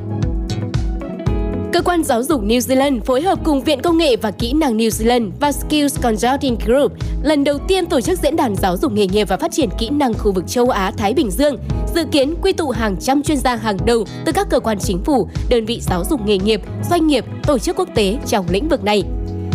Cơ 1.73 1.81
quan 1.81 2.03
giáo 2.03 2.23
dục 2.23 2.41
New 2.43 2.59
Zealand 2.59 3.01
phối 3.01 3.21
hợp 3.21 3.39
cùng 3.43 3.63
Viện 3.63 3.81
Công 3.81 3.97
nghệ 3.97 4.15
và 4.15 4.31
Kỹ 4.31 4.53
năng 4.53 4.77
New 4.77 4.89
Zealand 4.89 5.31
và 5.39 5.51
Skills 5.51 6.01
Consulting 6.01 6.57
Group 6.65 6.91
lần 7.23 7.43
đầu 7.43 7.57
tiên 7.67 7.85
tổ 7.85 8.01
chức 8.01 8.19
diễn 8.19 8.35
đàn 8.35 8.55
giáo 8.55 8.77
dục 8.77 8.91
nghề 8.91 9.07
nghiệp 9.07 9.27
và 9.29 9.37
phát 9.37 9.51
triển 9.51 9.69
kỹ 9.77 9.89
năng 9.89 10.13
khu 10.13 10.31
vực 10.31 10.43
châu 10.47 10.69
Á-Thái 10.69 11.13
Bình 11.13 11.31
Dương, 11.31 11.57
dự 11.95 12.05
kiến 12.11 12.35
quy 12.41 12.53
tụ 12.53 12.69
hàng 12.69 12.97
trăm 12.99 13.23
chuyên 13.23 13.37
gia 13.37 13.55
hàng 13.55 13.77
đầu 13.85 14.05
từ 14.25 14.31
các 14.31 14.47
cơ 14.49 14.59
quan 14.59 14.79
chính 14.79 15.03
phủ, 15.03 15.27
đơn 15.49 15.65
vị 15.65 15.79
giáo 15.81 16.03
dục 16.09 16.19
nghề 16.25 16.37
nghiệp, 16.37 16.61
doanh 16.89 17.07
nghiệp, 17.07 17.25
tổ 17.47 17.59
chức 17.59 17.75
quốc 17.75 17.89
tế 17.95 18.17
trong 18.27 18.45
lĩnh 18.49 18.69
vực 18.69 18.83
này. 18.83 19.03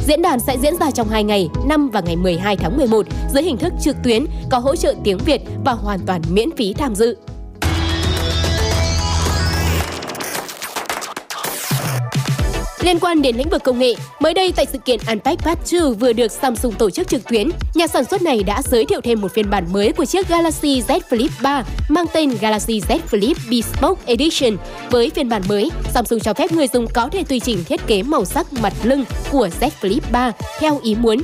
Diễn 0.07 0.23
đàn 0.23 0.41
sẽ 0.41 0.57
diễn 0.63 0.77
ra 0.81 0.91
trong 0.91 1.09
2 1.09 1.25
ngày, 1.25 1.49
5 1.67 1.91
và 1.91 2.01
ngày 2.01 2.17
12 2.17 2.57
tháng 2.57 2.77
11 2.77 3.07
dưới 3.35 3.43
hình 3.43 3.57
thức 3.57 3.73
trực 3.81 3.97
tuyến, 4.05 4.25
có 4.51 4.59
hỗ 4.59 4.77
trợ 4.77 4.95
tiếng 5.05 5.19
Việt 5.19 5.43
và 5.65 5.73
hoàn 5.73 6.01
toàn 6.07 6.23
miễn 6.31 6.51
phí 6.57 6.73
tham 6.73 6.95
dự. 6.95 7.17
Liên 12.83 12.99
quan 13.01 13.22
đến 13.22 13.37
lĩnh 13.37 13.49
vực 13.49 13.62
công 13.64 13.78
nghệ, 13.78 13.95
mới 14.20 14.35
đây 14.35 14.53
tại 14.57 14.66
sự 14.72 14.78
kiện 14.78 15.01
Unpacked 15.09 15.45
Part 15.45 15.72
2 15.72 15.80
vừa 16.01 16.12
được 16.12 16.33
Samsung 16.33 16.74
tổ 16.74 16.91
chức 16.91 17.09
trực 17.09 17.28
tuyến, 17.28 17.51
nhà 17.74 17.87
sản 17.87 18.05
xuất 18.05 18.22
này 18.22 18.43
đã 18.43 18.62
giới 18.62 18.85
thiệu 18.85 19.01
thêm 19.01 19.20
một 19.20 19.33
phiên 19.33 19.51
bản 19.51 19.72
mới 19.72 19.93
của 19.93 20.05
chiếc 20.05 20.28
Galaxy 20.28 20.83
Z 20.89 21.01
Flip 21.11 21.28
3 21.43 21.64
mang 21.89 22.07
tên 22.12 22.30
Galaxy 22.41 22.80
Z 22.80 22.99
Flip 23.11 23.35
Bespoke 23.51 24.03
Edition. 24.07 24.57
Với 24.91 25.11
phiên 25.11 25.28
bản 25.28 25.43
mới, 25.49 25.70
Samsung 25.95 26.20
cho 26.20 26.35
phép 26.35 26.53
người 26.53 26.66
dùng 26.72 26.87
có 26.95 27.09
thể 27.12 27.24
tùy 27.24 27.41
chỉnh 27.41 27.64
thiết 27.64 27.87
kế 27.87 28.03
màu 28.03 28.24
sắc 28.24 28.53
mặt 28.53 28.72
lưng 28.83 29.05
của 29.30 29.49
Z 29.61 29.70
Flip 29.80 30.01
3 30.12 30.33
theo 30.59 30.80
ý 30.83 30.95
muốn. 30.95 31.18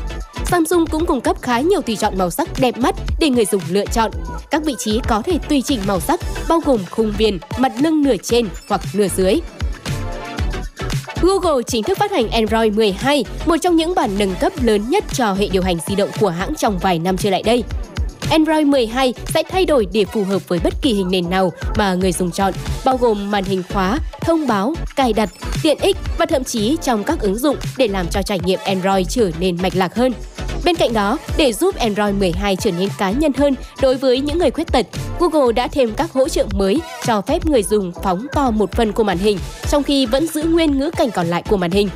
Samsung 0.47 0.87
cũng 0.87 1.07
cung 1.07 1.21
cấp 1.21 1.37
khá 1.43 1.61
nhiều 1.61 1.81
tùy 1.81 1.97
chọn 1.97 2.19
màu 2.19 2.31
sắc 2.31 2.49
đẹp 2.61 2.79
mắt 2.79 2.95
để 3.21 3.31
người 3.31 3.45
dùng 3.45 3.63
lựa 3.71 3.87
chọn. 3.93 4.11
Các 4.51 4.63
vị 4.65 4.75
trí 4.79 5.01
có 5.09 5.23
thể 5.23 5.39
tùy 5.49 5.63
chỉnh 5.63 5.81
màu 5.87 6.01
sắc 6.01 6.21
bao 6.49 6.61
gồm 6.65 6.81
khung 6.91 7.13
viền, 7.19 7.39
mặt 7.59 7.73
lưng 7.81 8.03
nửa 8.03 8.17
trên 8.23 8.49
hoặc 8.69 8.81
nửa 8.95 9.09
dưới. 9.17 9.41
Google 11.23 11.63
chính 11.67 11.83
thức 11.83 11.99
phát 11.99 12.13
hành 12.13 12.31
Android 12.31 12.75
12, 12.75 13.25
một 13.47 13.57
trong 13.63 13.77
những 13.77 13.95
bản 13.95 14.11
nâng 14.19 14.35
cấp 14.41 14.53
lớn 14.63 14.91
nhất 14.91 15.05
cho 15.13 15.33
hệ 15.33 15.49
điều 15.53 15.63
hành 15.63 15.77
di 15.89 15.97
động 15.97 16.09
của 16.21 16.29
hãng 16.29 16.55
trong 16.55 16.79
vài 16.79 16.99
năm 16.99 17.17
trở 17.17 17.31
lại 17.31 17.43
đây. 17.43 17.65
Android 18.31 18.67
12 18.67 19.15
sẽ 19.27 19.43
thay 19.43 19.67
đổi 19.67 19.87
để 19.93 20.05
phù 20.05 20.25
hợp 20.25 20.49
với 20.49 20.59
bất 20.65 20.75
kỳ 20.83 20.93
hình 20.93 21.11
nền 21.11 21.31
nào 21.31 21.53
mà 21.77 21.95
người 21.95 22.13
dùng 22.13 22.31
chọn, 22.31 22.55
bao 22.85 22.97
gồm 22.97 23.31
màn 23.31 23.45
hình 23.45 23.63
khóa, 23.73 23.99
thông 24.21 24.47
báo, 24.47 24.75
cài 24.97 25.13
đặt, 25.13 25.29
tiện 25.63 25.79
ích 25.79 25.97
và 26.19 26.27
thậm 26.27 26.45
chí 26.45 26.77
trong 26.83 27.05
các 27.05 27.21
ứng 27.21 27.39
dụng 27.39 27.57
để 27.79 27.89
làm 27.89 28.09
cho 28.09 28.23
trải 28.23 28.41
nghiệm 28.45 28.59
Android 28.65 29.07
trở 29.09 29.31
nên 29.41 29.57
mạch 29.63 29.77
lạc 29.77 29.95
hơn. 29.95 30.13
Bên 30.65 30.75
cạnh 30.75 30.93
đó, 30.93 31.19
để 31.37 31.53
giúp 31.53 31.77
Android 31.77 32.15
12 32.15 32.57
trở 32.57 32.71
nên 32.71 32.89
cá 32.99 33.11
nhân 33.11 33.33
hơn 33.37 33.55
đối 33.83 33.95
với 33.95 34.21
những 34.21 34.39
người 34.39 34.51
khuyết 34.51 34.73
tật, 34.73 34.87
Google 35.21 35.53
đã 35.53 35.69
thêm 35.69 35.93
các 35.97 36.13
hỗ 36.13 36.29
trợ 36.29 36.47
mới 36.55 36.81
cho 37.05 37.21
phép 37.21 37.47
người 37.47 37.63
dùng 37.63 37.93
phóng 38.03 38.27
to 38.33 38.51
một 38.51 38.73
phần 38.73 38.93
của 38.93 39.05
màn 39.05 39.19
hình, 39.19 39.39
trong 39.71 39.83
khi 39.83 40.07
vẫn 40.07 40.27
giữ 40.27 40.43
nguyên 40.43 40.79
ngữ 40.79 40.91
cảnh 40.97 41.11
còn 41.11 41.27
lại 41.27 41.43
của 41.49 41.57
màn 41.57 41.71
hình. 41.71 41.89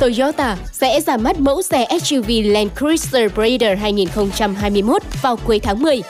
Toyota 0.00 0.56
sẽ 0.72 1.00
ra 1.00 1.16
mắt 1.16 1.40
mẫu 1.40 1.62
xe 1.62 1.86
SUV 2.02 2.30
Land 2.44 2.70
Cruiser 2.78 3.32
Raider 3.36 3.78
2021 3.78 5.02
vào 5.22 5.36
cuối 5.44 5.60
tháng 5.60 5.82
10 5.82 6.02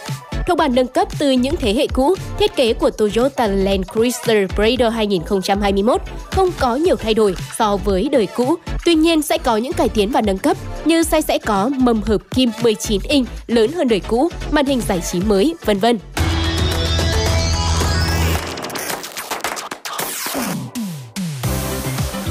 Thuộc 0.46 0.58
bản 0.58 0.74
nâng 0.74 0.86
cấp 0.86 1.08
từ 1.18 1.30
những 1.30 1.56
thế 1.56 1.74
hệ 1.74 1.86
cũ, 1.86 2.14
thiết 2.38 2.56
kế 2.56 2.72
của 2.72 2.90
Toyota 2.90 3.46
Land 3.46 3.86
Cruiser 3.92 4.50
Raider 4.58 4.92
2021 4.92 6.00
không 6.30 6.50
có 6.60 6.76
nhiều 6.76 6.96
thay 6.96 7.14
đổi 7.14 7.34
so 7.58 7.76
với 7.76 8.08
đời 8.12 8.26
cũ. 8.36 8.54
Tuy 8.84 8.94
nhiên 8.94 9.22
sẽ 9.22 9.38
có 9.38 9.56
những 9.56 9.72
cải 9.72 9.88
tiến 9.88 10.10
và 10.10 10.20
nâng 10.20 10.38
cấp 10.38 10.56
như 10.84 11.02
xe 11.02 11.20
sẽ 11.20 11.38
có 11.38 11.70
mâm 11.78 12.02
hợp 12.02 12.18
kim 12.34 12.50
19 12.62 13.00
inch 13.08 13.28
lớn 13.46 13.72
hơn 13.72 13.88
đời 13.88 14.00
cũ, 14.08 14.28
màn 14.50 14.66
hình 14.66 14.80
giải 14.80 15.00
trí 15.12 15.20
mới, 15.20 15.54
vân 15.64 15.78
vân. 15.78 15.98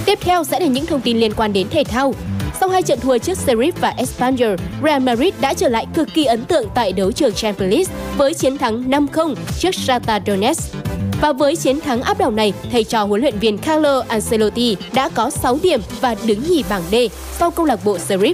Tiếp 0.08 0.20
theo 0.22 0.43
sẽ 0.43 0.60
là 0.60 0.68
những 0.68 0.86
thông 0.86 1.01
tin 1.01 1.18
liên 1.18 1.34
quan 1.34 1.53
đến 1.53 1.68
thể 1.70 1.84
thao. 1.84 2.14
Sau 2.60 2.70
hai 2.70 2.82
trận 2.82 2.99
thua 2.99 3.18
trước 3.18 3.38
Sheriff 3.45 3.72
và 3.82 3.93
Espanyol, 3.97 4.55
Real 4.84 5.01
Madrid 5.01 5.34
đã 5.41 5.53
trở 5.53 5.70
lại 5.70 5.88
cực 5.93 6.08
kỳ 6.14 6.26
ấn 6.26 6.45
tượng 6.45 6.66
tại 6.76 6.91
đấu 6.91 7.12
trường 7.12 7.34
Champions 7.34 7.72
League 7.74 7.93
với 8.18 8.34
chiến 8.34 8.58
thắng 8.58 8.89
5-0 8.89 9.36
trước 9.60 9.76
Shakhtar 9.76 10.22
Donetsk. 10.28 10.76
Và 11.22 11.34
với 11.34 11.55
chiến 11.55 11.80
thắng 11.82 12.01
áp 12.01 12.18
đảo 12.18 12.32
này, 12.32 12.53
thầy 12.72 12.84
trò 12.84 13.03
huấn 13.03 13.22
luyện 13.22 13.39
viên 13.39 13.58
Carlo 13.58 14.03
Ancelotti 14.08 14.78
đã 14.93 15.10
có 15.10 15.30
6 15.30 15.58
điểm 15.64 15.82
và 16.01 16.16
đứng 16.26 16.43
nhì 16.49 16.64
bảng 16.70 16.84
D 16.91 16.95
sau 17.39 17.51
câu 17.51 17.66
lạc 17.66 17.80
bộ 17.86 17.97
Sheriff. 17.97 18.34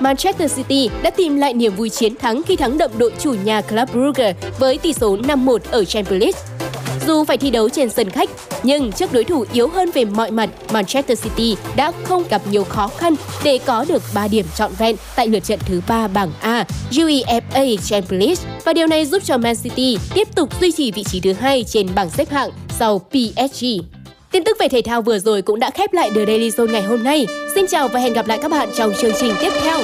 Manchester 0.00 0.56
City 0.56 0.90
đã 1.02 1.10
tìm 1.10 1.36
lại 1.36 1.52
niềm 1.54 1.76
vui 1.76 1.88
chiến 1.88 2.16
thắng 2.16 2.42
khi 2.42 2.56
thắng 2.56 2.78
đậm 2.78 2.90
đội 2.98 3.12
chủ 3.18 3.34
nhà 3.44 3.60
Club 3.60 3.90
Brugge 3.92 4.34
với 4.58 4.78
tỷ 4.78 4.92
số 4.92 5.16
5-1 5.16 5.58
ở 5.70 5.84
Champions 5.84 6.22
League. 6.22 6.59
Dù 7.06 7.24
phải 7.24 7.36
thi 7.36 7.50
đấu 7.50 7.68
trên 7.68 7.90
sân 7.90 8.10
khách, 8.10 8.30
nhưng 8.62 8.92
trước 8.92 9.12
đối 9.12 9.24
thủ 9.24 9.44
yếu 9.52 9.68
hơn 9.68 9.90
về 9.90 10.04
mọi 10.04 10.30
mặt, 10.30 10.50
Manchester 10.72 11.22
City 11.22 11.56
đã 11.76 11.92
không 12.04 12.24
gặp 12.30 12.42
nhiều 12.50 12.64
khó 12.64 12.88
khăn 12.88 13.14
để 13.44 13.58
có 13.66 13.84
được 13.88 14.02
3 14.14 14.28
điểm 14.28 14.46
trọn 14.56 14.70
vẹn 14.78 14.96
tại 15.16 15.28
lượt 15.28 15.44
trận 15.44 15.58
thứ 15.66 15.80
3 15.88 16.08
bảng 16.08 16.32
A 16.40 16.64
UEFA 16.90 17.76
Champions 17.76 18.10
League 18.10 18.60
và 18.64 18.72
điều 18.72 18.86
này 18.86 19.06
giúp 19.06 19.24
cho 19.24 19.38
Man 19.38 19.56
City 19.62 19.98
tiếp 20.14 20.28
tục 20.34 20.60
duy 20.60 20.72
trì 20.72 20.92
vị 20.92 21.04
trí 21.04 21.20
thứ 21.20 21.32
hai 21.32 21.64
trên 21.64 21.88
bảng 21.94 22.10
xếp 22.10 22.30
hạng 22.30 22.50
sau 22.78 22.98
PSG. 22.98 23.64
Tin 24.30 24.44
tức 24.44 24.56
về 24.60 24.68
thể 24.68 24.82
thao 24.82 25.02
vừa 25.02 25.18
rồi 25.18 25.42
cũng 25.42 25.60
đã 25.60 25.70
khép 25.70 25.92
lại 25.92 26.10
The 26.14 26.26
Daily 26.26 26.50
Zone 26.50 26.72
ngày 26.72 26.82
hôm 26.82 27.04
nay. 27.04 27.26
Xin 27.54 27.66
chào 27.66 27.88
và 27.88 28.00
hẹn 28.00 28.12
gặp 28.12 28.28
lại 28.28 28.38
các 28.42 28.50
bạn 28.50 28.68
trong 28.78 28.92
chương 29.00 29.12
trình 29.20 29.34
tiếp 29.40 29.52
theo. 29.60 29.78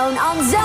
To 0.00 0.14
Drive 0.14 0.16
Zone 0.16 0.18
on 0.18 0.50
Zone 0.50 0.59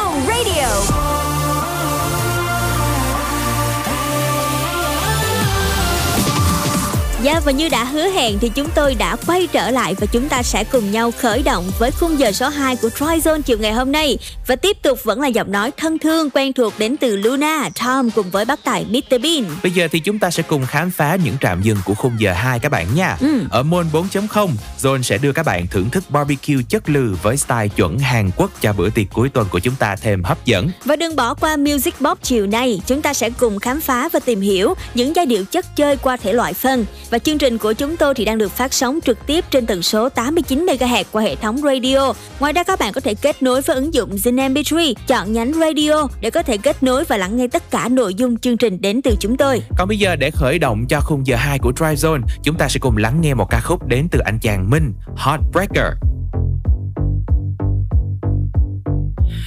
Dạ 7.36 7.42
và 7.46 7.52
như 7.52 7.70
đã 7.70 7.84
hứa 7.84 8.10
hẹn 8.10 8.40
thì 8.40 8.50
chúng 8.50 8.70
tôi 8.76 8.96
đã 8.96 9.16
quay 9.28 9.48
trở 9.48 9.72
lại 9.72 9.96
và 10.00 10.08
chúng 10.12 10.30
ta 10.30 10.44
sẽ 10.44 10.64
cùng 10.64 10.92
nhau 10.92 11.12
khởi 11.20 11.44
động 11.44 11.72
với 11.80 11.92
khung 11.92 12.20
giờ 12.20 12.32
số 12.32 12.50
2 12.50 12.76
của 12.76 12.90
Troy 12.90 13.20
Zone 13.20 13.42
chiều 13.42 13.58
ngày 13.58 13.74
hôm 13.74 13.92
nay. 13.92 14.18
Và 14.48 14.56
tiếp 14.56 14.78
tục 14.82 15.04
vẫn 15.04 15.22
là 15.22 15.28
giọng 15.28 15.52
nói 15.52 15.72
thân 15.78 16.00
thương 16.00 16.30
quen 16.30 16.54
thuộc 16.54 16.74
đến 16.78 16.98
từ 16.98 17.16
Luna, 17.16 17.70
Tom 17.84 18.10
cùng 18.12 18.30
với 18.30 18.46
bác 18.46 18.64
tài 18.64 18.86
Mr 18.86 19.22
Bean. 19.24 19.46
Bây 19.64 19.72
giờ 19.72 19.88
thì 19.92 20.00
chúng 20.00 20.20
ta 20.20 20.32
sẽ 20.32 20.44
cùng 20.44 20.66
khám 20.66 20.92
phá 20.92 21.18
những 21.24 21.36
trạm 21.42 21.62
dừng 21.62 21.78
của 21.86 21.94
khung 21.94 22.14
giờ 22.20 22.34
2 22.34 22.60
các 22.60 22.72
bạn 22.72 22.88
nha. 22.96 23.18
Ừ. 23.20 23.42
Ở 23.50 23.64
môn 23.64 23.86
4.0, 23.94 24.50
Zone 24.82 25.02
sẽ 25.02 25.18
đưa 25.18 25.32
các 25.32 25.46
bạn 25.46 25.68
thưởng 25.68 25.90
thức 25.90 26.04
barbecue 26.10 26.64
chất 26.70 26.90
lừ 26.90 27.16
với 27.22 27.38
style 27.38 27.68
chuẩn 27.68 28.00
Hàn 28.00 28.32
Quốc 28.36 28.52
cho 28.62 28.74
bữa 28.74 28.90
tiệc 28.90 29.08
cuối 29.14 29.30
tuần 29.30 29.48
của 29.52 29.60
chúng 29.60 29.76
ta 29.76 29.96
thêm 29.96 30.24
hấp 30.24 30.46
dẫn. 30.46 30.70
Và 30.86 30.96
đừng 30.96 31.16
bỏ 31.16 31.34
qua 31.34 31.58
Music 31.58 32.02
Box 32.02 32.18
chiều 32.22 32.48
nay, 32.48 32.82
chúng 32.88 33.02
ta 33.02 33.14
sẽ 33.14 33.30
cùng 33.30 33.60
khám 33.60 33.82
phá 33.82 34.10
và 34.10 34.20
tìm 34.20 34.42
hiểu 34.42 34.74
những 34.94 35.16
giai 35.16 35.26
điệu 35.26 35.46
chất 35.46 35.76
chơi 35.76 35.98
qua 35.98 36.18
thể 36.18 36.34
loại 36.34 36.54
phân. 36.54 36.86
Và 37.10 37.20
chương 37.26 37.38
trình 37.38 37.58
của 37.58 37.74
chúng 37.74 37.98
tôi 37.98 38.14
thì 38.14 38.26
đang 38.26 38.38
được 38.38 38.52
phát 38.52 38.74
sóng 38.74 39.00
trực 39.06 39.26
tiếp 39.26 39.46
trên 39.52 39.66
tần 39.66 39.82
số 39.82 40.10
89 40.10 40.66
MHz 40.66 41.04
qua 41.12 41.24
hệ 41.24 41.36
thống 41.36 41.58
radio. 41.58 42.14
Ngoài 42.40 42.54
ra 42.54 42.64
các 42.64 42.80
bạn 42.80 42.94
có 42.94 43.02
thể 43.02 43.14
kết 43.14 43.44
nối 43.44 43.62
với 43.62 43.76
ứng 43.76 43.94
dụng 43.94 44.16
Zin 44.16 44.54
MP3, 44.54 44.94
chọn 45.08 45.34
nhánh 45.34 45.54
radio 45.54 46.08
để 46.22 46.30
có 46.30 46.44
thể 46.44 46.58
kết 46.58 46.84
nối 46.84 47.04
và 47.04 47.18
lắng 47.18 47.38
nghe 47.38 47.48
tất 47.48 47.72
cả 47.72 47.90
nội 47.90 48.16
dung 48.16 48.38
chương 48.38 48.58
trình 48.58 48.82
đến 48.82 49.02
từ 49.02 49.16
chúng 49.20 49.38
tôi. 49.38 49.62
Còn 49.78 49.88
bây 49.88 50.00
giờ 50.00 50.16
để 50.16 50.32
khởi 50.32 50.60
động 50.60 50.86
cho 50.90 51.02
khung 51.02 51.28
giờ 51.28 51.36
2 51.36 51.60
của 51.60 51.74
Drive 51.76 51.96
Zone, 51.96 52.22
chúng 52.44 52.58
ta 52.58 52.68
sẽ 52.68 52.80
cùng 52.80 52.98
lắng 52.98 53.22
nghe 53.22 53.34
một 53.34 53.50
ca 53.50 53.60
khúc 53.60 53.88
đến 53.88 54.08
từ 54.12 54.20
anh 54.20 54.40
chàng 54.40 54.70
Minh, 54.70 54.94
Heartbreaker. 55.18 55.94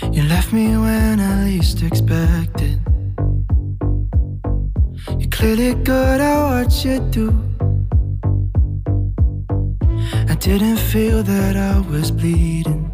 You 0.02 0.22
left 0.28 0.52
me 0.52 0.76
when 0.76 1.18
I 1.18 1.56
least 1.56 1.78
expected. 1.90 2.78
You 5.06 5.28
clearly 5.38 5.72
good 5.86 6.20
at 6.20 6.38
what 6.38 6.84
you 6.84 7.00
do. 7.12 7.47
I 10.28 10.34
didn't 10.34 10.78
feel 10.78 11.22
that 11.22 11.56
I 11.56 11.80
was 11.80 12.10
bleeding. 12.10 12.92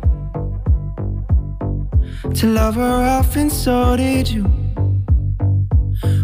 To 2.35 2.47
love 2.47 2.75
her 2.77 3.05
off, 3.17 3.37
and 3.37 3.53
so 3.53 3.97
did 3.97 4.29
you. 4.29 4.64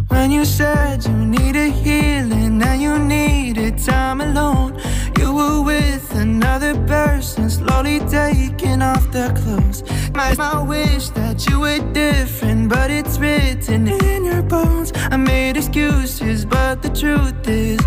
When 0.08 0.30
you 0.30 0.44
said 0.44 1.04
you 1.04 1.12
needed 1.12 1.72
healing 1.72 2.62
and 2.62 2.82
you 2.82 2.98
needed 2.98 3.78
time 3.78 4.20
alone, 4.20 4.78
you 5.18 5.32
were 5.34 5.62
with 5.62 6.14
another 6.14 6.74
person, 6.86 7.48
slowly 7.48 8.00
taking 8.00 8.82
off 8.82 9.10
their 9.12 9.32
clothes. 9.32 9.82
My, 10.14 10.34
my 10.34 10.62
wish 10.62 11.08
that 11.10 11.46
you 11.48 11.60
were 11.60 11.78
different, 11.92 12.68
but 12.68 12.90
it's 12.90 13.18
written 13.18 13.88
in 13.88 14.24
your 14.24 14.42
bones. 14.42 14.92
I 15.10 15.16
made 15.16 15.56
excuses, 15.56 16.44
but 16.44 16.82
the 16.82 16.90
truth 16.90 17.48
is, 17.48 17.80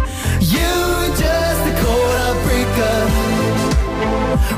you 0.53 0.71
just 1.23 1.61
a 1.71 1.73
cold 1.81 2.11
heartbreaker. 2.19 2.97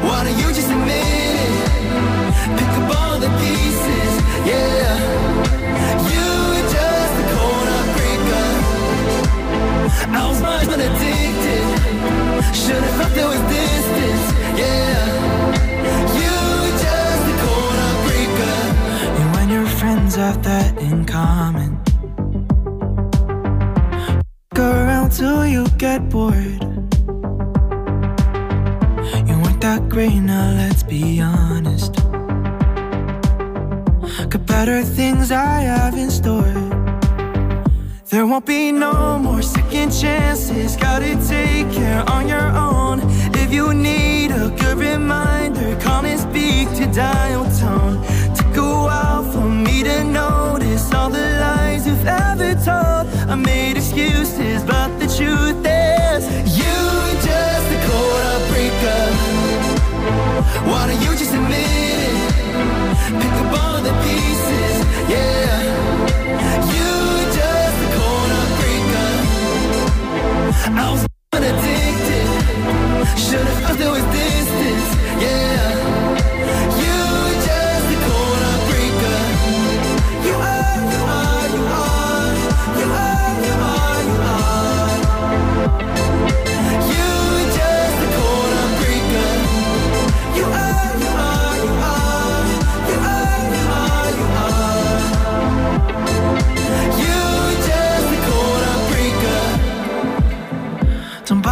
Why 0.07 0.23
don't 0.23 0.37
you 0.37 0.53
just 0.53 0.69
admit 0.69 1.05
it? 1.41 2.59
Pick 2.59 2.71
up 2.79 2.95
all 2.97 3.19
the 3.19 3.29
pieces, 3.41 4.13
yeah. 4.47 5.14
I 10.07 10.27
was 10.29 10.41
much 10.41 10.65
more 10.67 10.75
addicted. 10.75 11.65
Should've 12.55 12.95
felt 12.97 13.13
there 13.13 13.27
was 13.27 13.39
distance, 13.51 14.27
yeah. 14.57 15.05
You 16.19 16.35
just 16.83 17.25
a 17.31 17.35
heartbreaker. 17.43 18.57
You 19.19 19.27
and 19.41 19.51
your 19.51 19.65
friends 19.65 20.15
have 20.15 20.43
that 20.43 20.77
in 20.77 21.05
common. 21.05 21.79
Go 24.53 24.69
around 24.71 25.11
till 25.11 25.45
you 25.47 25.67
get 25.77 26.09
bored. 26.09 26.61
You 29.27 29.35
weren't 29.41 29.61
that 29.61 29.89
great, 29.89 30.19
now 30.19 30.53
let's 30.55 30.83
be 30.83 31.19
honest. 31.19 31.93
Got 34.29 34.45
better 34.45 34.83
things 34.83 35.31
I 35.31 35.61
have 35.61 35.95
in 35.95 36.11
store. 36.11 36.84
There 38.15 38.25
won't 38.25 38.45
be 38.45 38.71
no 38.71 39.19
more 39.19 39.41
second 39.41 39.91
chances. 39.91 40.77
Gotta 40.77 41.15
take 41.27 41.69
care 41.73 42.01
on 42.09 42.29
your 42.29 42.47
own. 42.47 43.01
If 43.33 43.51
you 43.51 43.73
need 43.73 44.31
a 44.31 44.55
good 44.57 44.77
reminder, 44.77 45.77
call 45.81 46.05
and 46.05 46.17
speak 46.17 46.69
to 46.77 46.85
dial 46.93 47.43
tone. 47.59 48.01
Took 48.33 48.55
a 48.55 48.71
while 48.87 49.23
for 49.33 49.49
me 49.49 49.83
to 49.83 50.05
notice 50.05 50.93
all 50.93 51.09
the 51.09 51.27
lies 51.41 51.85
you've 51.85 52.07
ever 52.07 52.53
told. 52.63 53.03
I 53.29 53.35
made 53.35 53.75
excuses, 53.75 54.63
but 54.63 54.97
the 54.97 55.07
truth 55.17 55.59
is, 55.67 56.23
you 56.57 56.75
just 57.19 57.67
a 57.75 57.79
cold 57.85 58.21
heartbreaker. 58.27 59.07
Why 60.69 60.87
don't 60.87 61.01
you 61.01 61.11
just 61.19 61.33
admit 61.33 61.67
it? 61.99 62.15
Pick 63.21 63.33
up 63.43 63.59
all 63.59 63.81
the 63.83 63.93
pieces, 64.07 64.75
yeah. 65.11 65.74
I 70.67 70.91
was 70.91 71.05
addicted. 71.31 72.27
Should've 73.19 73.59
felt 73.61 73.77
there 73.77 73.91
was 73.91 74.03
distance, 74.05 74.44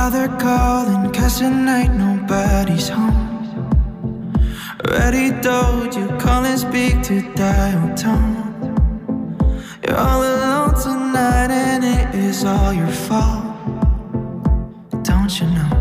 father 0.03 0.27
calling 0.38 1.13
Cause 1.13 1.41
at 1.41 1.55
night 1.71 1.91
nobody's 1.93 2.89
home. 2.89 4.34
Ready 4.89 5.31
told 5.41 5.95
you 5.95 6.07
call 6.23 6.43
and 6.43 6.59
speak 6.59 7.01
to 7.03 7.21
dial 7.35 7.85
tone. 7.95 8.35
You're 9.81 9.97
all 9.97 10.21
alone 10.21 10.73
tonight 10.84 11.51
and 11.51 11.85
it 11.85 12.15
is 12.15 12.43
all 12.43 12.73
your 12.73 12.93
fault. 13.07 13.45
Don't 15.09 15.31
you 15.39 15.47
know? 15.55 15.71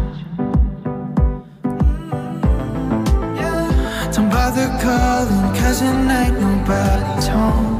Don't 4.15 4.31
bother 4.31 4.69
calling 4.85 5.47
cause 5.59 5.83
at 5.83 5.99
night 6.13 6.35
nobody's 6.47 7.27
home. 7.27 7.75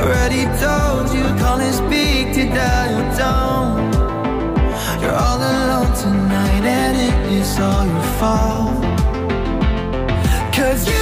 Already 0.00 0.42
told 0.64 1.06
you 1.16 1.24
call 1.40 1.60
and 1.66 1.74
speak 1.82 2.34
to 2.34 2.42
dial 2.52 3.02
tone. 3.16 3.97
You're 5.00 5.14
all 5.14 5.38
alone 5.38 5.94
tonight 5.94 6.64
and 6.64 6.96
it 6.96 7.32
is 7.32 7.58
all 7.60 7.86
your 7.86 8.02
fault. 8.18 8.82
Cause 10.52 10.88
you 10.88 10.97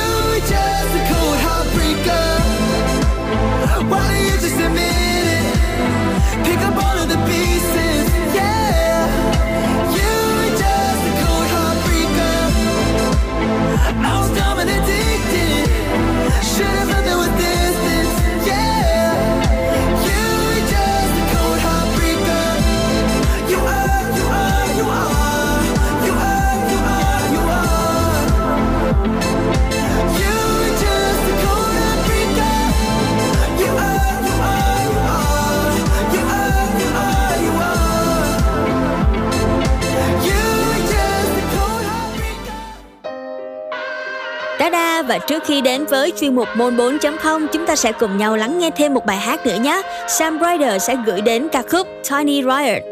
và 45.08 45.18
trước 45.18 45.42
khi 45.44 45.60
đến 45.60 45.86
với 45.86 46.12
chuyên 46.20 46.34
mục 46.34 46.48
Môn 46.56 46.76
4.0, 46.76 47.46
chúng 47.52 47.66
ta 47.66 47.76
sẽ 47.76 47.92
cùng 47.92 48.16
nhau 48.16 48.36
lắng 48.36 48.58
nghe 48.58 48.70
thêm 48.76 48.94
một 48.94 49.06
bài 49.06 49.16
hát 49.16 49.46
nữa 49.46 49.58
nhé. 49.60 49.82
Sam 50.08 50.38
Ryder 50.40 50.82
sẽ 50.82 50.96
gửi 51.06 51.20
đến 51.20 51.48
ca 51.52 51.62
khúc 51.62 51.88
Tiny 52.10 52.42
Riot. 52.42 52.82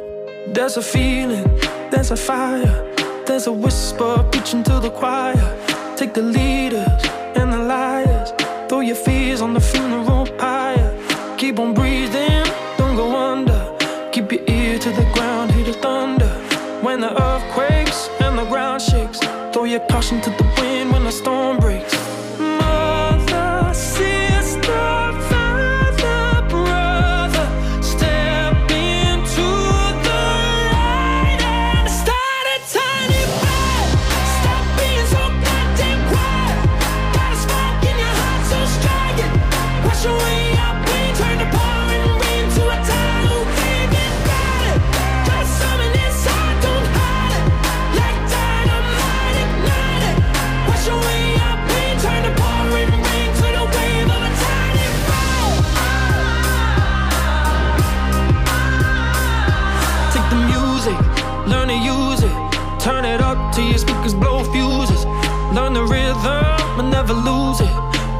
There's 0.55 0.77
a 0.77 0.83
feeling, 0.83 1.47
there's 1.91 2.13
a 2.13 2.17
fire, 2.17 2.95
there's 3.27 3.47
a 3.47 3.53
whisper 3.53 4.23
preaching 4.33 4.63
to 4.65 4.81
the 4.81 4.91
choir. 5.01 5.37
Take 5.97 6.13
the 6.15 6.23
leaders 6.23 7.03
and 7.35 7.53
the 7.53 7.59
liars, 7.59 8.33
throw 8.69 8.81
your 8.81 8.99
fears 9.07 9.43
on 9.43 9.55
the 9.55 9.61
funeral 9.61 10.27
pyre. 10.39 10.91
Keep 11.39 11.59
on 11.59 11.75
breathing, 11.75 12.45
don't 12.79 12.97
go 12.97 13.33
under. 13.33 13.77
Keep 14.13 14.33
your 14.33 14.43
ear 14.47 14.79
to 14.79 14.91
the 14.91 15.07
ground, 15.15 15.51
hear 15.51 15.65
the 15.65 15.73
thunder. 15.73 16.31
When 16.83 17.01
the 17.01 17.13
earth 17.23 17.35
and 18.21 18.39
the 18.39 18.45
ground 18.45 18.83
shakes, 18.83 19.19
throw 19.53 19.65
your 19.65 19.81
caution 19.91 20.21
to 20.21 20.31
the 20.31 20.45
wind 20.61 20.93
when 20.93 21.05
the 21.05 21.13
storm 21.13 21.59
breaks. 21.59 21.84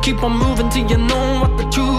Keep 0.05 0.23
on 0.23 0.37
moving 0.37 0.69
till 0.69 0.87
you 0.91 0.99
know 0.99 1.41
what 1.41 1.57
the 1.57 1.65
truth 1.71 1.94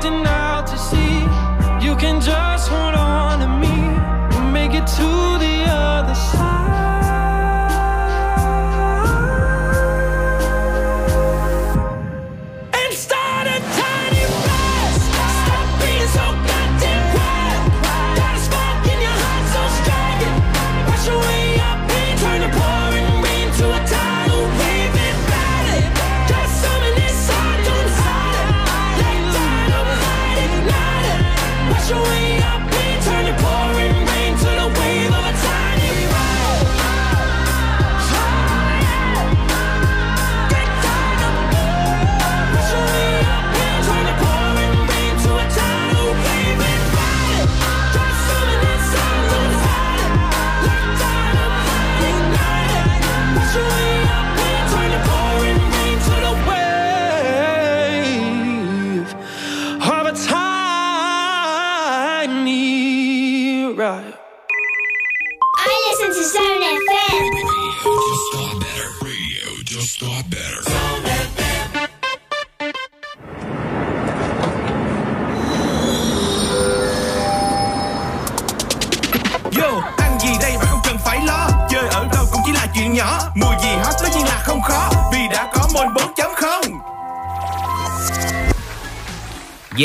tonight. 0.00 0.39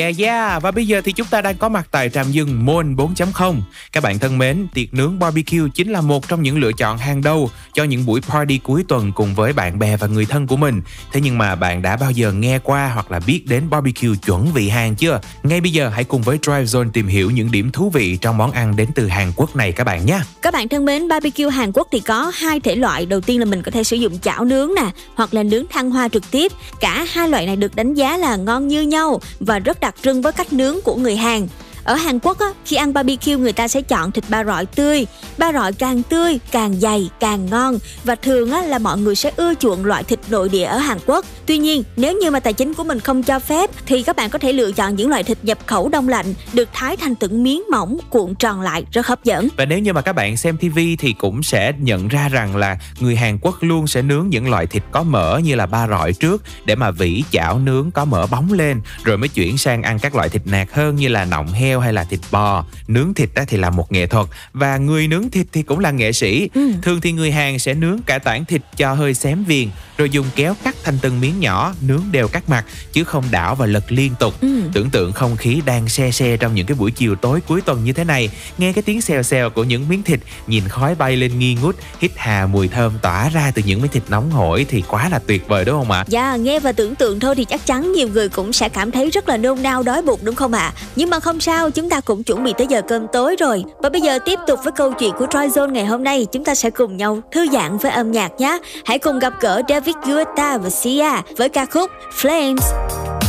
Yeah 0.10 0.34
yeah 0.35 0.61
Và 0.61 0.71
bây 0.71 0.87
giờ 0.87 1.01
thì 1.05 1.11
chúng 1.11 1.27
ta 1.27 1.41
đang 1.41 1.57
có 1.57 1.69
mặt 1.69 1.87
tại 1.91 2.09
trạm 2.09 2.31
dừng 2.31 2.65
Moon 2.65 2.95
4.0 2.95 3.61
Các 3.91 4.03
bạn 4.03 4.19
thân 4.19 4.37
mến, 4.37 4.67
tiệc 4.73 4.93
nướng 4.93 5.19
barbecue 5.19 5.69
chính 5.73 5.91
là 5.91 6.01
một 6.01 6.27
trong 6.27 6.41
những 6.41 6.57
lựa 6.57 6.71
chọn 6.71 6.97
hàng 6.97 7.21
đầu 7.21 7.49
cho 7.75 7.83
những 7.83 8.05
buổi 8.05 8.21
party 8.21 8.57
cuối 8.57 8.83
tuần 8.87 9.11
cùng 9.11 9.35
với 9.35 9.53
bạn 9.53 9.79
bè 9.79 9.97
và 9.97 10.07
người 10.07 10.25
thân 10.25 10.47
của 10.47 10.57
mình. 10.57 10.81
Thế 11.11 11.21
nhưng 11.21 11.37
mà 11.37 11.55
bạn 11.55 11.81
đã 11.81 11.97
bao 11.97 12.11
giờ 12.11 12.31
nghe 12.31 12.59
qua 12.59 12.91
hoặc 12.93 13.11
là 13.11 13.19
biết 13.19 13.41
đến 13.47 13.69
barbecue 13.69 14.15
chuẩn 14.25 14.53
vị 14.53 14.69
Hàn 14.69 14.95
chưa? 14.95 15.19
Ngay 15.43 15.61
bây 15.61 15.71
giờ 15.71 15.89
hãy 15.89 16.03
cùng 16.03 16.21
với 16.21 16.39
Drive 16.41 16.63
Zone 16.63 16.91
tìm 16.91 17.07
hiểu 17.07 17.31
những 17.31 17.51
điểm 17.51 17.71
thú 17.71 17.89
vị 17.89 18.17
trong 18.17 18.37
món 18.37 18.51
ăn 18.51 18.75
đến 18.75 18.89
từ 18.95 19.07
Hàn 19.07 19.31
Quốc 19.35 19.55
này 19.55 19.71
các 19.71 19.83
bạn 19.83 20.05
nhé. 20.05 20.19
Các 20.41 20.53
bạn 20.53 20.69
thân 20.69 20.85
mến, 20.85 21.07
barbecue 21.07 21.49
Hàn 21.49 21.71
Quốc 21.71 21.87
thì 21.91 21.99
có 21.99 22.31
hai 22.35 22.59
thể 22.59 22.75
loại. 22.75 23.05
Đầu 23.05 23.21
tiên 23.21 23.39
là 23.39 23.45
mình 23.45 23.61
có 23.61 23.71
thể 23.71 23.83
sử 23.83 23.95
dụng 23.95 24.19
chảo 24.19 24.45
nướng 24.45 24.69
nè 24.75 24.89
Hoặc 25.15 25.33
là 25.33 25.43
nướng 25.43 25.63
than 25.69 25.91
hoa 25.91 26.07
trực 26.07 26.31
tiếp. 26.31 26.51
Cả 26.79 27.05
hai 27.11 27.29
loại 27.29 27.45
này 27.45 27.55
được 27.55 27.75
đánh 27.75 27.93
giá 27.93 28.17
là 28.17 28.35
ngon 28.35 28.67
như 28.67 28.81
nhau 28.81 29.21
Và 29.39 29.59
rất 29.59 29.79
đặc 29.79 29.95
trưng 30.03 30.21
với 30.26 30.34
cách 30.34 30.53
nướng 30.53 30.81
của 30.81 30.95
người 30.95 31.15
Hàn. 31.15 31.47
Ở 31.85 31.95
Hàn 31.95 32.19
Quốc 32.19 32.39
á, 32.39 32.45
khi 32.65 32.75
ăn 32.75 32.93
barbecue 32.93 33.35
người 33.35 33.53
ta 33.53 33.67
sẽ 33.67 33.81
chọn 33.81 34.11
thịt 34.11 34.23
ba 34.29 34.43
rọi 34.43 34.65
tươi. 34.65 35.05
Ba 35.37 35.53
rọi 35.53 35.73
càng 35.73 36.03
tươi, 36.03 36.39
càng 36.51 36.79
dày, 36.79 37.09
càng 37.19 37.45
ngon 37.45 37.77
và 38.03 38.15
thường 38.15 38.51
á, 38.51 38.61
là 38.61 38.79
mọi 38.79 38.97
người 38.97 39.15
sẽ 39.15 39.31
ưa 39.35 39.53
chuộng 39.53 39.85
loại 39.85 40.03
thịt 40.03 40.19
nội 40.29 40.49
địa 40.49 40.63
ở 40.63 40.77
Hàn 40.77 40.97
Quốc. 41.05 41.25
Tuy 41.45 41.57
nhiên, 41.57 41.83
nếu 41.95 42.17
như 42.17 42.31
mà 42.31 42.39
tài 42.39 42.53
chính 42.53 42.73
của 42.73 42.83
mình 42.83 42.99
không 42.99 43.23
cho 43.23 43.39
phép 43.39 43.69
thì 43.85 44.03
các 44.03 44.15
bạn 44.15 44.29
có 44.29 44.39
thể 44.39 44.53
lựa 44.53 44.71
chọn 44.71 44.95
những 44.95 45.09
loại 45.09 45.23
thịt 45.23 45.37
nhập 45.43 45.57
khẩu 45.65 45.89
đông 45.89 46.09
lạnh 46.09 46.33
được 46.53 46.69
thái 46.73 46.97
thành 46.97 47.15
từng 47.15 47.43
miếng 47.43 47.63
mỏng 47.71 47.97
cuộn 48.09 48.35
tròn 48.35 48.61
lại 48.61 48.83
rất 48.91 49.07
hấp 49.07 49.23
dẫn. 49.23 49.47
Và 49.57 49.65
nếu 49.65 49.79
như 49.79 49.93
mà 49.93 50.01
các 50.01 50.13
bạn 50.13 50.37
xem 50.37 50.57
TV 50.57 50.79
thì 50.99 51.13
cũng 51.13 51.43
sẽ 51.43 51.73
nhận 51.79 52.07
ra 52.07 52.29
rằng 52.29 52.55
là 52.55 52.77
người 52.99 53.15
Hàn 53.15 53.37
Quốc 53.41 53.55
luôn 53.61 53.87
sẽ 53.87 54.01
nướng 54.01 54.27
những 54.29 54.49
loại 54.49 54.67
thịt 54.67 54.83
có 54.91 55.03
mỡ 55.03 55.39
như 55.43 55.55
là 55.55 55.65
ba 55.65 55.87
rọi 55.87 56.13
trước 56.13 56.43
để 56.65 56.75
mà 56.75 56.91
vỉ 56.91 57.23
chảo 57.31 57.59
nướng 57.59 57.91
có 57.91 58.05
mỡ 58.05 58.27
bóng 58.27 58.53
lên 58.53 58.81
rồi 59.03 59.17
mới 59.17 59.29
chuyển 59.29 59.57
sang 59.57 59.83
ăn 59.83 59.99
các 59.99 60.15
loại 60.15 60.29
thịt 60.29 60.41
nạc 60.47 60.73
hơn 60.73 60.95
như 60.95 61.07
là 61.07 61.25
nọng 61.25 61.47
heo 61.47 61.74
hay 61.80 61.93
là 61.93 62.03
thịt 62.03 62.19
bò. 62.31 62.65
Nướng 62.88 63.14
thịt 63.14 63.30
đó 63.35 63.43
thì 63.47 63.57
là 63.57 63.69
một 63.69 63.91
nghệ 63.91 64.07
thuật 64.07 64.27
và 64.53 64.77
người 64.77 65.07
nướng 65.07 65.30
thịt 65.30 65.45
thì 65.52 65.64
cũng 65.64 65.80
là 65.80 65.91
nghệ 65.91 66.11
sĩ. 66.11 66.49
Ừ. 66.53 66.72
Thường 66.81 67.02
thì 67.02 67.11
người 67.11 67.31
Hàn 67.31 67.60
sẽ 67.60 67.73
nướng 67.73 67.99
cả 68.06 68.19
tảng 68.19 68.45
thịt 68.45 68.61
cho 68.77 68.93
hơi 68.93 69.14
xém 69.14 69.43
viền 69.43 69.69
rồi 69.97 70.09
dùng 70.09 70.26
kéo 70.35 70.55
cắt 70.63 70.76
thành 70.84 70.97
từng 71.01 71.22
miếng 71.22 71.39
nhỏ 71.39 71.73
nướng 71.81 72.03
đều 72.11 72.27
các 72.27 72.49
mặt 72.49 72.65
chứ 72.93 73.03
không 73.03 73.23
đảo 73.31 73.55
và 73.55 73.65
lật 73.65 73.91
liên 73.91 74.11
tục. 74.19 74.34
Ừ. 74.41 74.47
Tưởng 74.73 74.89
tượng 74.89 75.11
không 75.11 75.38
khí 75.38 75.61
đang 75.65 75.89
se 75.89 76.11
se 76.11 76.38
trong 76.38 76.55
những 76.55 76.65
cái 76.65 76.76
buổi 76.76 76.91
chiều 76.91 77.15
tối 77.15 77.41
cuối 77.47 77.61
tuần 77.61 77.84
như 77.84 77.93
thế 77.93 78.03
này, 78.03 78.30
nghe 78.57 78.73
cái 78.73 78.81
tiếng 78.81 79.01
xèo 79.01 79.23
xèo 79.23 79.49
của 79.49 79.63
những 79.63 79.89
miếng 79.89 80.03
thịt, 80.03 80.19
nhìn 80.47 80.67
khói 80.67 80.95
bay 80.95 81.15
lên 81.15 81.39
nghi 81.39 81.57
ngút, 81.61 81.76
hít 81.99 82.11
hà 82.15 82.45
mùi 82.45 82.67
thơm 82.67 82.93
tỏa 83.01 83.30
ra 83.30 83.51
từ 83.55 83.61
những 83.65 83.81
miếng 83.81 83.91
thịt 83.91 84.03
nóng 84.09 84.31
hổi 84.31 84.65
thì 84.69 84.84
quá 84.88 85.09
là 85.09 85.19
tuyệt 85.27 85.47
vời 85.47 85.65
đúng 85.65 85.77
không 85.80 85.91
ạ? 85.91 86.05
Dạ, 86.07 86.35
nghe 86.35 86.59
và 86.59 86.72
tưởng 86.72 86.95
tượng 86.95 87.19
thôi 87.19 87.35
thì 87.35 87.45
chắc 87.45 87.65
chắn 87.65 87.91
nhiều 87.91 88.07
người 88.07 88.30
cũng 88.30 88.53
sẽ 88.53 88.69
cảm 88.69 88.91
thấy 88.91 89.09
rất 89.09 89.30
là 89.30 89.38
nôn 89.38 89.63
nao 89.63 89.84
đói 89.84 90.01
bụng 90.01 90.19
đúng 90.23 90.35
không 90.35 90.53
ạ? 90.53 90.73
Nhưng 90.95 91.09
mà 91.09 91.19
không 91.19 91.39
sao, 91.39 91.72
chúng 91.72 91.89
ta 91.89 91.99
cũng 92.01 92.23
chuẩn 92.23 92.43
bị 92.43 92.53
tới 92.57 92.67
giờ 92.69 92.81
cơm 92.88 93.07
tối 93.13 93.35
rồi. 93.39 93.63
Và 93.84 93.89
bây 93.89 94.01
giờ 94.01 94.19
tiếp 94.26 94.39
tục 94.47 94.59
với 94.63 94.73
câu 94.76 94.93
chuyện 94.93 95.11
của 95.19 95.27
Troy 95.31 95.47
Zone 95.47 95.72
ngày 95.72 95.85
hôm 95.85 96.03
nay, 96.03 96.27
chúng 96.31 96.45
ta 96.45 96.55
sẽ 96.55 96.69
cùng 96.69 96.97
nhau 96.97 97.22
thư 97.31 97.47
giãn 97.53 97.77
với 97.77 97.91
âm 97.91 98.11
nhạc 98.11 98.31
nhé. 98.38 98.59
Hãy 98.85 98.99
cùng 98.99 99.19
gặp 99.19 99.34
gỡ 99.41 99.61
David 99.69 99.84
Guetta 100.05 100.57
và 100.57 100.69
Sia 100.69 101.11
với 101.37 101.49
ca 101.49 101.65
khúc 101.65 101.91
Flames. 102.21 103.24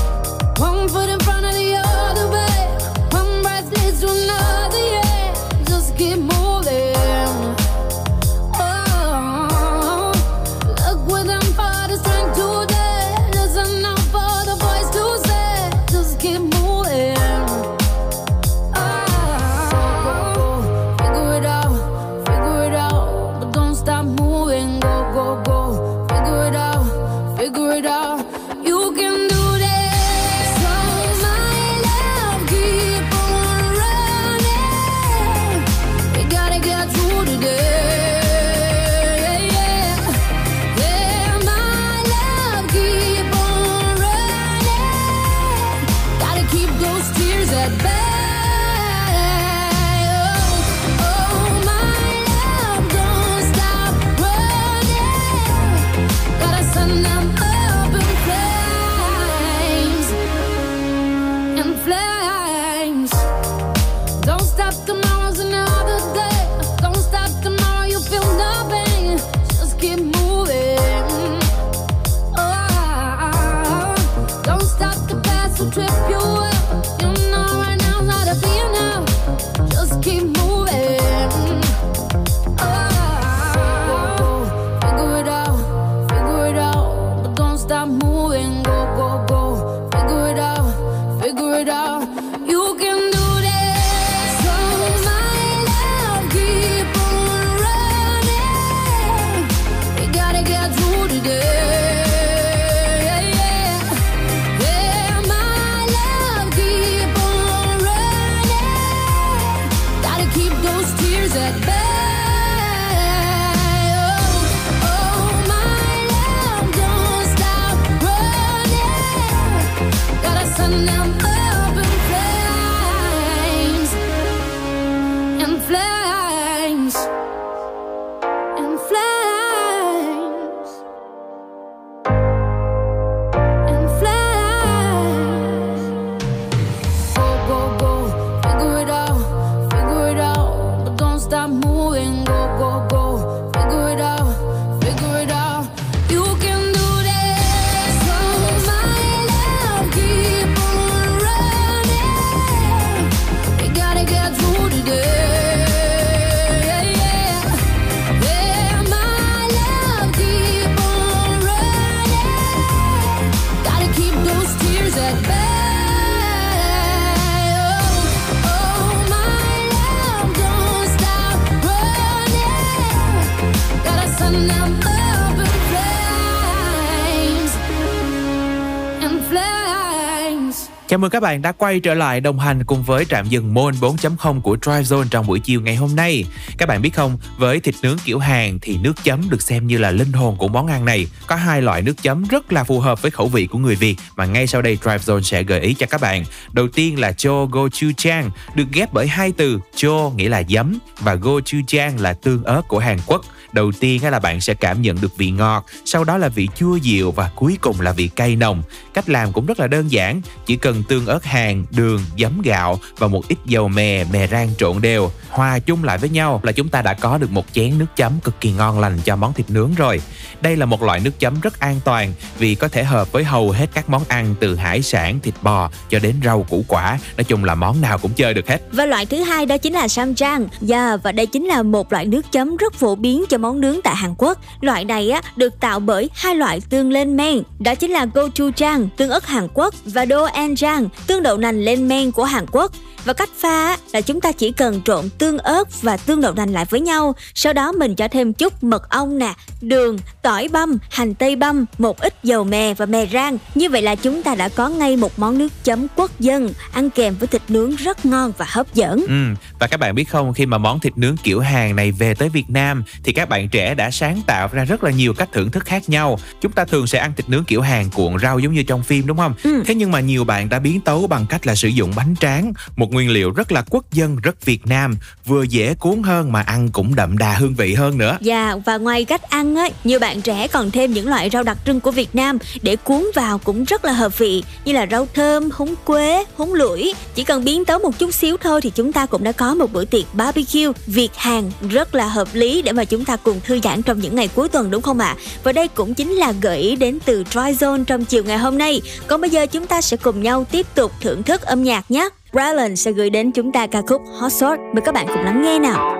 Các 181.16 181.20
bạn 181.20 181.42
đã 181.42 181.52
quay 181.52 181.80
trở 181.80 181.94
lại 181.94 182.20
đồng 182.20 182.38
hành 182.38 182.64
cùng 182.64 182.82
với 182.82 183.04
trạm 183.04 183.28
dừng 183.28 183.54
môn 183.54 183.74
4.0 183.74 184.40
của 184.40 184.56
Drive 184.62 184.82
Zone 184.82 185.08
trong 185.10 185.26
buổi 185.26 185.40
chiều 185.40 185.60
ngày 185.60 185.76
hôm 185.76 185.96
nay. 185.96 186.24
Các 186.58 186.68
bạn 186.68 186.82
biết 186.82 186.94
không, 186.94 187.18
với 187.38 187.60
thịt 187.60 187.74
nướng 187.82 187.96
kiểu 188.04 188.18
Hàn 188.18 188.58
thì 188.62 188.78
nước 188.78 188.92
chấm 189.04 189.30
được 189.30 189.42
xem 189.42 189.66
như 189.66 189.78
là 189.78 189.90
linh 189.90 190.12
hồn 190.12 190.36
của 190.36 190.48
món 190.48 190.66
ăn 190.66 190.84
này. 190.84 191.06
Có 191.26 191.36
hai 191.36 191.62
loại 191.62 191.82
nước 191.82 192.02
chấm 192.02 192.24
rất 192.24 192.52
là 192.52 192.64
phù 192.64 192.80
hợp 192.80 193.02
với 193.02 193.10
khẩu 193.10 193.28
vị 193.28 193.46
của 193.46 193.58
người 193.58 193.74
Việt 193.74 193.96
mà 194.16 194.26
ngay 194.26 194.46
sau 194.46 194.62
đây 194.62 194.78
Drive 194.82 194.98
Zone 194.98 195.20
sẽ 195.20 195.42
gợi 195.42 195.60
ý 195.60 195.74
cho 195.74 195.86
các 195.90 196.00
bạn. 196.00 196.24
Đầu 196.52 196.68
tiên 196.68 197.00
là 197.00 197.12
cho 197.12 197.32
gochujang, 197.32 198.30
được 198.54 198.66
ghép 198.72 198.92
bởi 198.92 199.06
hai 199.06 199.32
từ 199.32 199.60
cho 199.76 200.10
nghĩa 200.16 200.28
là 200.28 200.42
giấm 200.48 200.78
và 200.98 201.14
gochujang 201.14 202.02
là 202.02 202.12
tương 202.12 202.44
ớt 202.44 202.62
của 202.68 202.78
Hàn 202.78 202.98
Quốc 203.06 203.24
đầu 203.56 203.72
tiên 203.80 204.02
là 204.04 204.18
bạn 204.18 204.40
sẽ 204.40 204.54
cảm 204.54 204.82
nhận 204.82 205.00
được 205.00 205.16
vị 205.16 205.30
ngọt 205.30 205.66
sau 205.84 206.04
đó 206.04 206.18
là 206.18 206.28
vị 206.28 206.48
chua 206.56 206.76
dịu 206.76 207.10
và 207.10 207.30
cuối 207.34 207.58
cùng 207.60 207.80
là 207.80 207.92
vị 207.92 208.08
cay 208.08 208.36
nồng. 208.36 208.62
Cách 208.94 209.08
làm 209.08 209.32
cũng 209.32 209.46
rất 209.46 209.60
là 209.60 209.66
đơn 209.66 209.92
giản 209.92 210.20
chỉ 210.46 210.56
cần 210.56 210.82
tương 210.88 211.06
ớt 211.06 211.24
hàng 211.24 211.64
đường 211.70 212.00
giấm 212.18 212.42
gạo 212.42 212.80
và 212.98 213.08
một 213.08 213.28
ít 213.28 213.38
dầu 213.44 213.68
mè 213.68 214.04
mè 214.04 214.26
rang 214.26 214.50
trộn 214.58 214.80
đều 214.80 215.10
hòa 215.30 215.58
chung 215.58 215.84
lại 215.84 215.98
với 215.98 216.08
nhau 216.08 216.40
là 216.42 216.52
chúng 216.52 216.68
ta 216.68 216.82
đã 216.82 216.94
có 216.94 217.18
được 217.18 217.30
một 217.30 217.46
chén 217.52 217.78
nước 217.78 217.86
chấm 217.96 218.12
cực 218.24 218.40
kỳ 218.40 218.52
ngon 218.52 218.80
lành 218.80 218.98
cho 219.04 219.16
món 219.16 219.32
thịt 219.32 219.50
nướng 219.50 219.74
rồi. 219.74 220.00
Đây 220.40 220.56
là 220.56 220.66
một 220.66 220.82
loại 220.82 221.00
nước 221.00 221.18
chấm 221.18 221.40
rất 221.40 221.60
an 221.60 221.80
toàn 221.84 222.12
vì 222.38 222.54
có 222.54 222.68
thể 222.68 222.84
hợp 222.84 223.12
với 223.12 223.24
hầu 223.24 223.50
hết 223.50 223.66
các 223.74 223.88
món 223.90 224.02
ăn 224.08 224.34
từ 224.40 224.56
hải 224.56 224.82
sản 224.82 225.20
thịt 225.20 225.34
bò 225.42 225.70
cho 225.90 225.98
đến 225.98 226.14
rau 226.24 226.42
củ 226.42 226.64
quả. 226.68 226.98
Nói 227.16 227.24
chung 227.24 227.44
là 227.44 227.54
món 227.54 227.80
nào 227.80 227.98
cũng 227.98 228.12
chơi 228.12 228.34
được 228.34 228.48
hết. 228.48 228.62
Và 228.72 228.86
loại 228.86 229.06
thứ 229.06 229.22
hai 229.22 229.46
đó 229.46 229.58
chính 229.58 229.72
là 229.72 229.88
sam 229.88 230.14
yeah, 230.20 230.42
dạ, 230.60 230.96
và 230.96 231.12
đây 231.12 231.26
chính 231.26 231.44
là 231.44 231.62
một 231.62 231.92
loại 231.92 232.06
nước 232.06 232.32
chấm 232.32 232.56
rất 232.56 232.74
phổ 232.74 232.94
biến 232.94 233.24
cho 233.28 233.38
món 233.38 233.45
món 233.46 233.60
nướng 233.60 233.82
tại 233.84 233.96
Hàn 233.96 234.14
Quốc. 234.18 234.38
Loại 234.60 234.84
này 234.84 235.10
á 235.10 235.22
được 235.36 235.60
tạo 235.60 235.80
bởi 235.80 236.10
hai 236.14 236.34
loại 236.34 236.60
tương 236.70 236.90
lên 236.90 237.16
men, 237.16 237.42
đó 237.58 237.74
chính 237.74 237.90
là 237.90 238.06
gochujang, 238.14 238.88
tương 238.96 239.10
ớt 239.10 239.26
Hàn 239.26 239.48
Quốc 239.54 239.74
và 239.84 240.04
doenjang, 240.04 240.88
tương 241.06 241.22
đậu 241.22 241.36
nành 241.36 241.64
lên 241.64 241.88
men 241.88 242.12
của 242.12 242.24
Hàn 242.24 242.46
Quốc. 242.52 242.72
Và 243.04 243.12
cách 243.12 243.30
pha 243.38 243.76
là 243.92 244.00
chúng 244.00 244.20
ta 244.20 244.32
chỉ 244.32 244.52
cần 244.52 244.82
trộn 244.84 245.08
tương 245.18 245.38
ớt 245.38 245.82
và 245.82 245.96
tương 245.96 246.20
đậu 246.20 246.32
nành 246.32 246.52
lại 246.52 246.64
với 246.70 246.80
nhau, 246.80 247.14
sau 247.34 247.52
đó 247.52 247.72
mình 247.72 247.94
cho 247.94 248.08
thêm 248.08 248.32
chút 248.32 248.64
mật 248.64 248.88
ong 248.90 249.18
nè, 249.18 249.34
đường, 249.60 249.98
tỏi 250.22 250.48
băm, 250.48 250.78
hành 250.90 251.14
tây 251.14 251.36
băm, 251.36 251.64
một 251.78 252.00
ít 252.00 252.14
dầu 252.22 252.44
mè 252.44 252.74
và 252.74 252.86
mè 252.86 253.06
rang. 253.12 253.38
Như 253.54 253.68
vậy 253.68 253.82
là 253.82 253.94
chúng 253.94 254.22
ta 254.22 254.34
đã 254.34 254.48
có 254.48 254.68
ngay 254.68 254.96
một 254.96 255.18
món 255.18 255.38
nước 255.38 255.52
chấm 255.64 255.86
quốc 255.96 256.20
dân 256.20 256.52
ăn 256.72 256.90
kèm 256.90 257.14
với 257.14 257.26
thịt 257.26 257.42
nướng 257.48 257.76
rất 257.76 258.06
ngon 258.06 258.32
và 258.38 258.46
hấp 258.48 258.74
dẫn. 258.74 259.04
Ừ, 259.08 259.48
và 259.60 259.66
các 259.66 259.80
bạn 259.80 259.94
biết 259.94 260.04
không, 260.04 260.34
khi 260.34 260.46
mà 260.46 260.58
món 260.58 260.80
thịt 260.80 260.98
nướng 260.98 261.16
kiểu 261.16 261.40
Hàn 261.40 261.76
này 261.76 261.92
về 261.92 262.14
tới 262.14 262.28
Việt 262.28 262.50
Nam 262.50 262.84
thì 263.04 263.12
các 263.12 263.25
bạn 263.26 263.48
trẻ 263.48 263.74
đã 263.74 263.90
sáng 263.90 264.20
tạo 264.26 264.48
ra 264.52 264.64
rất 264.64 264.84
là 264.84 264.90
nhiều 264.90 265.14
cách 265.14 265.28
thưởng 265.32 265.50
thức 265.50 265.64
khác 265.64 265.88
nhau. 265.88 266.18
Chúng 266.40 266.52
ta 266.52 266.64
thường 266.64 266.86
sẽ 266.86 266.98
ăn 266.98 267.12
thịt 267.16 267.28
nướng 267.28 267.44
kiểu 267.44 267.60
Hàn 267.60 267.90
cuộn 267.90 268.18
rau 268.18 268.38
giống 268.38 268.52
như 268.52 268.62
trong 268.62 268.82
phim 268.82 269.06
đúng 269.06 269.16
không? 269.16 269.34
Ừ. 269.42 269.62
Thế 269.66 269.74
nhưng 269.74 269.92
mà 269.92 270.00
nhiều 270.00 270.24
bạn 270.24 270.48
đã 270.48 270.58
biến 270.58 270.80
tấu 270.80 271.06
bằng 271.06 271.26
cách 271.26 271.46
là 271.46 271.54
sử 271.54 271.68
dụng 271.68 271.92
bánh 271.96 272.14
tráng, 272.20 272.52
một 272.76 272.92
nguyên 272.92 273.10
liệu 273.10 273.30
rất 273.30 273.52
là 273.52 273.62
quốc 273.70 273.92
dân, 273.92 274.16
rất 274.22 274.44
Việt 274.44 274.66
Nam, 274.66 274.96
vừa 275.24 275.42
dễ 275.42 275.74
cuốn 275.74 276.02
hơn 276.02 276.32
mà 276.32 276.40
ăn 276.40 276.68
cũng 276.72 276.94
đậm 276.94 277.18
đà 277.18 277.32
hương 277.32 277.54
vị 277.54 277.74
hơn 277.74 277.98
nữa. 277.98 278.18
Dạ, 278.20 278.56
và 278.64 278.76
ngoài 278.76 279.04
cách 279.04 279.30
ăn 279.30 279.56
á, 279.56 279.68
nhiều 279.84 279.98
bạn 279.98 280.22
trẻ 280.22 280.48
còn 280.48 280.70
thêm 280.70 280.92
những 280.92 281.08
loại 281.08 281.30
rau 281.30 281.42
đặc 281.42 281.58
trưng 281.66 281.80
của 281.80 281.90
Việt 281.90 282.14
Nam 282.14 282.38
để 282.62 282.76
cuốn 282.76 283.04
vào 283.14 283.38
cũng 283.38 283.64
rất 283.64 283.84
là 283.84 283.92
hợp 283.92 284.18
vị, 284.18 284.44
như 284.64 284.72
là 284.72 284.86
rau 284.90 285.08
thơm, 285.14 285.48
húng 285.52 285.74
quế, 285.84 286.24
húng 286.36 286.54
lủi. 286.54 286.94
Chỉ 287.14 287.24
cần 287.24 287.44
biến 287.44 287.64
tấu 287.64 287.78
một 287.78 287.98
chút 287.98 288.14
xíu 288.14 288.36
thôi 288.36 288.60
thì 288.60 288.70
chúng 288.70 288.92
ta 288.92 289.06
cũng 289.06 289.24
đã 289.24 289.32
có 289.32 289.54
một 289.54 289.72
bữa 289.72 289.84
tiệc 289.84 290.14
barbecue 290.14 290.72
Việt 290.86 291.10
Hàn 291.16 291.50
rất 291.70 291.94
là 291.94 292.08
hợp 292.08 292.28
lý 292.32 292.62
để 292.62 292.72
mà 292.72 292.84
chúng 292.84 293.04
ta 293.04 293.15
cùng 293.16 293.40
thư 293.44 293.60
giãn 293.62 293.82
trong 293.82 293.98
những 293.98 294.14
ngày 294.14 294.28
cuối 294.34 294.48
tuần 294.48 294.70
đúng 294.70 294.82
không 294.82 294.98
ạ? 294.98 295.16
À? 295.18 295.20
Và 295.44 295.52
đây 295.52 295.68
cũng 295.68 295.94
chính 295.94 296.12
là 296.12 296.32
gợi 296.40 296.58
ý 296.58 296.76
đến 296.76 296.98
từ 297.04 297.24
Dry 297.30 297.40
Zone 297.40 297.84
trong 297.84 298.04
chiều 298.04 298.22
ngày 298.24 298.38
hôm 298.38 298.58
nay. 298.58 298.82
Còn 299.06 299.20
bây 299.20 299.30
giờ 299.30 299.46
chúng 299.46 299.66
ta 299.66 299.80
sẽ 299.80 299.96
cùng 299.96 300.22
nhau 300.22 300.44
tiếp 300.50 300.66
tục 300.74 300.92
thưởng 301.00 301.22
thức 301.22 301.42
âm 301.42 301.62
nhạc 301.62 301.90
nhé. 301.90 302.08
Rylan 302.32 302.76
sẽ 302.76 302.92
gửi 302.92 303.10
đến 303.10 303.32
chúng 303.32 303.52
ta 303.52 303.66
ca 303.66 303.82
khúc 303.88 304.02
Hot 304.20 304.32
Sort. 304.32 304.60
Mời 304.74 304.82
các 304.84 304.94
bạn 304.94 305.06
cùng 305.08 305.24
lắng 305.24 305.42
nghe 305.42 305.58
nào. 305.58 305.92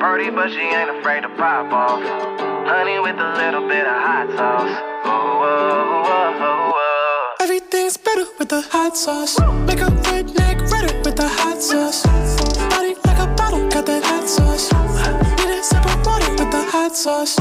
Party, 0.00 0.30
but 0.30 0.50
she 0.50 0.60
ain't 0.60 0.90
afraid 0.90 1.22
to 1.22 1.28
pop 1.28 1.72
off. 1.72 2.00
Honey 2.66 2.98
with 2.98 3.18
a 3.18 3.30
little 3.40 3.68
bit 3.68 3.86
of 3.86 3.98
hot 4.06 4.28
sauce. 4.36 4.74
Oh, 5.04 5.42
oh, 5.42 6.08
oh, 6.08 6.42
oh, 6.42 6.53
with 8.38 8.48
the 8.48 8.60
hot 8.60 8.96
sauce. 8.96 9.38
Make 9.66 9.80
a 9.80 9.90
redneck 10.06 10.70
redder 10.70 10.96
with 11.04 11.16
the 11.16 11.28
hot 11.28 11.62
sauce. 11.62 12.02
Body 12.70 12.94
like 13.04 13.18
a 13.18 13.26
bottle, 13.34 13.68
got 13.68 13.86
that 13.86 14.04
hot 14.04 14.28
sauce. 14.28 14.72
Need 15.38 15.58
a 15.58 15.62
sip 15.62 15.84
of 15.84 16.06
water 16.06 16.30
with 16.30 16.50
the 16.50 16.64
hot 16.70 16.96
sauce. 16.96 17.36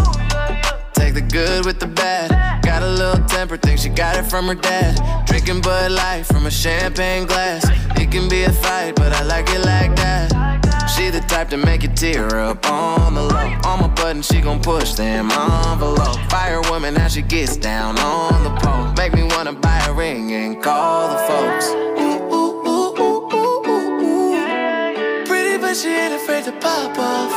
Take 0.94 1.14
the 1.14 1.22
good 1.22 1.66
with 1.66 1.80
the 1.80 1.88
bad. 1.88 2.64
Got 2.64 2.84
a 2.84 2.88
little 2.88 3.26
temper, 3.26 3.58
think 3.58 3.80
she 3.80 3.90
got 3.90 4.16
it 4.16 4.24
from 4.24 4.48
her 4.48 4.56
dad. 4.56 5.26
Drinking 5.26 5.62
Bud 5.62 5.92
Light 5.92 6.26
from 6.26 6.46
a 6.46 6.52
champagne 6.52 7.26
glass. 7.26 7.66
It 8.00 8.12
can 8.12 8.30
be 8.30 8.44
a 8.44 8.52
fight, 8.52 8.96
but 8.96 9.14
I 9.14 9.24
like 9.24 9.50
it 9.50 9.66
like 9.66 9.96
that. 9.96 10.63
She 10.88 11.10
the 11.10 11.22
type 11.28 11.50
to 11.50 11.58
make 11.58 11.84
you 11.84 11.90
tear 11.90 12.40
up 12.40 12.70
on 12.70 13.16
the 13.16 13.22
low. 13.24 13.60
On 13.66 13.80
my 13.82 13.88
button, 13.88 14.22
she 14.22 14.42
gon' 14.42 14.62
push 14.62 14.94
them 14.94 15.32
envelope. 15.32 16.18
Fire 16.30 16.62
woman, 16.70 16.96
how 16.96 17.08
she 17.08 17.22
gets 17.22 17.58
down 17.58 17.98
on 18.00 18.44
the 18.44 18.52
pole. 18.62 18.94
Make 18.98 19.14
me 19.14 19.24
wanna 19.24 19.54
buy 19.54 19.80
a 19.88 19.94
ring 19.94 20.32
and 20.34 20.62
call 20.62 21.10
the 21.10 21.18
folks. 21.28 21.68
Ooh, 21.70 22.20
ooh, 22.34 22.68
ooh, 22.68 23.02
ooh, 23.02 23.34
ooh, 23.34 23.68
ooh. 23.68 24.36
ooh. 24.36 25.26
Pretty, 25.26 25.58
but 25.58 25.76
she 25.76 25.90
ain't 25.90 26.14
afraid 26.14 26.44
to 26.46 26.52
pop 26.54 26.98
off 27.00 27.32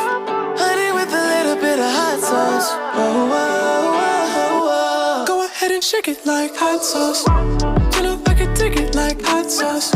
Honey 0.58 0.92
with 0.92 1.12
a 1.12 1.24
little 1.32 1.56
bit 1.56 1.78
of 1.78 1.90
hot 1.98 2.18
sauce. 2.20 2.70
Oh, 2.72 3.30
oh, 3.30 3.32
oh, 3.32 4.32
oh, 4.36 5.22
oh. 5.22 5.24
Go 5.26 5.44
ahead 5.44 5.70
and 5.70 5.82
shake 5.82 6.08
it 6.08 6.24
like 6.26 6.54
hot 6.56 6.82
sauce. 6.82 7.26
You 7.96 8.02
know 8.02 8.22
I 8.26 8.34
can 8.34 8.54
take 8.54 8.76
it 8.76 8.94
like 8.94 9.22
hot 9.22 9.50
sauce. 9.50 9.94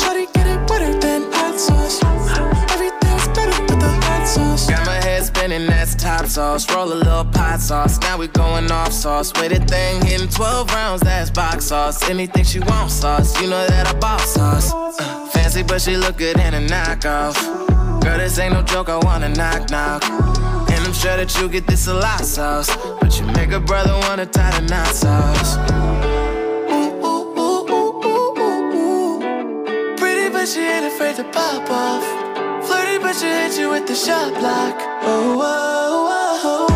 Shawty 0.00 0.32
get 0.32 0.46
it 0.46 0.70
wetter 0.70 0.98
than 0.98 1.30
hot 1.32 1.58
sauce. 1.58 2.17
Spinning, 5.48 5.66
that's 5.66 5.94
top 5.94 6.26
sauce. 6.26 6.70
Roll 6.74 6.92
a 6.92 6.94
little 6.94 7.24
pot 7.24 7.60
sauce. 7.60 7.98
Now 8.00 8.18
we 8.18 8.28
going 8.28 8.70
off 8.70 8.92
sauce. 8.92 9.32
With 9.40 9.52
a 9.52 9.64
thing 9.64 10.04
hitting 10.04 10.28
12 10.28 10.70
rounds, 10.70 11.02
that's 11.02 11.30
box 11.30 11.66
sauce. 11.66 12.08
Anything 12.08 12.44
she 12.44 12.60
wants 12.60 12.94
sauce. 12.94 13.40
You 13.40 13.48
know 13.48 13.66
that 13.66 13.86
I 13.86 13.98
bought 13.98 14.20
sauce. 14.20 14.72
Uh, 14.72 15.26
fancy, 15.32 15.62
but 15.62 15.80
she 15.80 15.96
look 15.96 16.18
good 16.18 16.38
in 16.38 16.54
a 16.54 16.60
knockoff. 16.60 17.36
Girl, 18.02 18.18
this 18.18 18.38
ain't 18.38 18.54
no 18.54 18.62
joke, 18.62 18.88
I 18.88 18.98
wanna 18.98 19.28
knock 19.28 19.70
knock. 19.70 20.04
And 20.70 20.80
I'm 20.86 20.92
sure 20.92 21.16
that 21.16 21.34
you 21.38 21.48
get 21.48 21.66
this 21.66 21.86
a 21.86 21.94
lot 21.94 22.24
sauce. 22.24 22.74
But 23.00 23.18
you 23.18 23.26
make 23.26 23.52
a 23.52 23.60
brother 23.60 23.94
wanna 24.06 24.26
tie 24.26 24.60
the 24.60 24.66
knot 24.66 24.94
sauce. 24.94 25.56
Ooh, 26.70 27.06
ooh, 27.06 27.24
ooh, 27.38 27.72
ooh, 27.72 28.04
ooh, 28.06 28.74
ooh. 28.76 29.96
Pretty, 29.96 30.28
but 30.30 30.46
she 30.46 30.60
ain't 30.60 30.86
afraid 30.86 31.16
to 31.16 31.24
pop 31.24 31.70
off. 31.70 32.17
But 33.08 33.16
she 33.16 33.26
hit 33.26 33.58
you 33.58 33.70
with 33.70 33.86
the 33.86 33.94
shot 33.94 34.34
block. 34.34 34.76
Oh, 35.00 35.40
oh, 35.40 36.36
oh, 36.44 36.66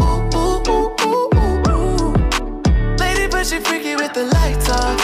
oh, 0.00 0.26
oh. 0.34 0.90
Ooh, 1.06 1.70
ooh. 1.70 2.96
Lady, 2.98 3.28
but 3.28 3.46
she 3.46 3.60
freaky 3.60 3.94
with 3.94 4.14
the 4.14 4.24
lights 4.24 4.68
off. 4.68 4.98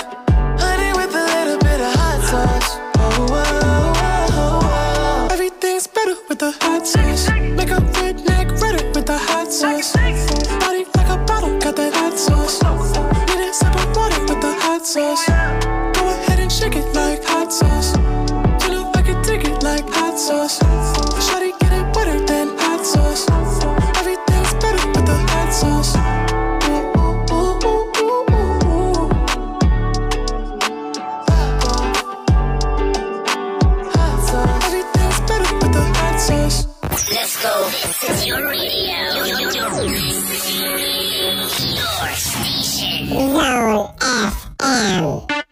Honey 0.59 0.91
with 0.99 1.15
a 1.15 1.25
little 1.35 1.59
bit 1.59 1.81
of 1.81 1.95
hot 1.95 2.21
sauce. 2.31 2.79
Oh, 2.99 3.27
oh 3.31 3.93
oh, 4.33 5.29
oh. 5.29 5.29
Everything's 5.31 5.87
better 5.87 6.17
with 6.29 6.41
the 6.41 6.51
hot 6.63 6.85
sauce. 6.85 7.29
Make 7.31 7.71
a 7.71 7.79
redneck 7.95 8.61
redder 8.61 8.91
with 8.93 9.07
the 9.07 9.17
hot 9.17 9.53
sauce. 9.53 9.93
Body 10.59 10.85
like 10.97 11.11
a 11.11 11.25
bottle, 11.29 11.61
got 11.61 11.77
that 11.77 11.95
hot 11.95 12.19
sauce. 12.19 12.61
Need 13.29 13.51
a 13.51 13.55
sip 13.55 13.73
of 13.73 13.97
water 13.97 14.21
with 14.23 14.41
the 14.41 14.53
hot 14.63 14.85
sauce. 14.85 15.27
Go 15.95 16.09
ahead 16.09 16.41
and 16.41 16.51
shake 16.51 16.75
it 16.75 16.93
like 16.93 17.23
hot 17.23 17.53
sauce. 17.53 17.95
Hot 20.15 20.21
sauce. 20.21 20.59
Shawty 21.27 21.51
get 21.59 21.73
it 21.73 21.97
wetter 21.97 22.21
than 22.25 22.57
hot 22.57 22.87
sauce. 22.87 23.27
Everything's 23.97 24.55
better 24.63 24.87
with 24.87 25.07
the 25.07 25.17
hot 25.31 25.53
sauce. 25.53 25.97
Let's 37.11 37.43
go. 37.43 37.71
This 37.71 38.11
is 38.11 38.27
your 38.27 38.47
radio. 38.47 39.25
Your 39.25 39.51
station. 42.15 43.09
FM. 44.61 45.44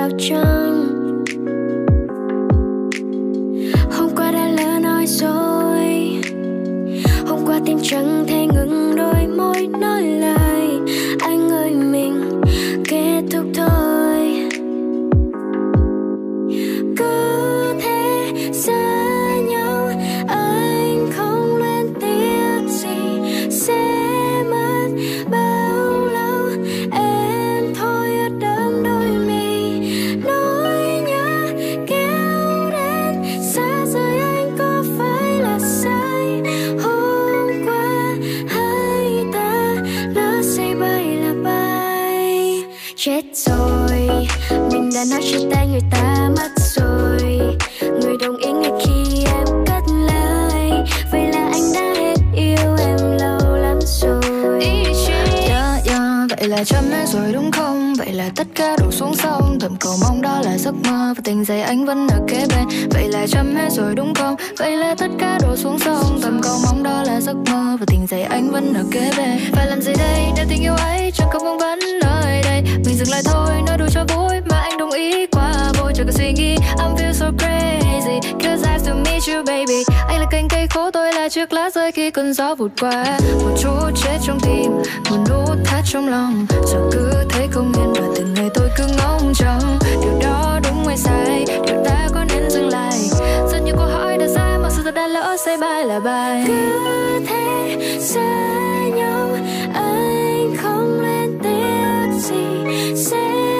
vào 0.00 0.10
trong. 0.18 0.86
Hôm 3.92 4.10
qua 4.16 4.32
đã 4.32 4.48
lỡ 4.48 4.78
nói 4.82 5.06
rồi. 5.06 6.20
Hôm 7.26 7.38
qua 7.46 7.60
tim 7.66 7.78
chẳng 7.82 8.24
thể 8.28 8.39
tất 58.36 58.46
cả 58.54 58.76
đổ 58.78 58.90
xuống 58.90 59.14
sông. 59.14 59.58
Thầm 59.60 59.76
cầu 59.80 59.92
mong 60.02 60.22
đó 60.22 60.40
là 60.44 60.58
giấc 60.58 60.74
mơ 60.74 61.14
Và 61.16 61.22
tình 61.24 61.44
dày 61.44 61.62
anh 61.62 61.86
vẫn 61.86 62.08
ở 62.08 62.20
kế 62.28 62.46
bên. 62.48 62.88
Vậy 62.90 63.08
là 63.08 63.26
chăm 63.26 63.54
hết 63.56 63.68
rồi 63.72 63.94
đúng 63.94 64.14
không? 64.14 64.36
Vậy 64.58 64.76
là 64.76 64.94
tất 64.94 65.10
cả 65.18 65.38
đổ 65.42 65.56
xuống 65.56 65.78
sông. 65.78 66.20
Thầm 66.22 66.40
cầu 66.42 66.58
mong 66.64 66.82
đó 66.82 67.02
là 67.02 67.20
giấc 67.20 67.36
mơ 67.36 67.76
Và 67.80 67.86
tình 67.86 68.06
dày 68.06 68.22
anh 68.22 68.50
vẫn 68.50 68.74
ở 68.74 68.84
kế 68.90 69.12
bên. 69.16 69.38
Phải 69.52 69.66
làm 69.66 69.82
gì 69.82 69.92
đây? 69.98 70.24
Để 70.36 70.46
tình 70.48 70.62
yêu 70.62 70.74
ấy 70.74 71.10
chẳng 71.14 71.28
có 71.32 71.38
vương 71.38 71.58
vấn 71.58 71.78
nơi 72.02 72.42
đây. 72.42 72.62
Mình 72.84 72.94
dừng 72.94 73.10
lại 73.10 73.22
thôi, 73.24 73.62
nói 73.66 73.78
đùa 73.78 73.88
cho 73.90 74.04
vui 74.04 74.40
Mà 74.50 74.58
anh 74.58 74.78
đồng 74.78 74.90
ý 74.90 75.26
quá 75.26 75.72
vui 75.78 75.79
cho 76.00 76.04
cần 76.06 76.12
suy 76.12 76.32
nghĩ. 76.32 76.56
I'm 76.78 76.96
feel 76.96 77.12
so 77.12 77.30
crazy, 77.38 78.20
Cause 78.38 78.68
I 78.72 78.78
still 78.78 78.96
meet 78.96 79.22
you, 79.28 79.44
baby. 79.46 79.84
Anh 80.08 80.20
là 80.20 80.26
cành 80.30 80.48
cây 80.48 80.66
khô, 80.66 80.90
tôi 80.90 81.12
là 81.12 81.28
chiếc 81.28 81.52
lá 81.52 81.70
rơi 81.70 81.92
khi 81.92 82.10
cơn 82.10 82.32
gió 82.34 82.54
vụt 82.54 82.70
qua. 82.80 83.18
Một 83.42 83.56
chút 83.62 83.90
chết 84.04 84.18
trong 84.26 84.40
tim, 84.40 84.70
Một 85.10 85.16
nút 85.30 85.58
thắt 85.64 85.84
trong 85.92 86.08
lòng. 86.08 86.46
Giờ 86.66 86.78
cứ 86.92 87.12
thấy 87.28 87.48
không 87.50 87.72
yên 87.72 87.92
và 87.92 88.06
từng 88.16 88.34
ngày 88.34 88.48
tôi 88.54 88.68
cứ 88.76 88.84
ngóng 88.98 89.32
trông. 89.34 89.78
Điều 90.02 90.18
đó 90.22 90.60
đúng 90.64 90.84
hay 90.86 90.96
sai? 90.96 91.44
Điều 91.66 91.84
ta 91.84 92.08
có 92.14 92.24
nên 92.24 92.50
dừng 92.50 92.68
lại? 92.68 92.98
Rất 93.52 93.58
nhiều 93.64 93.74
câu 93.78 93.86
hỏi 93.86 94.18
đã 94.18 94.26
ra 94.26 94.58
mà 94.62 94.70
sự 94.70 94.82
thật 94.82 94.94
đã 94.94 95.06
lỡ 95.06 95.36
say 95.44 95.56
bài 95.56 95.84
là 95.84 96.00
bài 96.00 96.44
cứ 96.46 97.24
thế, 97.28 97.76
xa 98.00 98.58
nhau, 98.94 99.28
anh 99.74 100.56
không 100.62 101.00
lên 101.00 101.38
tiếng 101.42 102.20
gì. 102.20 102.44
Sẽ 102.96 103.59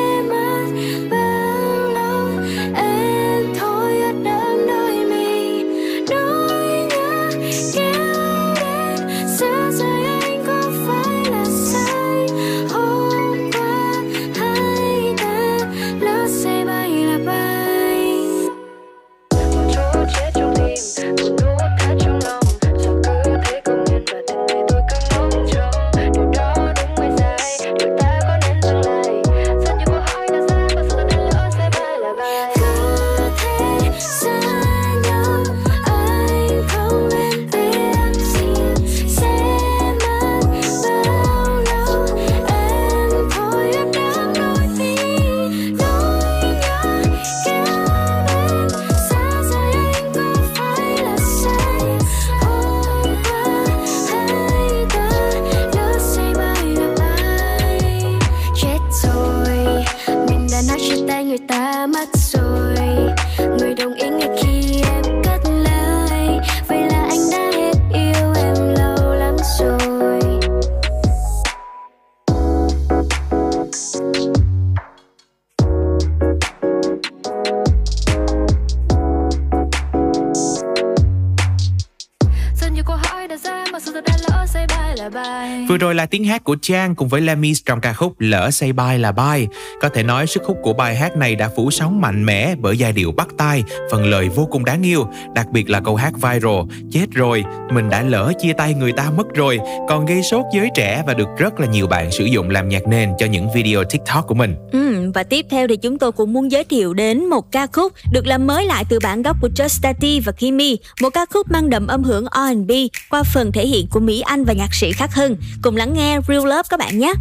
là 86.01 86.07
tiếng 86.07 86.25
hát 86.25 86.45
của 86.45 86.57
Trang 86.63 86.95
cùng 86.95 87.09
với 87.09 87.21
Lemmy 87.21 87.53
trong 87.67 87.81
ca 87.81 87.93
khúc 87.93 88.15
Lỡ 88.19 88.51
say 88.51 88.73
bay 88.73 88.99
là 88.99 89.13
bay. 89.13 89.47
Có 89.81 89.89
thể 89.89 90.03
nói 90.03 90.27
sức 90.27 90.43
hút 90.45 90.59
của 90.63 90.73
bài 90.73 90.97
hát 90.97 91.17
này 91.17 91.37
đã 91.37 91.51
phủ 91.57 91.71
sóng 91.71 92.01
mạnh 92.01 92.25
mẽ 92.25 92.55
bởi 92.59 92.79
giai 92.79 92.93
điệu 92.93 93.13
bắt 93.13 93.29
tai, 93.39 93.63
phần 93.91 94.05
lời 94.05 94.29
vô 94.29 94.49
cùng 94.51 94.65
đáng 94.65 94.83
yêu, 94.83 95.07
đặc 95.35 95.47
biệt 95.53 95.71
là 95.71 95.81
câu 95.81 95.97
hát 95.97 96.13
viral 96.15 96.61
Chết 96.93 97.07
rồi, 97.13 97.45
mình 97.73 97.91
đã 97.91 98.03
lỡ 98.03 98.33
chia 98.41 98.53
tay 98.53 98.75
người 98.75 98.93
ta 98.93 99.11
mất 99.17 99.35
rồi, 99.35 99.59
còn 99.89 100.07
gây 100.07 100.23
sốt 100.23 100.45
giới 100.55 100.69
trẻ 100.75 101.03
và 101.07 101.15
được 101.15 101.29
rất 101.39 101.61
là 101.61 101.67
nhiều 101.67 101.87
bạn 101.87 102.11
sử 102.11 102.25
dụng 102.25 102.51
làm 102.51 102.69
nhạc 102.69 102.87
nền 102.89 103.11
cho 103.19 103.27
những 103.27 103.49
video 103.55 103.85
TikTok 103.85 104.27
của 104.27 104.35
mình. 104.35 104.55
Ừ, 104.73 105.11
và 105.15 105.23
tiếp 105.23 105.47
theo 105.51 105.69
thì 105.69 105.77
chúng 105.77 105.99
tôi 105.99 106.13
cũng 106.13 106.33
muốn 106.33 106.51
giới 106.51 106.65
thiệu 106.65 106.95
đến 106.95 107.27
một 107.27 107.53
ca 107.53 107.67
khúc 107.67 107.93
được 108.13 108.27
làm 108.27 108.47
mới 108.47 108.67
lại 108.67 108.85
từ 108.89 108.99
bản 109.03 109.23
gốc 109.23 109.37
của 109.41 109.49
Just 109.57 109.79
Tati 109.83 110.21
và 110.21 110.33
Kimi, 110.33 110.79
một 111.01 111.11
ca 111.11 111.27
khúc 111.35 111.51
mang 111.51 111.71
đậm 111.71 111.87
âm 111.87 112.03
hưởng 112.03 112.25
R&B 112.25 112.71
qua 113.11 113.23
phần 113.23 113.53
thể 113.53 113.67
hiện 113.67 113.87
của 113.91 114.01
Mỹ 114.01 114.21
Anh 114.21 114.45
và 114.45 114.53
nhạc 114.53 114.75
sĩ 114.75 114.93
Khắc 114.93 115.15
Hưng. 115.15 115.37
Cùng 115.63 115.77
lắng 115.77 115.90
nghe 115.93 116.19
Real 116.29 116.47
Love 116.47 116.63
các 116.71 116.79
bạn 116.79 116.99
nhé. 116.99 117.13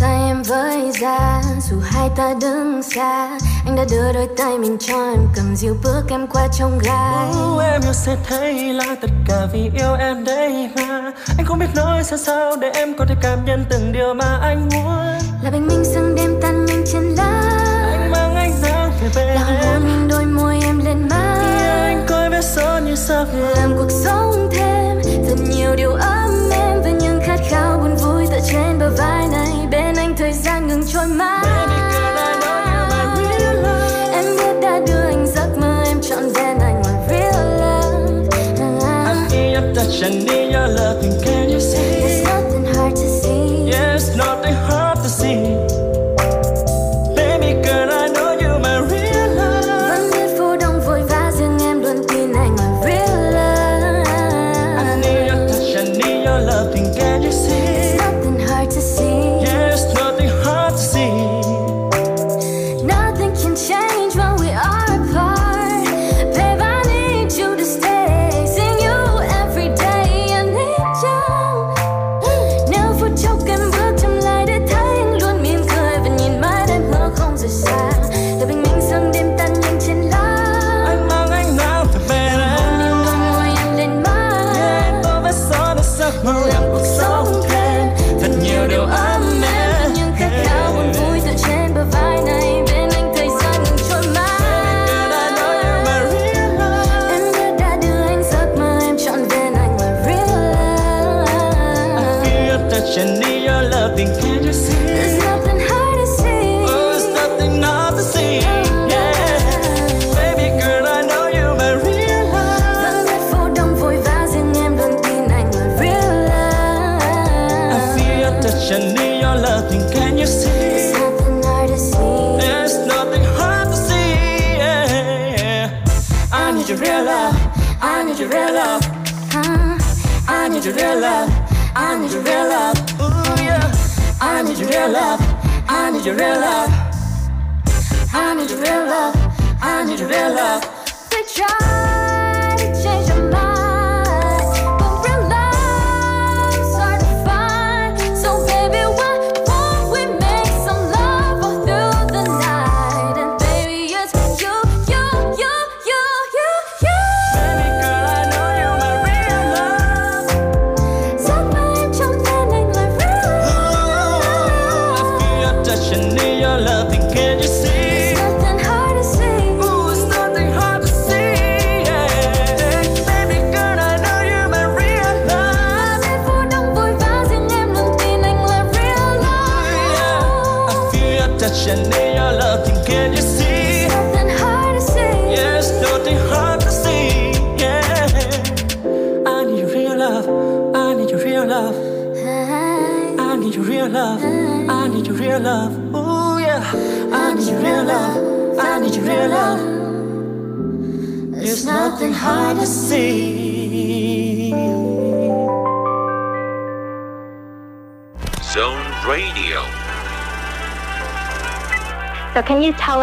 tay 0.00 0.28
em 0.28 0.42
với 0.42 0.92
ra 0.92 1.42
dù 1.70 1.76
hai 1.82 2.08
ta 2.16 2.34
đứng 2.40 2.82
xa 2.82 3.38
anh 3.66 3.76
đã 3.76 3.84
đưa 3.90 4.12
đôi 4.12 4.28
tay 4.36 4.58
mình 4.58 4.76
cho 4.80 5.12
em 5.12 5.26
cầm 5.34 5.56
dịu 5.56 5.76
bước 5.84 6.02
em 6.08 6.26
qua 6.26 6.48
trong 6.58 6.78
gai 6.78 7.30
Ú, 7.32 7.58
em 7.58 7.82
yêu 7.82 7.92
sẽ 7.92 8.16
thấy 8.28 8.72
là 8.72 8.96
tất 9.00 9.10
cả 9.28 9.46
vì 9.52 9.70
yêu 9.74 9.94
em 9.98 10.24
đây 10.24 10.70
mà. 10.76 11.12
Anh 11.38 11.46
không 11.46 11.58
biết 11.58 11.66
nói 11.74 12.04
sao 12.04 12.18
sao 12.18 12.56
để 12.60 12.70
em 12.74 12.96
có 12.98 13.04
thể 13.08 13.14
cảm 13.22 13.44
nhận 13.44 13.64
từng 13.70 13.92
điều 13.92 14.14
mà 14.14 14.38
anh 14.42 14.68
muốn. 14.72 14.96
Là 15.42 15.50
bình 15.52 15.66
minh 15.66 15.84
sương 15.84 16.14
đêm 16.14 16.34
tan 16.42 16.64
nhanh 16.64 16.84
trên 16.92 17.02
lá. 17.02 17.42
Anh 17.90 18.10
mang 18.10 18.34
ánh 18.34 18.52
nắng 18.62 18.92
về 19.00 19.08
bên 19.16 19.34
là 19.34 19.70
son 22.42 22.84
như 22.84 22.94
sao 22.94 23.26
làm 23.56 23.76
cuộc 23.76 23.90
sống 23.90 24.48
thêm. 24.52 25.00
Thật 25.28 25.36
nhiều 25.50 25.76
điều 25.76 25.92
ấm 25.92 26.50
em 26.52 26.82
và 26.82 26.90
những 26.90 27.20
khát 27.24 27.40
khao 27.48 27.78
buồn 27.78 27.96
vui 27.96 28.26
tựa 28.30 28.38
trên 28.52 28.78
bờ 28.78 28.90
vai 28.98 29.28
này. 29.32 29.68
Bên 29.70 29.94
anh 29.96 30.14
thời 30.18 30.32
gian 30.32 30.68
ngừng 30.68 30.82
trôi 30.86 31.06
mãi. 31.06 31.46
Em 34.12 34.24
biết 34.36 34.60
đã 34.62 34.80
đưa 34.86 35.08
anh 35.08 35.26
giấc 35.26 35.58
mơ 35.58 35.82
em 35.86 36.00
trọn 36.02 36.32
vẹn 36.32 36.58
anh 36.58 36.82
là 36.84 37.06
real 37.08 37.60
love. 37.60 38.00
I 39.06 39.14
feel 39.30 39.54
your 39.54 39.76
touch 39.76 40.02
and 40.02 40.30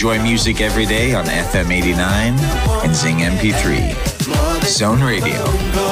Enjoy 0.00 0.30
music 0.30 0.60
every 0.60 0.86
day 0.86 1.12
on 1.12 1.26
FM 1.26 1.68
89 1.68 2.32
and 2.82 2.92
Zing 2.94 3.20
MP3. 3.20 3.92
Zone 4.64 5.02
Radio. 5.02 5.44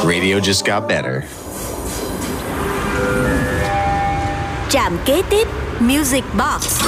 Radio 0.03 0.41
just 0.41 0.65
got 0.65 0.89
better. 0.89 1.23
Trạm 4.71 4.99
kế 5.07 5.23
tiếp 5.31 5.49
Music 5.81 6.25
Box 6.39 6.83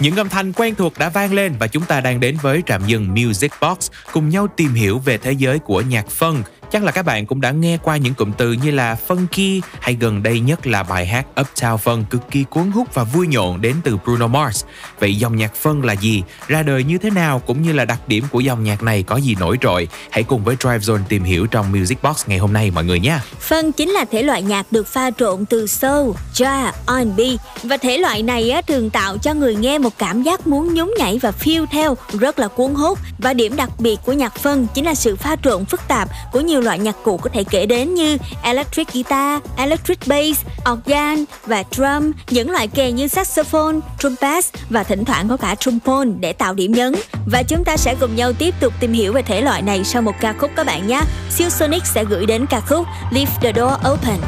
Những 0.00 0.16
âm 0.16 0.28
thanh 0.28 0.52
quen 0.52 0.74
thuộc 0.74 0.98
đã 0.98 1.08
vang 1.08 1.32
lên 1.32 1.54
và 1.58 1.66
chúng 1.66 1.84
ta 1.84 2.00
đang 2.00 2.20
đến 2.20 2.36
với 2.42 2.62
trạm 2.66 2.82
dừng 2.86 3.14
Music 3.14 3.52
Box 3.60 3.90
cùng 4.12 4.28
nhau 4.28 4.48
tìm 4.56 4.74
hiểu 4.74 4.98
về 4.98 5.18
thế 5.18 5.32
giới 5.32 5.58
của 5.58 5.80
nhạc 5.80 6.08
phân. 6.08 6.42
Chắc 6.70 6.84
là 6.84 6.92
các 6.92 7.02
bạn 7.02 7.26
cũng 7.26 7.40
đã 7.40 7.50
nghe 7.50 7.78
qua 7.82 7.96
những 7.96 8.14
cụm 8.14 8.32
từ 8.32 8.52
như 8.52 8.70
là 8.70 8.96
funky 9.08 9.60
hay 9.88 9.96
gần 10.00 10.22
đây 10.22 10.40
nhất 10.40 10.66
là 10.66 10.82
bài 10.82 11.06
hát 11.06 11.26
Uptown 11.36 11.76
Funk 11.76 12.04
cực 12.10 12.30
kỳ 12.30 12.44
cuốn 12.50 12.70
hút 12.70 12.94
và 12.94 13.04
vui 13.04 13.26
nhộn 13.26 13.60
đến 13.60 13.76
từ 13.84 13.98
Bruno 14.04 14.26
Mars. 14.26 14.64
Vậy 15.00 15.14
dòng 15.14 15.36
nhạc 15.36 15.54
phân 15.54 15.84
là 15.84 15.92
gì? 15.92 16.22
Ra 16.46 16.62
đời 16.62 16.84
như 16.84 16.98
thế 16.98 17.10
nào 17.10 17.38
cũng 17.46 17.62
như 17.62 17.72
là 17.72 17.84
đặc 17.84 18.08
điểm 18.08 18.24
của 18.30 18.40
dòng 18.40 18.64
nhạc 18.64 18.82
này 18.82 19.02
có 19.02 19.16
gì 19.16 19.36
nổi 19.40 19.58
trội? 19.60 19.88
Hãy 20.10 20.22
cùng 20.22 20.44
với 20.44 20.56
Drive 20.60 20.78
Zone 20.78 21.02
tìm 21.08 21.24
hiểu 21.24 21.46
trong 21.46 21.72
Music 21.72 22.02
Box 22.02 22.26
ngày 22.26 22.38
hôm 22.38 22.52
nay 22.52 22.70
mọi 22.70 22.84
người 22.84 23.00
nhé. 23.00 23.18
Phân 23.40 23.72
chính 23.72 23.90
là 23.90 24.04
thể 24.04 24.22
loại 24.22 24.42
nhạc 24.42 24.72
được 24.72 24.86
pha 24.86 25.10
trộn 25.10 25.46
từ 25.46 25.66
soul, 25.66 26.10
jazz, 26.34 26.72
R&B 26.86 27.20
và 27.62 27.76
thể 27.76 27.98
loại 27.98 28.22
này 28.22 28.50
á, 28.50 28.62
thường 28.62 28.90
tạo 28.90 29.18
cho 29.18 29.34
người 29.34 29.56
nghe 29.56 29.78
một 29.78 29.98
cảm 29.98 30.22
giác 30.22 30.46
muốn 30.46 30.74
nhún 30.74 30.90
nhảy 30.98 31.18
và 31.22 31.32
phiêu 31.32 31.66
theo 31.66 31.96
rất 32.20 32.38
là 32.38 32.48
cuốn 32.48 32.74
hút 32.74 32.98
và 33.18 33.32
điểm 33.32 33.56
đặc 33.56 33.70
biệt 33.78 34.00
của 34.04 34.12
nhạc 34.12 34.34
phân 34.38 34.66
chính 34.74 34.84
là 34.84 34.94
sự 34.94 35.16
pha 35.16 35.36
trộn 35.44 35.64
phức 35.64 35.80
tạp 35.88 36.08
của 36.32 36.40
nhiều 36.40 36.60
loại 36.60 36.78
nhạc 36.78 36.96
cụ 37.04 37.16
có 37.16 37.30
thể 37.32 37.44
kể 37.44 37.66
đến 37.66 37.94
như 37.94 38.18
electric 38.42 38.92
guitar, 38.92 39.40
electric 39.56 39.77
electric 39.78 40.08
bass, 40.08 40.44
organ 40.72 41.24
và 41.46 41.64
drum, 41.70 42.12
những 42.30 42.50
loại 42.50 42.68
kèn 42.68 42.96
như 42.96 43.08
saxophone, 43.08 43.76
trumpet 43.98 44.44
và 44.70 44.82
thỉnh 44.82 45.04
thoảng 45.04 45.28
có 45.28 45.36
cả 45.36 45.54
trombone 45.54 46.10
để 46.20 46.32
tạo 46.32 46.54
điểm 46.54 46.72
nhấn. 46.72 46.94
Và 47.26 47.42
chúng 47.42 47.64
ta 47.64 47.76
sẽ 47.76 47.94
cùng 48.00 48.16
nhau 48.16 48.32
tiếp 48.32 48.54
tục 48.60 48.72
tìm 48.80 48.92
hiểu 48.92 49.12
về 49.12 49.22
thể 49.22 49.40
loại 49.40 49.62
này 49.62 49.84
sau 49.84 50.02
một 50.02 50.14
ca 50.20 50.32
khúc 50.32 50.50
các 50.56 50.66
bạn 50.66 50.86
nhé. 50.86 51.00
Siêu 51.30 51.50
Sonic 51.50 51.86
sẽ 51.86 52.04
gửi 52.04 52.26
đến 52.26 52.46
ca 52.46 52.60
khúc 52.60 52.86
Leave 53.10 53.32
the 53.40 53.52
Door 53.52 53.72
Open. 53.92 54.18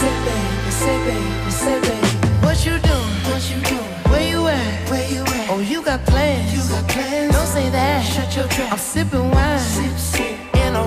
Say 0.00 0.10
baby, 0.26 0.70
say 0.70 0.98
baby, 0.98 1.50
say 1.50 1.80
baby. 1.80 2.08
What 2.42 2.66
you 2.66 2.78
doing? 2.82 3.14
What 3.24 3.40
you 3.50 3.62
doing? 3.70 3.90
Where 4.04 4.32
you 4.32 4.46
at? 4.46 4.90
Where 4.90 5.16
you 5.16 5.24
at? 5.24 5.50
Oh, 5.50 5.72
you 5.72 5.82
got 5.82 6.00
plans. 6.06 6.52
You 6.54 6.76
got 6.76 6.88
plans. 6.88 7.32
Don't 7.34 7.46
say 7.46 7.70
that. 7.70 8.04
Shut 8.04 8.36
your 8.36 8.48
trap. 8.48 8.72
I'm 8.72 8.78
sipping 8.78 9.30
wine. 9.30 9.58
Sip, 9.58 10.09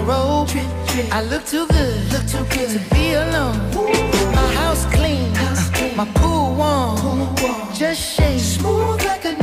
I 0.06 1.22
look 1.30 1.46
too 1.46 1.66
good. 1.68 2.12
Look 2.12 2.26
too 2.28 2.44
good 2.56 2.70
to 2.72 2.80
be 2.94 3.14
alone. 3.14 3.58
My 4.36 4.54
house 4.54 4.86
clean. 4.94 5.32
My. 5.96 6.06
Pool 6.16 6.56
warm. 6.56 7.36
Just 7.74 8.02
shake. 8.02 8.40
Smooth 8.40 9.06
like 9.06 9.26
a 9.26 9.43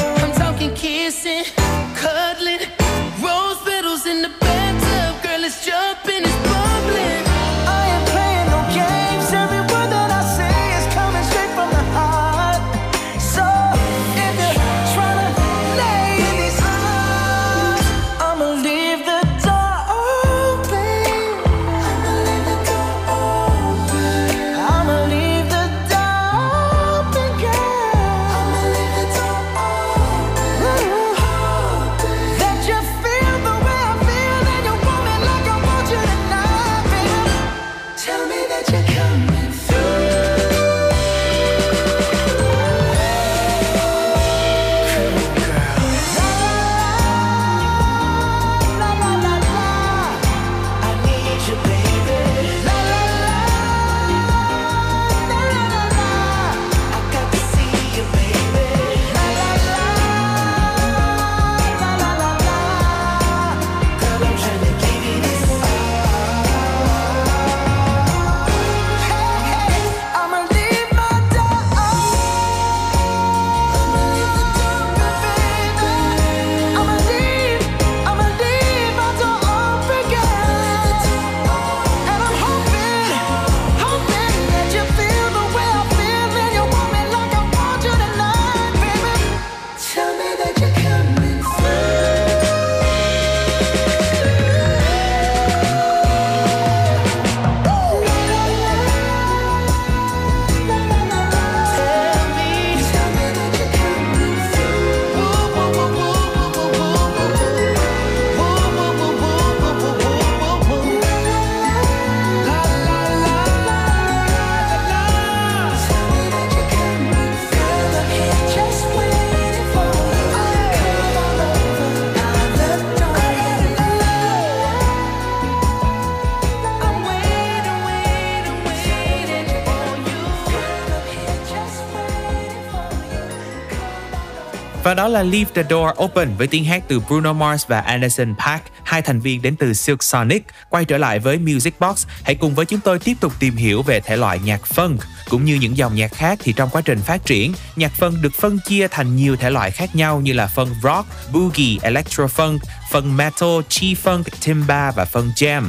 là 135.11 135.23
Leave 135.23 135.51
the 135.53 135.63
Door 135.69 135.89
Open 136.03 136.35
với 136.37 136.47
tiếng 136.47 136.65
hát 136.65 136.83
từ 136.87 136.99
Bruno 136.99 137.33
Mars 137.33 137.67
và 137.67 137.79
Anderson 137.79 138.35
Park, 138.45 138.63
hai 138.83 139.01
thành 139.01 139.19
viên 139.19 139.41
đến 139.41 139.55
từ 139.55 139.73
Silk 139.73 140.03
Sonic. 140.03 140.43
Quay 140.69 140.85
trở 140.85 140.97
lại 140.97 141.19
với 141.19 141.37
Music 141.37 141.79
Box, 141.79 142.05
hãy 142.23 142.35
cùng 142.35 142.55
với 142.55 142.65
chúng 142.65 142.79
tôi 142.79 142.99
tiếp 142.99 143.13
tục 143.19 143.33
tìm 143.39 143.55
hiểu 143.55 143.81
về 143.81 143.99
thể 143.99 144.17
loại 144.17 144.39
nhạc 144.39 144.61
funk 144.75 144.97
cũng 145.29 145.45
như 145.45 145.55
những 145.55 145.77
dòng 145.77 145.95
nhạc 145.95 146.13
khác 146.13 146.39
thì 146.43 146.53
trong 146.53 146.69
quá 146.69 146.81
trình 146.81 146.99
phát 146.99 147.25
triển, 147.25 147.53
nhạc 147.75 147.91
funk 147.99 148.21
được 148.21 148.33
phân 148.33 148.59
chia 148.65 148.87
thành 148.87 149.15
nhiều 149.15 149.35
thể 149.35 149.49
loại 149.49 149.71
khác 149.71 149.95
nhau 149.95 150.21
như 150.21 150.33
là 150.33 150.49
funk 150.55 150.73
rock, 150.83 151.33
boogie, 151.33 151.77
electro 151.81 152.25
funk, 152.25 152.57
funk 152.91 153.15
metal, 153.15 153.59
chi 153.69 153.95
funk, 154.03 154.23
timba 154.45 154.91
và 154.91 155.05
funk 155.13 155.31
jam. 155.33 155.63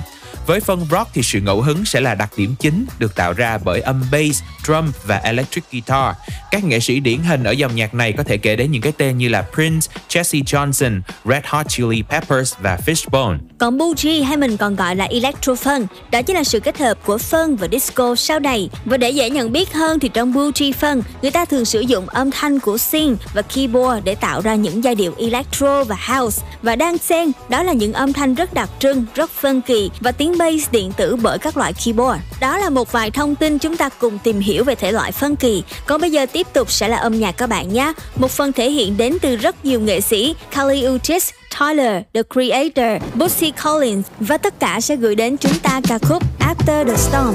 Với 0.46 0.60
phân 0.60 0.86
rock 0.90 1.10
thì 1.14 1.22
sự 1.22 1.40
ngẫu 1.40 1.62
hứng 1.62 1.84
sẽ 1.84 2.00
là 2.00 2.14
đặc 2.14 2.30
điểm 2.36 2.54
chính 2.60 2.86
được 2.98 3.14
tạo 3.14 3.32
ra 3.32 3.58
bởi 3.64 3.80
âm 3.80 4.04
bass, 4.12 4.42
drum 4.66 4.92
và 5.04 5.16
electric 5.16 5.64
guitar. 5.72 6.14
Các 6.50 6.64
nghệ 6.64 6.80
sĩ 6.80 7.00
điển 7.00 7.18
hình 7.18 7.44
ở 7.44 7.50
dòng 7.50 7.74
nhạc 7.76 7.94
này 7.94 8.12
có 8.12 8.22
thể 8.22 8.36
kể 8.36 8.56
đến 8.56 8.70
những 8.70 8.82
cái 8.82 8.92
tên 8.92 9.18
như 9.18 9.28
là 9.28 9.44
Prince, 9.54 9.86
Jesse 10.08 10.42
Johnson, 10.44 11.00
Red 11.24 11.42
Hot 11.44 11.68
Chili 11.68 12.02
Peppers 12.02 12.54
và 12.60 12.78
Fishbone. 12.86 13.38
Còn 13.58 13.78
bougie 13.78 14.22
hay 14.22 14.36
mình 14.36 14.56
còn 14.56 14.76
gọi 14.76 14.96
là 14.96 15.04
electro 15.04 15.52
funk, 15.52 15.86
đó 16.10 16.22
chính 16.22 16.36
là 16.36 16.44
sự 16.44 16.60
kết 16.60 16.78
hợp 16.78 16.98
của 17.06 17.16
funk 17.16 17.56
và 17.56 17.68
disco 17.72 18.14
sau 18.16 18.38
đầy 18.38 18.70
Và 18.84 18.96
để 18.96 19.10
dễ 19.10 19.30
nhận 19.30 19.52
biết 19.52 19.72
hơn 19.72 19.98
thì 19.98 20.10
trong 20.14 20.32
bougie 20.32 20.70
funk, 20.80 21.02
người 21.22 21.30
ta 21.30 21.44
thường 21.44 21.64
sử 21.64 21.80
dụng 21.80 22.08
âm 22.08 22.30
thanh 22.30 22.60
của 22.60 22.78
synth 22.78 23.34
và 23.34 23.42
keyboard 23.42 24.04
để 24.04 24.14
tạo 24.14 24.40
ra 24.40 24.54
những 24.54 24.84
giai 24.84 24.94
điệu 24.94 25.14
electro 25.18 25.84
và 25.84 25.96
house. 26.08 26.42
Và 26.62 26.76
đang 26.76 26.98
xen, 26.98 27.32
đó 27.48 27.62
là 27.62 27.72
những 27.72 27.92
âm 27.92 28.12
thanh 28.12 28.34
rất 28.34 28.54
đặc 28.54 28.70
trưng, 28.78 29.04
rất 29.14 29.30
phân 29.30 29.60
kỳ 29.60 29.90
và 30.00 30.12
tiếng 30.12 30.31
bass 30.38 30.70
điện 30.70 30.92
tử 30.96 31.16
bởi 31.16 31.38
các 31.38 31.56
loại 31.56 31.72
keyboard. 31.84 32.20
Đó 32.40 32.58
là 32.58 32.70
một 32.70 32.92
vài 32.92 33.10
thông 33.10 33.34
tin 33.34 33.58
chúng 33.58 33.76
ta 33.76 33.88
cùng 33.88 34.18
tìm 34.18 34.40
hiểu 34.40 34.64
về 34.64 34.74
thể 34.74 34.92
loại 34.92 35.12
phân 35.12 35.36
kỳ. 35.36 35.62
Còn 35.86 36.00
bây 36.00 36.10
giờ 36.10 36.26
tiếp 36.32 36.46
tục 36.52 36.70
sẽ 36.70 36.88
là 36.88 36.96
âm 36.96 37.20
nhạc 37.20 37.32
các 37.32 37.48
bạn 37.48 37.72
nhé. 37.72 37.92
Một 38.16 38.30
phần 38.30 38.52
thể 38.52 38.70
hiện 38.70 38.96
đến 38.96 39.18
từ 39.22 39.36
rất 39.36 39.64
nhiều 39.64 39.80
nghệ 39.80 40.00
sĩ, 40.00 40.34
Kali 40.50 40.88
Uchis, 40.88 41.30
Tyler, 41.60 42.02
The 42.14 42.22
Creator, 42.34 43.02
Bootsy 43.14 43.52
Collins 43.64 44.06
và 44.20 44.36
tất 44.36 44.60
cả 44.60 44.80
sẽ 44.80 44.96
gửi 44.96 45.14
đến 45.14 45.36
chúng 45.36 45.58
ta 45.62 45.80
ca 45.88 45.98
khúc 45.98 46.22
After 46.38 46.86
the 46.86 46.96
Storm. 46.96 47.34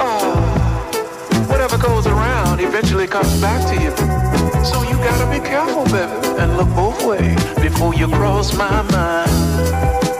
Oh, 0.00 0.38
whatever 1.48 1.78
goes 1.82 2.06
around 2.06 2.60
eventually 2.60 3.06
comes 3.06 3.42
back 3.42 3.60
to 3.66 3.72
you. 3.84 3.90
So 4.64 4.78
you 4.78 4.96
gotta 5.04 5.30
be 5.30 5.38
careful, 5.38 5.84
baby, 5.84 6.38
and 6.38 6.56
look 6.56 6.68
both 6.76 7.04
ways 7.04 7.36
before 7.56 7.92
you 8.00 8.08
cross 8.18 8.58
my 8.58 8.82
mind. 8.92 10.11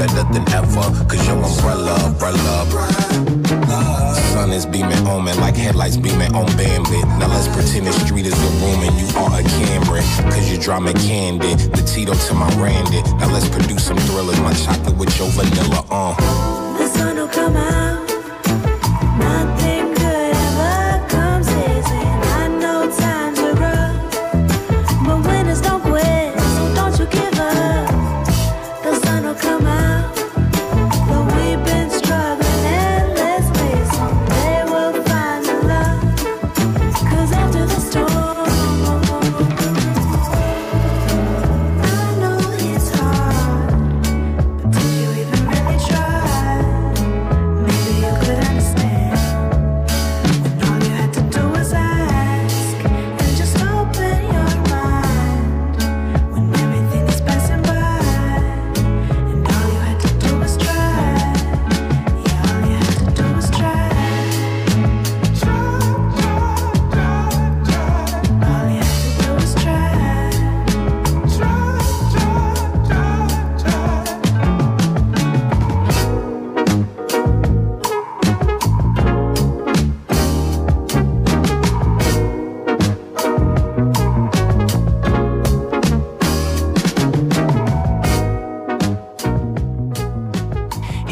Better, 0.00 0.24
than 0.32 0.48
ever, 0.52 0.86
cause 1.08 1.26
your 1.26 1.36
umbrella, 1.36 1.94
umbrella. 2.06 2.54
Sun 4.32 4.52
is 4.52 4.64
beaming 4.64 5.06
on 5.06 5.24
me 5.24 5.32
like 5.34 5.56
headlights 5.56 5.96
beaming 5.96 6.34
on 6.34 6.46
Bambit. 6.56 7.04
Now 7.18 7.28
let's 7.28 7.48
pretend 7.48 7.86
the 7.86 7.92
street 7.92 8.24
is 8.24 8.32
the 8.32 8.50
room 8.64 8.80
and 8.86 8.94
you 9.00 9.08
are 9.18 9.40
a 9.40 9.42
Cameron. 9.42 10.04
Cause 10.32 10.50
you 10.50 10.58
draw 10.58 10.80
me 10.80 10.94
candy, 10.94 11.54
the 11.54 11.82
Tito 11.82 12.14
to 12.14 12.34
my 12.34 12.48
Randy. 12.56 13.02
Now 13.18 13.30
let's 13.30 13.48
produce 13.48 13.84
some 13.84 13.98
thrillers, 13.98 14.40
my 14.40 14.54
chocolate 14.54 14.96
with 14.96 15.12
your 15.18 15.28
vanilla, 15.30 15.84
uh. 15.90 16.14
The 16.78 16.86
sun 16.88 17.16
will 17.16 17.28
come 17.28 17.56
out. 17.56 17.89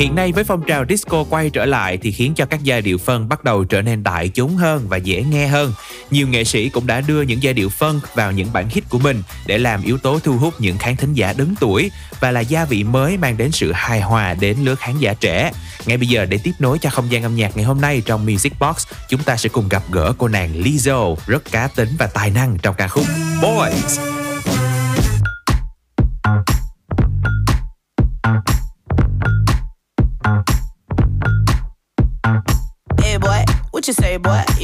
Hiện 0.08 0.14
nay 0.14 0.32
với 0.32 0.44
phong 0.44 0.62
trào 0.62 0.84
disco 0.88 1.24
quay 1.30 1.50
trở 1.50 1.64
lại 1.64 1.98
thì 2.02 2.12
khiến 2.12 2.34
cho 2.34 2.46
các 2.46 2.62
giai 2.62 2.82
điệu 2.82 2.98
phân 2.98 3.28
bắt 3.28 3.44
đầu 3.44 3.64
trở 3.64 3.82
nên 3.82 4.02
đại 4.02 4.28
chúng 4.28 4.56
hơn 4.56 4.86
và 4.88 4.96
dễ 4.96 5.22
nghe 5.22 5.46
hơn. 5.46 5.72
Nhiều 6.10 6.28
nghệ 6.28 6.44
sĩ 6.44 6.68
cũng 6.68 6.86
đã 6.86 7.00
đưa 7.00 7.22
những 7.22 7.42
giai 7.42 7.54
điệu 7.54 7.68
phân 7.68 8.00
vào 8.14 8.32
những 8.32 8.52
bản 8.52 8.68
hit 8.68 8.84
của 8.88 8.98
mình 8.98 9.22
để 9.46 9.58
làm 9.58 9.82
yếu 9.82 9.98
tố 9.98 10.18
thu 10.18 10.36
hút 10.36 10.54
những 10.58 10.78
khán 10.78 10.96
thính 10.96 11.14
giả 11.14 11.32
đứng 11.32 11.54
tuổi 11.60 11.90
và 12.20 12.30
là 12.30 12.40
gia 12.40 12.64
vị 12.64 12.84
mới 12.84 13.16
mang 13.16 13.36
đến 13.36 13.52
sự 13.52 13.72
hài 13.72 14.00
hòa 14.00 14.34
đến 14.34 14.56
lứa 14.62 14.74
khán 14.74 14.98
giả 14.98 15.14
trẻ. 15.14 15.52
Ngay 15.86 15.96
bây 15.96 16.06
giờ 16.06 16.24
để 16.24 16.38
tiếp 16.42 16.52
nối 16.58 16.78
cho 16.78 16.90
không 16.90 17.10
gian 17.10 17.22
âm 17.22 17.36
nhạc 17.36 17.56
ngày 17.56 17.64
hôm 17.64 17.80
nay 17.80 18.02
trong 18.06 18.26
Music 18.26 18.52
Box, 18.60 18.86
chúng 19.08 19.22
ta 19.22 19.36
sẽ 19.36 19.48
cùng 19.48 19.68
gặp 19.68 19.82
gỡ 19.90 20.12
cô 20.18 20.28
nàng 20.28 20.62
Lizzo 20.62 21.16
rất 21.26 21.50
cá 21.50 21.68
tính 21.68 21.88
và 21.98 22.06
tài 22.06 22.30
năng 22.30 22.58
trong 22.58 22.74
ca 22.78 22.88
khúc 22.88 23.04
Boys. 23.42 24.07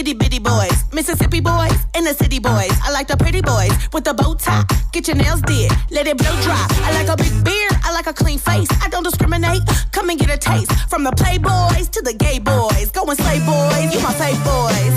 Itty 0.00 0.14
bitty 0.14 0.38
boys, 0.38 0.84
Mississippi 0.94 1.40
boys, 1.40 1.76
and 1.94 2.06
the 2.06 2.14
city 2.14 2.38
boys. 2.38 2.72
I 2.82 2.90
like 2.90 3.06
the 3.06 3.18
pretty 3.18 3.42
boys 3.42 3.70
with 3.92 4.04
the 4.04 4.14
bow 4.14 4.34
tie. 4.34 4.64
Get 4.92 5.06
your 5.06 5.16
nails 5.16 5.42
did, 5.42 5.70
let 5.90 6.06
it 6.06 6.16
blow 6.16 6.34
dry. 6.40 6.66
I 6.86 6.90
like 6.94 7.08
a 7.08 7.16
big 7.16 7.44
beard, 7.44 7.72
I 7.84 7.92
like 7.92 8.06
a 8.06 8.14
clean 8.14 8.38
face. 8.38 8.68
I 8.82 8.88
don't 8.88 9.04
discriminate. 9.04 9.60
Come 9.92 10.08
and 10.08 10.18
get 10.18 10.30
a 10.30 10.38
taste 10.38 10.72
from 10.88 11.04
the 11.04 11.10
playboys 11.10 11.90
to 11.90 12.00
the 12.00 12.14
gay 12.14 12.38
boys. 12.38 12.90
Go 12.92 13.04
and 13.04 13.18
slay 13.18 13.40
boys, 13.40 13.94
you 13.94 14.00
my 14.00 14.14
fave 14.20 14.40
boys. 14.42 14.96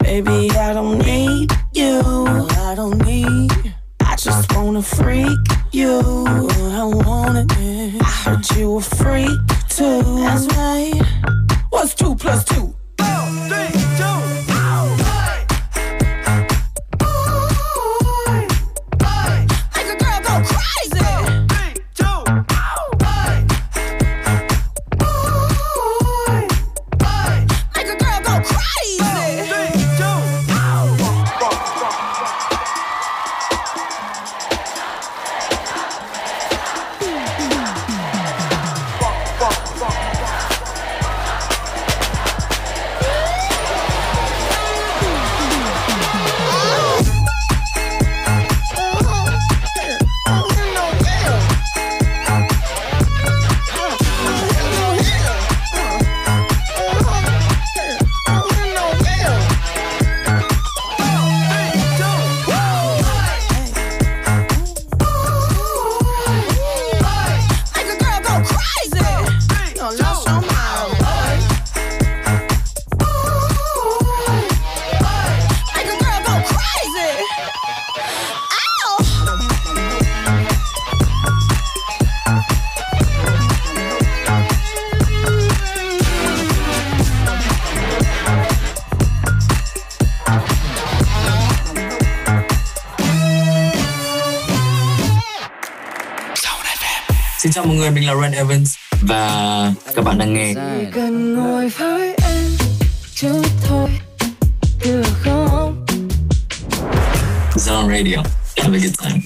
Baby, 0.00 0.50
I 0.50 0.74
don't 0.74 0.98
need 0.98 1.50
you. 1.72 2.02
I 2.68 2.74
don't 2.76 2.98
need. 3.06 3.74
I 4.00 4.14
just 4.16 4.54
wanna 4.54 4.82
freak 4.82 5.38
you. 5.72 6.00
I 6.80 6.84
want 6.84 7.38
it. 7.38 8.02
I 8.02 8.10
heard 8.24 8.44
you 8.56 8.76
a 8.76 8.80
freak 8.82 9.40
too. 9.70 10.02
That's 10.20 10.46
right. 10.54 11.00
What's 11.70 11.94
two 11.94 12.14
plus 12.14 12.44
two? 12.44 12.74
One, 13.00 13.48
three, 13.48 13.72
two, 13.98 14.16
ow! 14.52 14.99
Người, 97.90 98.00
mình 98.00 98.08
là 98.08 98.14
Ren 98.22 98.32
Evans 98.32 98.74
và 99.02 99.72
các 99.94 100.04
bạn 100.04 100.18
đang 100.18 100.34
nghe 100.34 100.54
Chỉ 100.54 100.86
cần 100.94 101.34
ngồi 101.34 101.68
với 101.68 102.14
em 102.22 102.46
chút 103.14 103.42
thôi 103.68 103.90
được 104.84 105.02
không 105.22 105.86
Zone 107.54 107.88
Radio. 107.88 108.16
Have 108.56 108.78
a 108.78 108.80
good 108.82 109.00
time. 109.02 109.20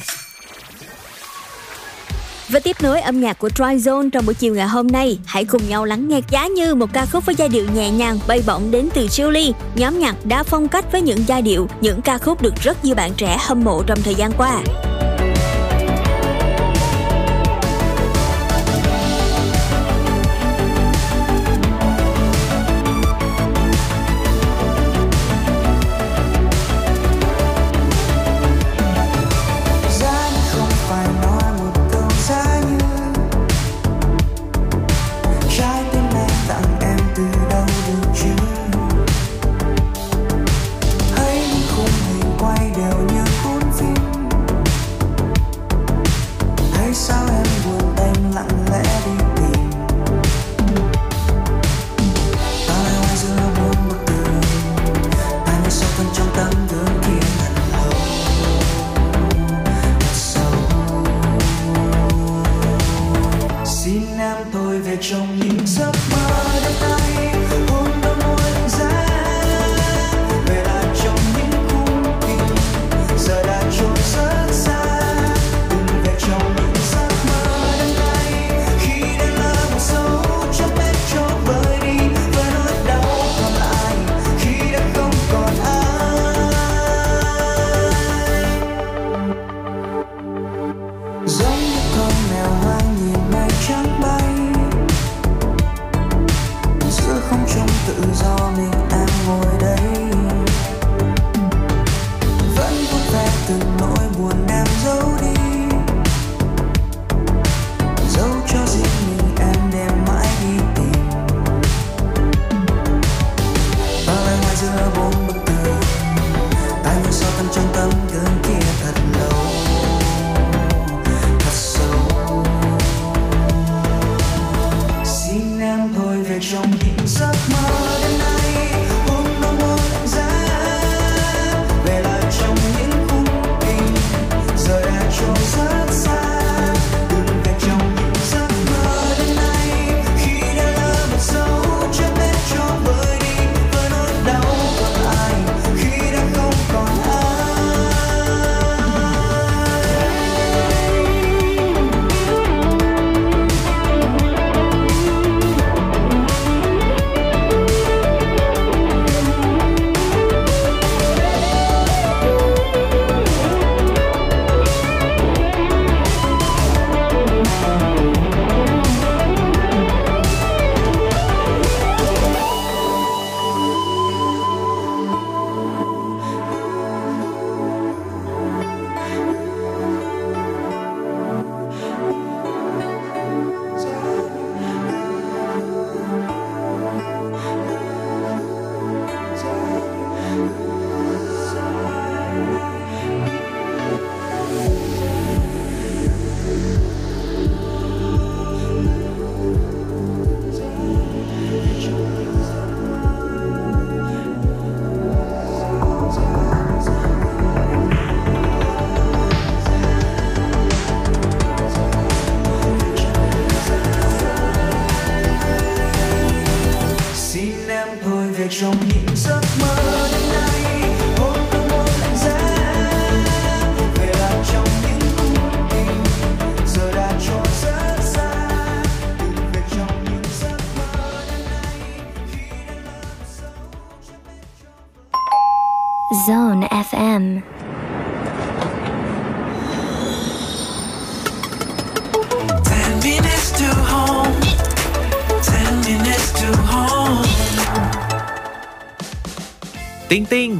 Và 2.48 2.60
tiếp 2.60 2.76
nối 2.82 3.00
âm 3.00 3.20
nhạc 3.20 3.38
của 3.38 3.50
Dry 3.56 3.64
Zone 3.64 4.10
trong 4.10 4.26
buổi 4.26 4.34
chiều 4.34 4.54
ngày 4.54 4.68
hôm 4.68 4.86
nay, 4.86 5.18
hãy 5.26 5.44
cùng 5.44 5.68
nhau 5.68 5.84
lắng 5.84 6.08
nghe 6.08 6.20
giá 6.30 6.46
như 6.46 6.74
một 6.74 6.92
ca 6.92 7.06
khúc 7.06 7.26
với 7.26 7.34
giai 7.34 7.48
điệu 7.48 7.66
nhẹ 7.74 7.90
nhàng 7.90 8.18
bay 8.26 8.42
bổng 8.46 8.70
đến 8.70 8.88
từ 8.94 9.06
Julie. 9.06 9.52
Nhóm 9.74 9.98
nhạc 9.98 10.14
đa 10.24 10.42
phong 10.42 10.68
cách 10.68 10.92
với 10.92 11.02
những 11.02 11.24
giai 11.26 11.42
điệu, 11.42 11.68
những 11.80 12.02
ca 12.02 12.18
khúc 12.18 12.42
được 12.42 12.54
rất 12.62 12.84
nhiều 12.84 12.94
bạn 12.94 13.12
trẻ 13.16 13.36
hâm 13.40 13.64
mộ 13.64 13.82
trong 13.86 13.98
thời 14.02 14.14
gian 14.14 14.32
qua. 14.38 14.62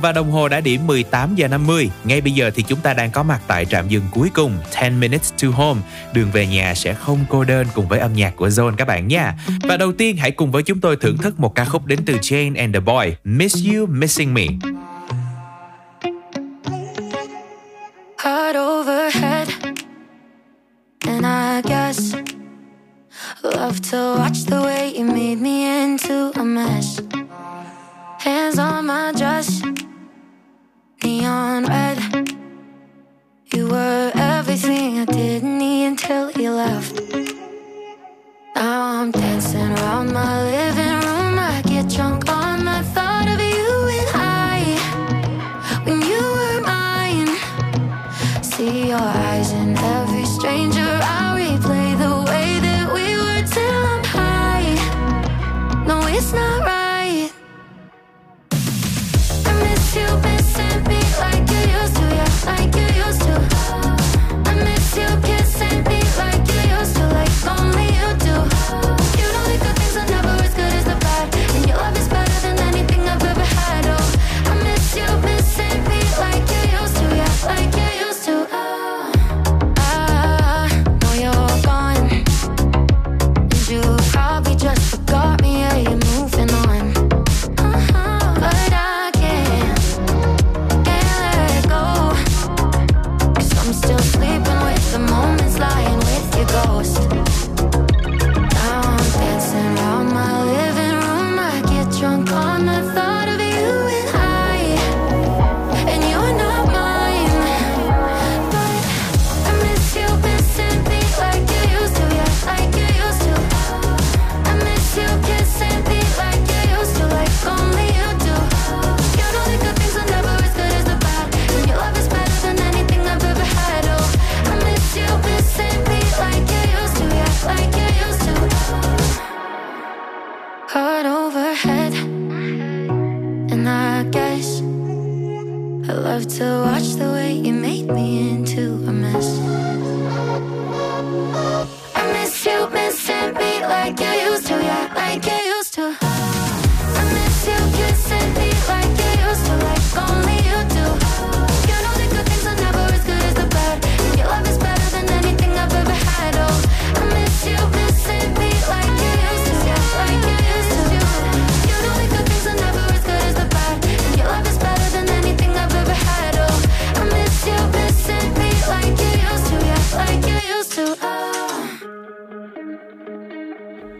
Và 0.01 0.13
đồng 0.13 0.31
hồ 0.31 0.49
đã 0.49 0.61
điểm 0.61 0.87
18 0.87 1.35
giờ 1.35 1.49
50. 1.49 1.91
Ngay 2.05 2.21
bây 2.21 2.33
giờ 2.33 2.51
thì 2.55 2.63
chúng 2.63 2.81
ta 2.81 2.95
đang 2.95 3.11
có 3.11 3.23
mặt 3.23 3.41
tại 3.47 3.65
trạm 3.65 3.89
dừng 3.89 4.03
cuối 4.11 4.31
cùng 4.35 4.59
10 4.81 4.91
minutes 4.91 5.33
to 5.43 5.49
home. 5.49 5.81
Đường 6.13 6.31
về 6.33 6.47
nhà 6.47 6.75
sẽ 6.75 6.95
không 6.95 7.19
cô 7.29 7.45
đơn 7.45 7.67
cùng 7.75 7.89
với 7.89 7.99
âm 7.99 8.13
nhạc 8.13 8.37
của 8.37 8.49
Zone 8.49 8.75
các 8.77 8.89
bạn 8.89 9.09
nha. 9.09 9.35
Và 9.63 9.77
đầu 9.77 9.93
tiên 9.93 10.17
hãy 10.17 10.31
cùng 10.31 10.51
với 10.51 10.63
chúng 10.63 10.81
tôi 10.81 10.97
thưởng 10.97 11.19
thức 11.19 11.41
một 11.41 11.55
ca 11.55 11.65
khúc 11.65 11.87
đến 11.87 11.99
từ 12.07 12.15
Jane 12.15 12.59
and 12.59 12.75
the 12.75 12.81
Boy, 12.81 13.15
Miss 13.25 13.57
You 13.67 13.87
Missing 13.87 14.35
Me. 14.35 14.47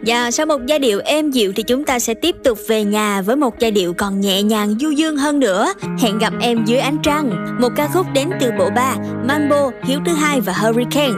Và 0.05 0.31
sau 0.31 0.45
một 0.45 0.65
giai 0.65 0.79
điệu 0.79 1.01
êm 1.05 1.31
dịu 1.31 1.53
thì 1.55 1.63
chúng 1.63 1.83
ta 1.83 1.99
sẽ 1.99 2.13
tiếp 2.13 2.35
tục 2.43 2.57
về 2.67 2.83
nhà 2.83 3.21
với 3.21 3.35
một 3.35 3.59
giai 3.59 3.71
điệu 3.71 3.93
còn 3.93 4.21
nhẹ 4.21 4.43
nhàng 4.43 4.75
du 4.79 4.89
dương 4.89 5.17
hơn 5.17 5.39
nữa. 5.39 5.73
Hẹn 5.99 6.17
gặp 6.17 6.33
em 6.41 6.65
dưới 6.65 6.79
ánh 6.79 6.97
trăng, 7.03 7.57
một 7.61 7.69
ca 7.75 7.87
khúc 7.93 8.07
đến 8.13 8.29
từ 8.39 8.51
bộ 8.59 8.69
ba 8.75 8.95
Mambo, 9.27 9.71
Hiếu 9.83 9.99
thứ 10.05 10.13
hai 10.13 10.41
và 10.41 10.53
Hurricane. 10.53 11.13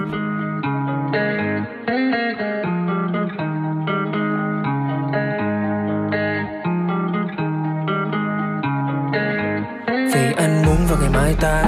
Vì 10.13 10.33
anh 10.37 10.63
muốn 10.65 10.77
vào 10.89 10.97
ngày 11.01 11.09
mai 11.13 11.35
ta 11.41 11.63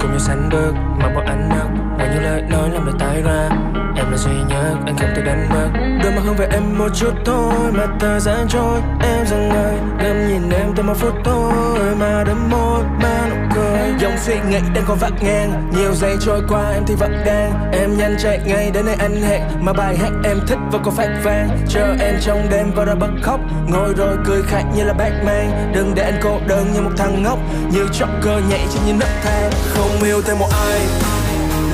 Cùng 0.00 0.10
nhau 0.10 0.18
sánh 0.18 0.48
bước 0.52 0.72
mà 1.00 1.08
một 1.14 1.22
ánh 1.26 1.48
mắt 1.48 1.68
Ngoài 1.96 2.08
những 2.14 2.22
lời 2.22 2.42
nói 2.50 2.70
làm 2.70 2.86
lời 2.86 2.94
tái 2.98 3.22
ra 3.22 3.73
là 4.14 4.18
duy 4.18 4.32
nhất 4.48 4.76
anh 4.86 4.96
không 4.96 5.10
thể 5.16 5.22
đánh 5.22 5.48
mất. 5.50 5.68
Đôi 6.02 6.12
mắt 6.12 6.22
hướng 6.24 6.36
về 6.36 6.48
em 6.52 6.78
một 6.78 6.88
chút 6.94 7.12
thôi, 7.24 7.54
Mà 7.72 7.86
thời 8.00 8.20
gian 8.20 8.46
trôi 8.48 8.80
Em 9.00 9.26
dừng 9.26 9.48
lại 9.48 9.74
Ngắm 9.98 10.28
nhìn 10.28 10.50
em 10.50 10.72
từ 10.76 10.82
một 10.82 10.94
phút 10.96 11.14
thôi, 11.24 11.94
Mà 12.00 12.24
đấm 12.26 12.50
môi, 12.50 12.84
mà 13.02 13.28
nụ 13.30 13.36
cười. 13.54 13.94
Dòng 13.98 14.18
suy 14.18 14.34
nghĩ 14.50 14.58
đang 14.74 14.84
còn 14.86 14.98
vắt 14.98 15.12
ngang, 15.22 15.70
Nhiều 15.76 15.94
giây 15.94 16.16
trôi 16.20 16.42
qua 16.48 16.70
em 16.74 16.82
thì 16.86 16.94
vẫn 16.94 17.22
đang. 17.26 17.72
Em 17.72 17.96
nhanh 17.96 18.16
chạy 18.22 18.40
ngay 18.46 18.70
đến 18.70 18.86
nơi 18.86 18.94
anh 18.98 19.22
hẹn, 19.22 19.42
Mà 19.60 19.72
bài 19.72 19.96
hát 19.96 20.10
em 20.24 20.40
thích 20.46 20.58
vẫn 20.72 20.82
còn 20.84 20.94
phát 20.94 21.08
vang. 21.24 21.48
Chờ 21.68 21.96
em 22.00 22.14
trong 22.20 22.46
đêm 22.50 22.70
và 22.74 22.84
ra 22.84 22.94
bật 22.94 23.10
khóc, 23.22 23.40
Ngồi 23.68 23.94
rồi 23.96 24.16
cười 24.24 24.42
khạc 24.42 24.64
như 24.76 24.84
là 24.84 24.92
Batman. 24.92 25.72
Đừng 25.74 25.94
để 25.94 26.02
anh 26.02 26.20
cô 26.22 26.40
đơn 26.46 26.66
như 26.74 26.80
một 26.80 26.92
thằng 26.96 27.22
ngốc, 27.22 27.38
Như 27.72 27.84
Joker 27.84 28.40
nhảy 28.48 28.66
trên 28.74 28.82
những 28.86 28.98
nấc 28.98 29.10
thang. 29.24 29.50
Không 29.74 30.02
yêu 30.02 30.22
thêm 30.22 30.38
một 30.38 30.48
ai, 30.70 30.80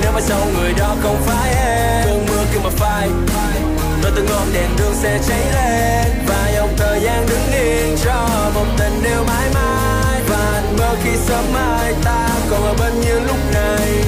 Nếu 0.01 0.11
mà 0.13 0.21
sau 0.21 0.39
người 0.57 0.73
đó 0.79 0.95
không 1.01 1.17
phải 1.19 1.53
em 1.55 2.10
cứ 2.53 2.59
mà 2.63 2.69
phai. 2.69 3.09
Rồi 4.03 4.11
từng 4.15 4.25
ngọn 4.25 4.47
đèn 4.53 4.69
đường 4.77 4.93
sẽ 4.93 5.19
cháy 5.27 5.39
lên 5.53 6.25
Và 6.27 6.51
dòng 6.55 6.73
thời 6.77 7.01
gian 7.01 7.25
đứng 7.29 7.51
yên 7.51 7.97
cho 8.05 8.27
một 8.55 8.65
tình 8.77 9.03
yêu 9.03 9.23
mãi 9.27 9.49
mãi. 9.53 10.21
Và 10.27 10.51
anh 10.53 10.77
mơ 10.77 10.95
khi 11.03 11.11
sớm 11.17 11.43
mai 11.53 11.93
ta 12.03 12.29
còn 12.49 12.63
ở 12.63 12.73
bên 12.79 13.01
như 13.01 13.19
lúc 13.19 13.37
này. 13.53 14.03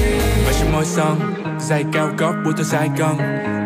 Và 0.45 0.53
trên 0.59 0.71
môi 0.71 0.85
son, 0.85 1.19
giày 1.59 1.85
cao 1.93 2.09
gót 2.17 2.33
buổi 2.45 2.53
tối 2.57 2.65
Sài 2.65 2.89
Gòn 2.97 3.17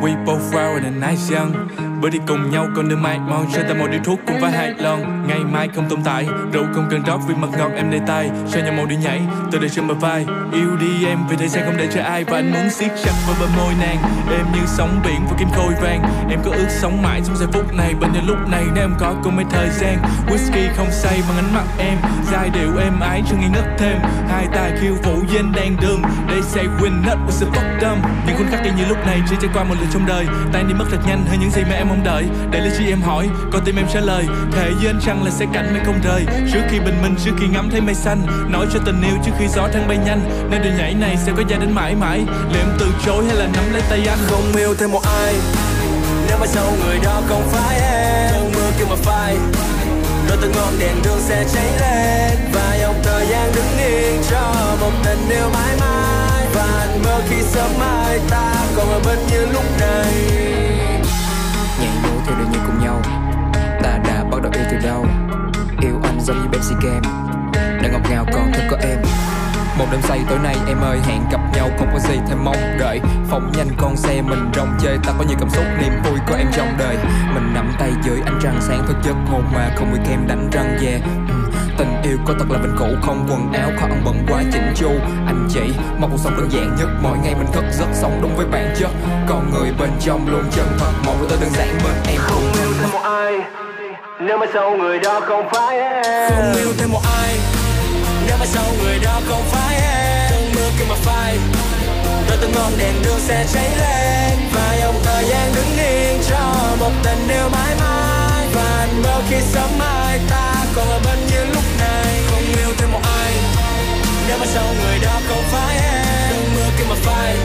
We 0.02 0.26
both 0.26 0.54
wild 0.54 0.84
and 0.84 1.04
a 1.04 1.10
nice 1.10 1.36
young 1.36 1.68
Bữa 2.02 2.10
đi 2.10 2.20
cùng 2.28 2.52
nhau 2.52 2.68
còn 2.76 2.90
đường 2.90 3.02
mai 3.02 3.20
mòn 3.20 3.46
Cho 3.54 3.62
ta 3.68 3.74
một 3.74 3.88
điếu 3.92 4.00
thuốc 4.04 4.20
cũng 4.28 4.42
phải 4.42 4.52
hai 4.52 4.74
lon. 4.78 5.28
Ngày 5.28 5.40
mai 5.40 5.70
không 5.76 5.90
tồn 5.90 6.04
tại, 6.04 6.28
Rượu 6.54 6.66
không 6.74 6.88
cần 6.92 7.04
rót 7.04 7.18
vì 7.28 7.36
mặt 7.36 7.48
ngọt 7.58 7.72
em 7.76 7.92
đầy 7.92 8.02
tay 8.08 8.30
Sao 8.48 8.62
nhau 8.62 8.74
màu 8.74 8.86
đi 8.86 8.96
nhảy, 8.96 9.22
Tôi 9.52 9.62
để 9.62 9.70
trên 9.70 9.88
bờ 9.88 9.94
vai. 9.94 10.26
Yêu 10.54 10.78
đi 10.80 11.06
em, 11.06 11.20
vì 11.30 11.36
thời 11.38 11.48
gian 11.48 11.66
không 11.66 11.78
để 11.78 11.88
cho 11.94 12.02
ai. 12.02 12.24
Và 12.24 12.38
anh 12.38 12.52
muốn 12.52 12.70
siết 12.70 12.92
chặt 13.04 13.12
vào 13.28 13.36
bờ 13.40 13.48
môi 13.58 13.74
nàng 13.80 13.98
Em 14.32 14.46
như 14.54 14.62
sóng 14.66 15.02
biển 15.06 15.22
và 15.30 15.38
kim 15.40 15.48
khôi 15.56 15.74
vàng. 15.82 16.04
Em 16.30 16.40
có 16.46 16.52
ước 16.52 16.70
sống 16.70 17.02
mãi 17.02 17.22
trong 17.26 17.36
giây 17.36 17.48
phút 17.54 17.74
này 17.74 17.94
Bên 18.02 18.14
nhau 18.14 18.24
lúc 18.28 18.38
này 18.50 18.64
nếu 18.76 18.84
em 18.84 18.94
có 19.00 19.16
cùng 19.24 19.36
mấy 19.36 19.46
thời 19.50 19.70
gian. 19.70 19.98
Whisky 20.28 20.70
không 20.78 20.92
say 20.92 21.22
bằng 21.28 21.38
ánh 21.38 21.54
mắt 21.54 21.66
em, 21.78 21.98
Giai 22.32 22.50
điệu 22.50 22.78
em 22.78 23.00
ái 23.00 23.24
cho 23.30 23.36
nghi 23.38 23.48
ngất 23.54 23.66
thêm. 23.78 23.98
Hai 24.30 24.48
tay 24.54 24.72
khiêu 24.82 24.96
vũ 25.04 25.24
trên 25.34 25.52
đèn 25.52 25.78
đường 25.82 26.02
They 26.28 26.42
say 26.42 26.66
win 26.80 27.02
not 27.06 27.18
with 27.28 27.40
the 27.40 27.48
fuck 27.52 27.80
dumb 27.82 28.02
Những 28.28 28.36
khoảnh 28.36 28.52
khắc 28.52 28.78
như 28.78 28.86
lúc 28.86 28.98
này 29.06 29.22
chỉ 29.30 29.36
trải 29.42 29.50
qua 29.54 29.64
một 29.64 29.76
lần 29.80 29.88
trong 29.94 30.06
đời 30.06 30.26
Tay 30.54 30.64
đi 30.64 30.74
mất 30.74 30.86
thật 30.92 30.98
nhanh 31.08 31.26
hơn 31.30 31.40
những 31.40 31.50
gì 31.50 31.62
mà 31.64 31.76
em 31.76 31.87
em 31.88 31.90
mong 31.90 32.04
đợi. 32.04 32.24
Để 32.52 32.60
lý 32.60 32.70
trí 32.78 32.90
em 32.90 33.02
hỏi 33.02 33.30
Còn 33.52 33.62
tim 33.66 33.76
em 33.76 33.86
trả 33.94 34.00
lời. 34.00 34.26
Thề 34.52 34.72
với 34.78 34.88
anh 34.88 35.00
rằng 35.06 35.24
là 35.24 35.32
sẽ 35.32 35.46
cạnh 35.54 35.74
mây 35.74 35.82
không 35.86 36.00
rời. 36.04 36.26
Trước 36.54 36.62
khi 36.70 36.80
bình 36.80 37.02
minh, 37.02 37.16
Trước 37.26 37.32
khi 37.40 37.48
ngắm 37.48 37.70
thấy 37.72 37.82
mây 37.82 37.96
xanh, 37.96 38.22
Nói 38.50 38.66
cho 38.74 38.80
tình 38.86 39.02
yêu 39.02 39.18
trước 39.26 39.32
khi 39.40 39.48
gió 39.48 39.68
thăng 39.74 39.88
bay 39.88 39.98
nhanh. 40.06 40.50
Nên 40.52 40.62
đường 40.62 40.78
nhảy 40.78 40.94
này 40.94 41.18
sẽ 41.26 41.32
có 41.38 41.44
dài 41.50 41.60
đến 41.60 41.72
mãi 41.72 41.96
mãi. 41.96 42.24
Liệu 42.52 42.62
em 42.62 42.78
từ 42.80 42.86
chối 43.06 43.26
hay 43.26 43.36
là 43.36 43.48
nắm 43.54 43.74
lấy 43.74 43.82
tay 43.90 44.02
anh? 44.10 44.18
Không 44.28 44.56
yêu 44.56 44.76
thêm 44.76 44.92
một 44.92 45.02
ai. 45.04 45.36
Nếu 46.28 46.38
mai 46.38 46.48
sau 46.48 46.74
người 46.84 47.00
đó 47.04 47.22
không 47.28 47.44
phải 47.52 47.80
em, 47.80 48.32
Cơn 48.32 48.52
mưa 48.56 48.72
kêu 48.78 48.88
mà 48.90 48.96
phai. 48.96 49.38
Đôi 50.28 50.38
từng 50.42 50.52
ngọn 50.52 50.74
đèn 50.80 50.96
đường 51.04 51.20
sẽ 51.20 51.46
cháy 51.54 51.68
lên. 51.80 52.38
Và 52.54 52.78
dòng 52.82 52.96
thời 53.04 53.28
gian 53.28 53.52
đứng 53.56 53.78
yên 53.78 54.22
cho 54.30 54.54
một 54.82 54.92
tình 55.06 55.30
yêu 55.30 55.50
mãi 55.54 55.76
mãi. 55.80 56.48
Và 56.54 56.68
anh 56.80 57.04
mơ 57.04 57.22
khi 57.30 57.42
sớm 57.42 57.70
mai 57.80 58.20
ta 58.30 58.54
còn 58.76 58.90
ở 58.90 59.00
bên 59.06 59.20
như 59.32 59.46
lúc 59.46 59.64
này. 59.80 60.57
Bắt 64.38 64.44
đầu 64.44 64.52
yêu 64.56 64.66
từ 64.72 64.88
đâu? 64.88 65.06
Yêu 65.82 66.00
anh 66.04 66.22
giống 66.22 66.38
như 66.42 66.48
Pepsi 66.52 66.76
Game. 66.82 67.08
Đã 67.82 67.90
ngọt 67.92 68.10
ngào 68.10 68.26
còn 68.34 68.52
thật 68.54 68.64
có 68.72 68.78
em. 68.82 68.98
Một 69.78 69.86
đêm 69.92 70.02
say 70.02 70.20
tối 70.30 70.40
nay 70.44 70.56
em 70.68 70.78
ơi, 70.80 71.00
hẹn 71.08 71.22
gặp 71.32 71.42
nhau 71.54 71.70
không 71.80 71.88
có 71.94 72.00
gì 72.00 72.20
thêm 72.30 72.46
mong 72.46 72.78
đợi. 72.80 73.02
Phóng 73.30 73.52
nhanh 73.58 73.68
con 73.78 73.96
xe 73.96 74.22
mình 74.22 74.52
rong 74.56 74.78
chơi, 74.82 74.98
ta 75.04 75.14
có 75.18 75.24
nhiều 75.28 75.38
cảm 75.40 75.50
xúc, 75.50 75.66
niềm 75.82 75.92
vui 76.04 76.20
của 76.28 76.36
em 76.36 76.48
trong 76.54 76.76
đời. 76.80 76.98
Mình 77.34 77.54
nắm 77.54 77.74
tay 77.80 77.92
dưới 78.04 78.22
ánh 78.26 78.40
trăng 78.42 78.60
sáng 78.62 78.88
thức 78.88 78.98
giấc 79.04 79.16
hôn 79.32 79.44
mà 79.54 79.72
không 79.76 79.92
bị 79.94 80.00
kem 80.10 80.28
đánh 80.28 80.50
răng 80.52 80.78
về 80.82 80.88
yeah. 80.88 81.02
Ừ, 81.30 81.52
tình 81.78 82.02
yêu 82.04 82.18
có 82.26 82.34
thật 82.40 82.46
là 82.50 82.60
vĩnh 82.60 82.76
cũ 82.80 82.86
không 83.02 83.28
quần 83.30 83.54
áo 83.54 83.72
khó 83.80 83.86
ăn 83.86 84.02
bận 84.06 84.26
quá 84.28 84.44
chỉnh 84.54 84.74
chu. 84.76 84.92
Anh 85.26 85.48
chị 85.50 85.74
mong 86.00 86.12
cuộc 86.12 86.20
sống 86.20 86.38
đơn 86.38 86.52
giản 86.52 86.76
nhất, 86.80 86.90
mỗi 87.04 87.18
ngày 87.18 87.36
mình 87.36 87.48
thức 87.54 87.64
giấc 87.72 87.88
sống 87.94 88.20
đúng 88.22 88.36
với 88.36 88.46
bản 88.46 88.76
chất. 88.80 88.90
Con 89.28 89.50
người 89.54 89.72
bên 89.80 89.90
trong 90.00 90.28
luôn 90.28 90.44
chân 90.52 90.68
thật 90.80 90.92
mong 91.06 91.26
tôi 91.30 91.38
đơn 91.42 91.50
giản 91.54 91.68
bên 91.84 91.94
em. 92.08 92.18
Không 92.18 92.44
yêu 92.54 92.74
thêm 92.80 92.92
một 92.92 93.02
ai 93.04 93.34
nếu 94.20 94.38
mai 94.38 94.50
sau 94.54 94.78
người 94.78 95.00
đó 95.00 95.22
không 95.26 95.50
phải 95.52 95.78
em. 95.78 96.30
Không 96.30 96.54
yêu 96.56 96.74
thêm 96.78 96.92
một 96.92 97.02
ai. 97.22 97.38
Nếu 98.28 98.38
mai 98.38 98.48
sau 98.48 98.64
người 98.82 99.00
đó 99.00 99.22
không 99.30 99.44
phải 99.52 99.76
em. 99.76 100.32
Cơn 100.32 100.52
mưa 100.56 100.70
kia 100.80 100.86
mà 100.90 100.96
phai, 100.96 101.38
đôi 102.30 102.38
từng 102.42 102.52
ngọn 102.56 102.72
đèn 102.78 102.94
đường 103.04 103.20
sẽ 103.20 103.46
cháy 103.54 103.70
lên. 103.80 104.40
Và 104.54 104.78
dòng 104.82 104.96
thời 105.04 105.26
gian 105.26 105.52
đứng 105.56 105.78
yên 105.78 106.22
cho 106.30 106.54
một 106.80 106.92
tình 107.04 107.28
yêu 107.30 107.50
mãi 107.50 107.76
mãi. 107.80 108.48
Và 108.54 108.78
anh 108.80 109.02
mơ 109.02 109.22
khi 109.30 109.38
sớm 109.54 109.70
mai 109.80 110.20
ta 110.30 110.54
còn 110.76 110.90
ở 110.90 111.00
bên 111.06 111.20
như 111.28 111.46
lúc 111.46 111.64
này. 111.80 112.20
Không 112.30 112.44
yêu 112.58 112.70
thêm 112.78 112.92
một 112.92 113.02
ai. 113.04 113.34
Nếu 114.28 114.38
mai 114.38 114.48
sau 114.54 114.66
người 114.82 115.00
đó 115.00 115.20
không 115.28 115.44
phải 115.52 115.78
em. 115.78 116.06
Cơn 116.30 116.56
mưa 116.56 116.70
kia 116.78 116.86
mà 116.90 116.96
phai, 117.02 117.36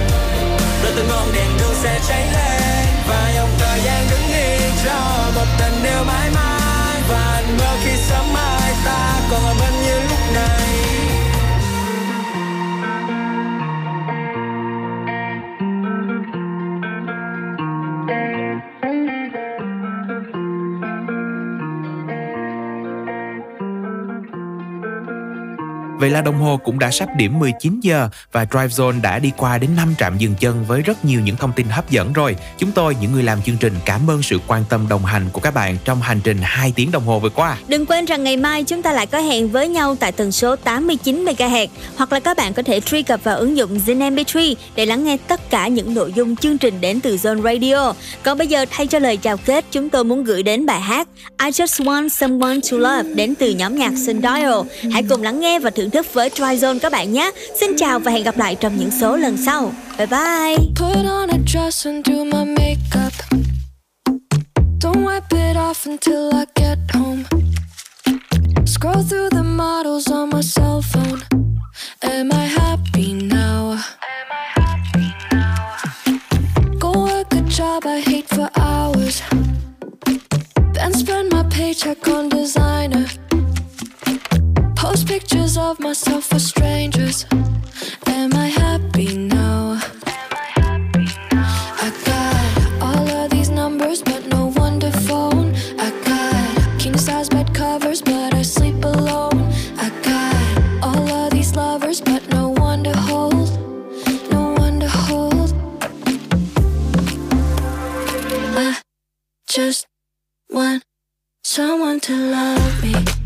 đôi 0.82 0.92
từng 0.96 1.08
ngọn 1.08 1.32
đèn 1.34 1.48
đường 1.58 1.74
sẽ 1.82 2.00
cháy 2.08 2.31
mãi 7.08 7.08
và 7.08 7.32
anh 7.32 7.61
Vậy 26.02 26.10
là 26.10 26.20
đồng 26.20 26.40
hồ 26.40 26.60
cũng 26.64 26.78
đã 26.78 26.90
sắp 26.90 27.08
điểm 27.16 27.38
19 27.38 27.80
giờ 27.80 28.08
và 28.32 28.46
Drive 28.50 28.66
Zone 28.66 29.00
đã 29.02 29.18
đi 29.18 29.32
qua 29.36 29.58
đến 29.58 29.70
5 29.76 29.94
trạm 29.98 30.18
dừng 30.18 30.34
chân 30.40 30.64
với 30.64 30.82
rất 30.82 31.04
nhiều 31.04 31.20
những 31.20 31.36
thông 31.36 31.52
tin 31.52 31.66
hấp 31.66 31.90
dẫn 31.90 32.12
rồi. 32.12 32.36
Chúng 32.58 32.72
tôi, 32.72 32.96
những 33.00 33.12
người 33.12 33.22
làm 33.22 33.42
chương 33.42 33.56
trình, 33.56 33.72
cảm 33.84 34.10
ơn 34.10 34.22
sự 34.22 34.38
quan 34.46 34.64
tâm 34.68 34.88
đồng 34.88 35.04
hành 35.04 35.28
của 35.32 35.40
các 35.40 35.54
bạn 35.54 35.76
trong 35.84 36.02
hành 36.02 36.20
trình 36.24 36.38
2 36.42 36.72
tiếng 36.76 36.90
đồng 36.90 37.04
hồ 37.04 37.18
vừa 37.18 37.28
qua. 37.28 37.56
Đừng 37.68 37.86
quên 37.86 38.04
rằng 38.04 38.24
ngày 38.24 38.36
mai 38.36 38.64
chúng 38.64 38.82
ta 38.82 38.92
lại 38.92 39.06
có 39.06 39.18
hẹn 39.18 39.48
với 39.48 39.68
nhau 39.68 39.96
tại 40.00 40.12
tần 40.12 40.32
số 40.32 40.56
89 40.56 41.24
MHz 41.24 41.66
hoặc 41.96 42.12
là 42.12 42.20
các 42.20 42.36
bạn 42.36 42.54
có 42.54 42.62
thể 42.62 42.80
truy 42.80 43.02
cập 43.02 43.24
vào 43.24 43.36
ứng 43.36 43.56
dụng 43.56 43.78
Zin 43.86 44.14
MP3 44.14 44.54
để 44.76 44.86
lắng 44.86 45.04
nghe 45.04 45.16
tất 45.28 45.50
cả 45.50 45.68
những 45.68 45.94
nội 45.94 46.12
dung 46.16 46.36
chương 46.36 46.58
trình 46.58 46.80
đến 46.80 47.00
từ 47.00 47.16
Zone 47.16 47.42
Radio. 47.42 47.94
Còn 48.22 48.38
bây 48.38 48.46
giờ 48.46 48.66
thay 48.70 48.86
cho 48.86 48.98
lời 48.98 49.16
chào 49.16 49.36
kết, 49.36 49.64
chúng 49.70 49.90
tôi 49.90 50.04
muốn 50.04 50.24
gửi 50.24 50.42
đến 50.42 50.66
bài 50.66 50.80
hát 50.80 51.08
I 51.44 51.48
Just 51.50 51.84
Want 51.84 52.08
Someone 52.08 52.58
to 52.70 52.76
Love 52.76 53.14
đến 53.14 53.34
từ 53.34 53.50
nhóm 53.50 53.76
nhạc 53.76 53.92
Sundial. 54.06 54.60
Hãy 54.92 55.02
cùng 55.08 55.22
lắng 55.22 55.40
nghe 55.40 55.58
và 55.58 55.70
thưởng 55.70 55.91
thức 55.92 56.14
với 56.14 56.30
Tryzone 56.30 56.78
các 56.78 56.92
bạn 56.92 57.12
nhé. 57.12 57.30
Xin 57.60 57.76
chào 57.76 57.98
và 57.98 58.12
hẹn 58.12 58.24
gặp 58.24 58.38
lại 58.38 58.54
trong 58.54 58.76
những 58.76 58.90
số 58.90 59.16
lần 59.16 59.36
sau. 59.36 59.72
Bye 59.98 60.06
bye. 60.06 60.56
Put 60.76 61.06
on 61.06 61.28
a 61.28 61.38
dress 61.46 61.86
and 61.86 62.06
do 62.08 62.24
my 62.24 62.44
makeup. 62.44 63.12
Don't 64.80 65.04
wipe 65.04 65.50
it 65.50 65.56
off 65.56 65.86
until 65.86 66.30
I 66.32 66.44
get 66.54 66.78
home. 66.92 67.24
Scroll 68.66 69.04
through 69.08 69.30
the 69.30 69.42
models 69.42 70.10
on 70.10 70.30
my 70.30 70.42
cell 70.42 70.80
phone. 70.92 71.20
Am 72.00 72.30
I 72.32 72.46
happy 72.46 73.12
now? 73.12 73.78
Am 74.00 74.28
I 74.30 74.60
happy 74.60 75.06
now? 75.32 75.76
Go 76.80 76.90
work 76.90 77.32
a 77.32 77.42
job 77.48 77.86
I 77.86 78.00
hate 78.00 78.28
for 78.28 78.48
hours. 78.56 79.22
Then 80.74 80.92
spend 80.92 81.32
my 81.32 81.44
paycheck 81.50 82.08
on 82.08 82.28
designer. 82.28 83.06
Post 84.82 85.06
pictures 85.06 85.56
of 85.56 85.78
myself 85.78 86.24
for 86.24 86.40
strangers. 86.40 87.24
Am 88.06 88.34
I 88.34 88.48
happy 88.48 89.16
now? 89.16 89.80
I 91.84 91.88
got 92.04 92.82
all 92.82 93.08
of 93.08 93.30
these 93.30 93.48
numbers, 93.48 94.02
but 94.02 94.26
no 94.26 94.50
one 94.50 94.80
to 94.80 94.90
phone. 95.06 95.54
I 95.78 95.88
got 96.04 96.80
king 96.80 96.98
size 96.98 97.28
bed 97.28 97.54
covers, 97.54 98.02
but 98.02 98.34
I 98.34 98.42
sleep 98.42 98.84
alone. 98.84 99.48
I 99.78 99.88
got 100.02 100.82
all 100.82 101.08
of 101.08 101.30
these 101.30 101.54
lovers, 101.54 102.00
but 102.00 102.28
no 102.30 102.48
one 102.48 102.82
to 102.82 102.92
hold. 102.92 103.50
No 104.32 104.52
one 104.58 104.80
to 104.80 104.88
hold. 104.88 105.54
I 108.58 108.80
just 109.46 109.86
want 110.50 110.82
someone 111.44 112.00
to 112.00 112.16
love 112.16 112.82
me. 112.82 113.21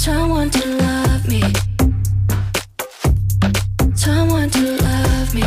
Someone 0.00 0.48
to 0.48 0.66
love 0.66 1.28
me. 1.28 1.42
Someone 3.94 4.48
to 4.48 4.80
love 4.80 5.34
me. 5.34 5.44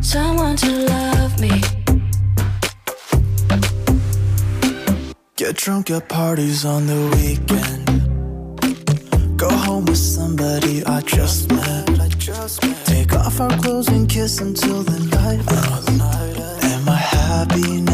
Someone 0.00 0.56
to 0.56 0.70
love 0.88 1.38
me. 1.38 1.50
Get 5.36 5.56
drunk 5.56 5.90
at 5.90 6.08
parties 6.08 6.64
on 6.64 6.86
the 6.86 7.00
weekend. 7.14 7.86
Go 9.36 9.50
home 9.50 9.84
with 9.84 9.98
somebody 9.98 10.82
I 10.86 11.02
just 11.02 11.52
met. 11.52 11.86
Take 12.86 13.12
off 13.16 13.38
our 13.38 13.50
clothes 13.58 13.88
and 13.88 14.08
kiss 14.08 14.40
until 14.40 14.82
the 14.82 14.98
night 15.14 15.40
ends. 15.52 16.64
Am 16.64 16.88
I 16.88 16.96
happy 16.96 17.87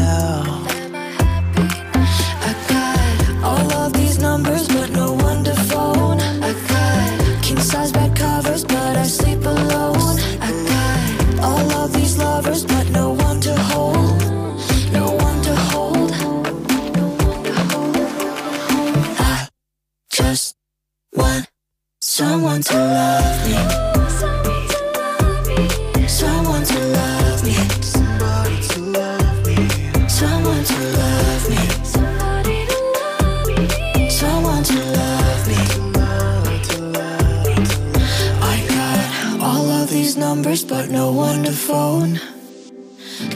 someone 22.25 22.61
to 22.61 22.77
love 22.99 23.39
me. 23.45 23.55
Someone 26.07 26.63
to 26.71 26.79
love 26.99 27.43
me. 27.45 27.55
Somebody 27.81 28.57
to 28.69 28.79
love 28.99 29.39
me. 29.47 29.57
Someone 30.07 30.63
to 30.71 30.79
love 31.01 31.43
me, 31.51 31.63
somebody 31.83 32.57
to 32.71 32.77
love 32.97 33.47
me. 33.47 34.09
Someone 34.09 34.63
to 34.71 34.79
love 34.99 35.43
me. 35.51 35.61
I 38.53 38.55
got 38.77 38.99
all 39.47 39.67
of 39.79 39.89
these 39.89 40.17
numbers, 40.17 40.65
but 40.65 40.89
no 40.89 41.11
one 41.11 41.43
to 41.43 41.51
phone. 41.51 42.19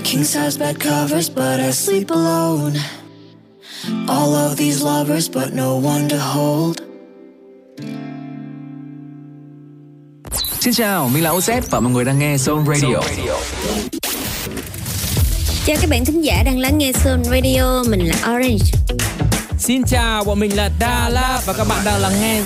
King 0.04 0.24
size 0.24 0.58
bed 0.58 0.80
covers, 0.80 1.30
but 1.30 1.60
I 1.60 1.70
sleep 1.70 2.10
alone. 2.10 2.74
All 4.08 4.34
of 4.34 4.58
these 4.58 4.82
lovers, 4.82 5.30
but 5.30 5.54
no 5.54 5.78
one 5.78 6.10
to 6.10 6.20
hold. 6.20 6.89
Xin 10.60 10.74
chào, 10.74 11.10
mình 11.10 11.24
là 11.24 11.32
OZ 11.32 11.62
và 11.70 11.80
mọi 11.80 11.92
người 11.94 12.06
đang 12.06 12.20
nghe 12.20 12.36
Zone 12.36 12.66
Radio. 12.66 13.00
Chào 15.66 15.78
các 15.82 15.90
bạn 15.90 16.06
thính 16.06 16.22
giả 16.22 16.44
đang 16.46 16.60
lắng 16.60 16.78
nghe 16.78 16.92
Zone 16.92 17.24
Radio, 17.24 17.84
mình 17.90 18.08
là 18.08 18.16
Orange. 18.16 18.66
Xin 19.60 19.84
chào, 19.84 20.24
bọn 20.24 20.40
mình 20.40 20.56
là 20.56 20.70
Đà 20.80 21.10
La 21.10 21.42
và 21.46 21.54
các 21.54 21.68
bạn 21.68 21.86
đang 21.86 22.02
lắng 22.02 22.14
nghe 22.22 22.42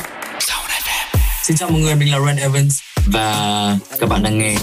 Xin 1.44 1.57
chào 1.57 1.69
mọi 1.69 1.81
người, 1.81 1.95
mình 1.95 2.11
là 2.11 2.19
Ren 2.27 2.38
Evans 2.38 2.80
và 3.07 3.77
các 3.99 4.10
bạn 4.10 4.23
đang 4.23 4.40
nghe 4.40 4.56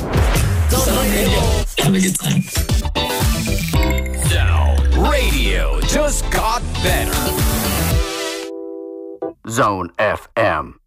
Zone 0.71 1.09
Radio. 1.17 1.41
Have 1.79 1.99
a 1.99 2.01
good 2.01 2.21
time. 2.23 2.43
Zone 4.31 5.11
Radio 5.11 5.81
just 5.81 6.23
got 6.33 6.63
better. 6.85 7.31
Zone 9.45 9.89
FM. 9.99 10.80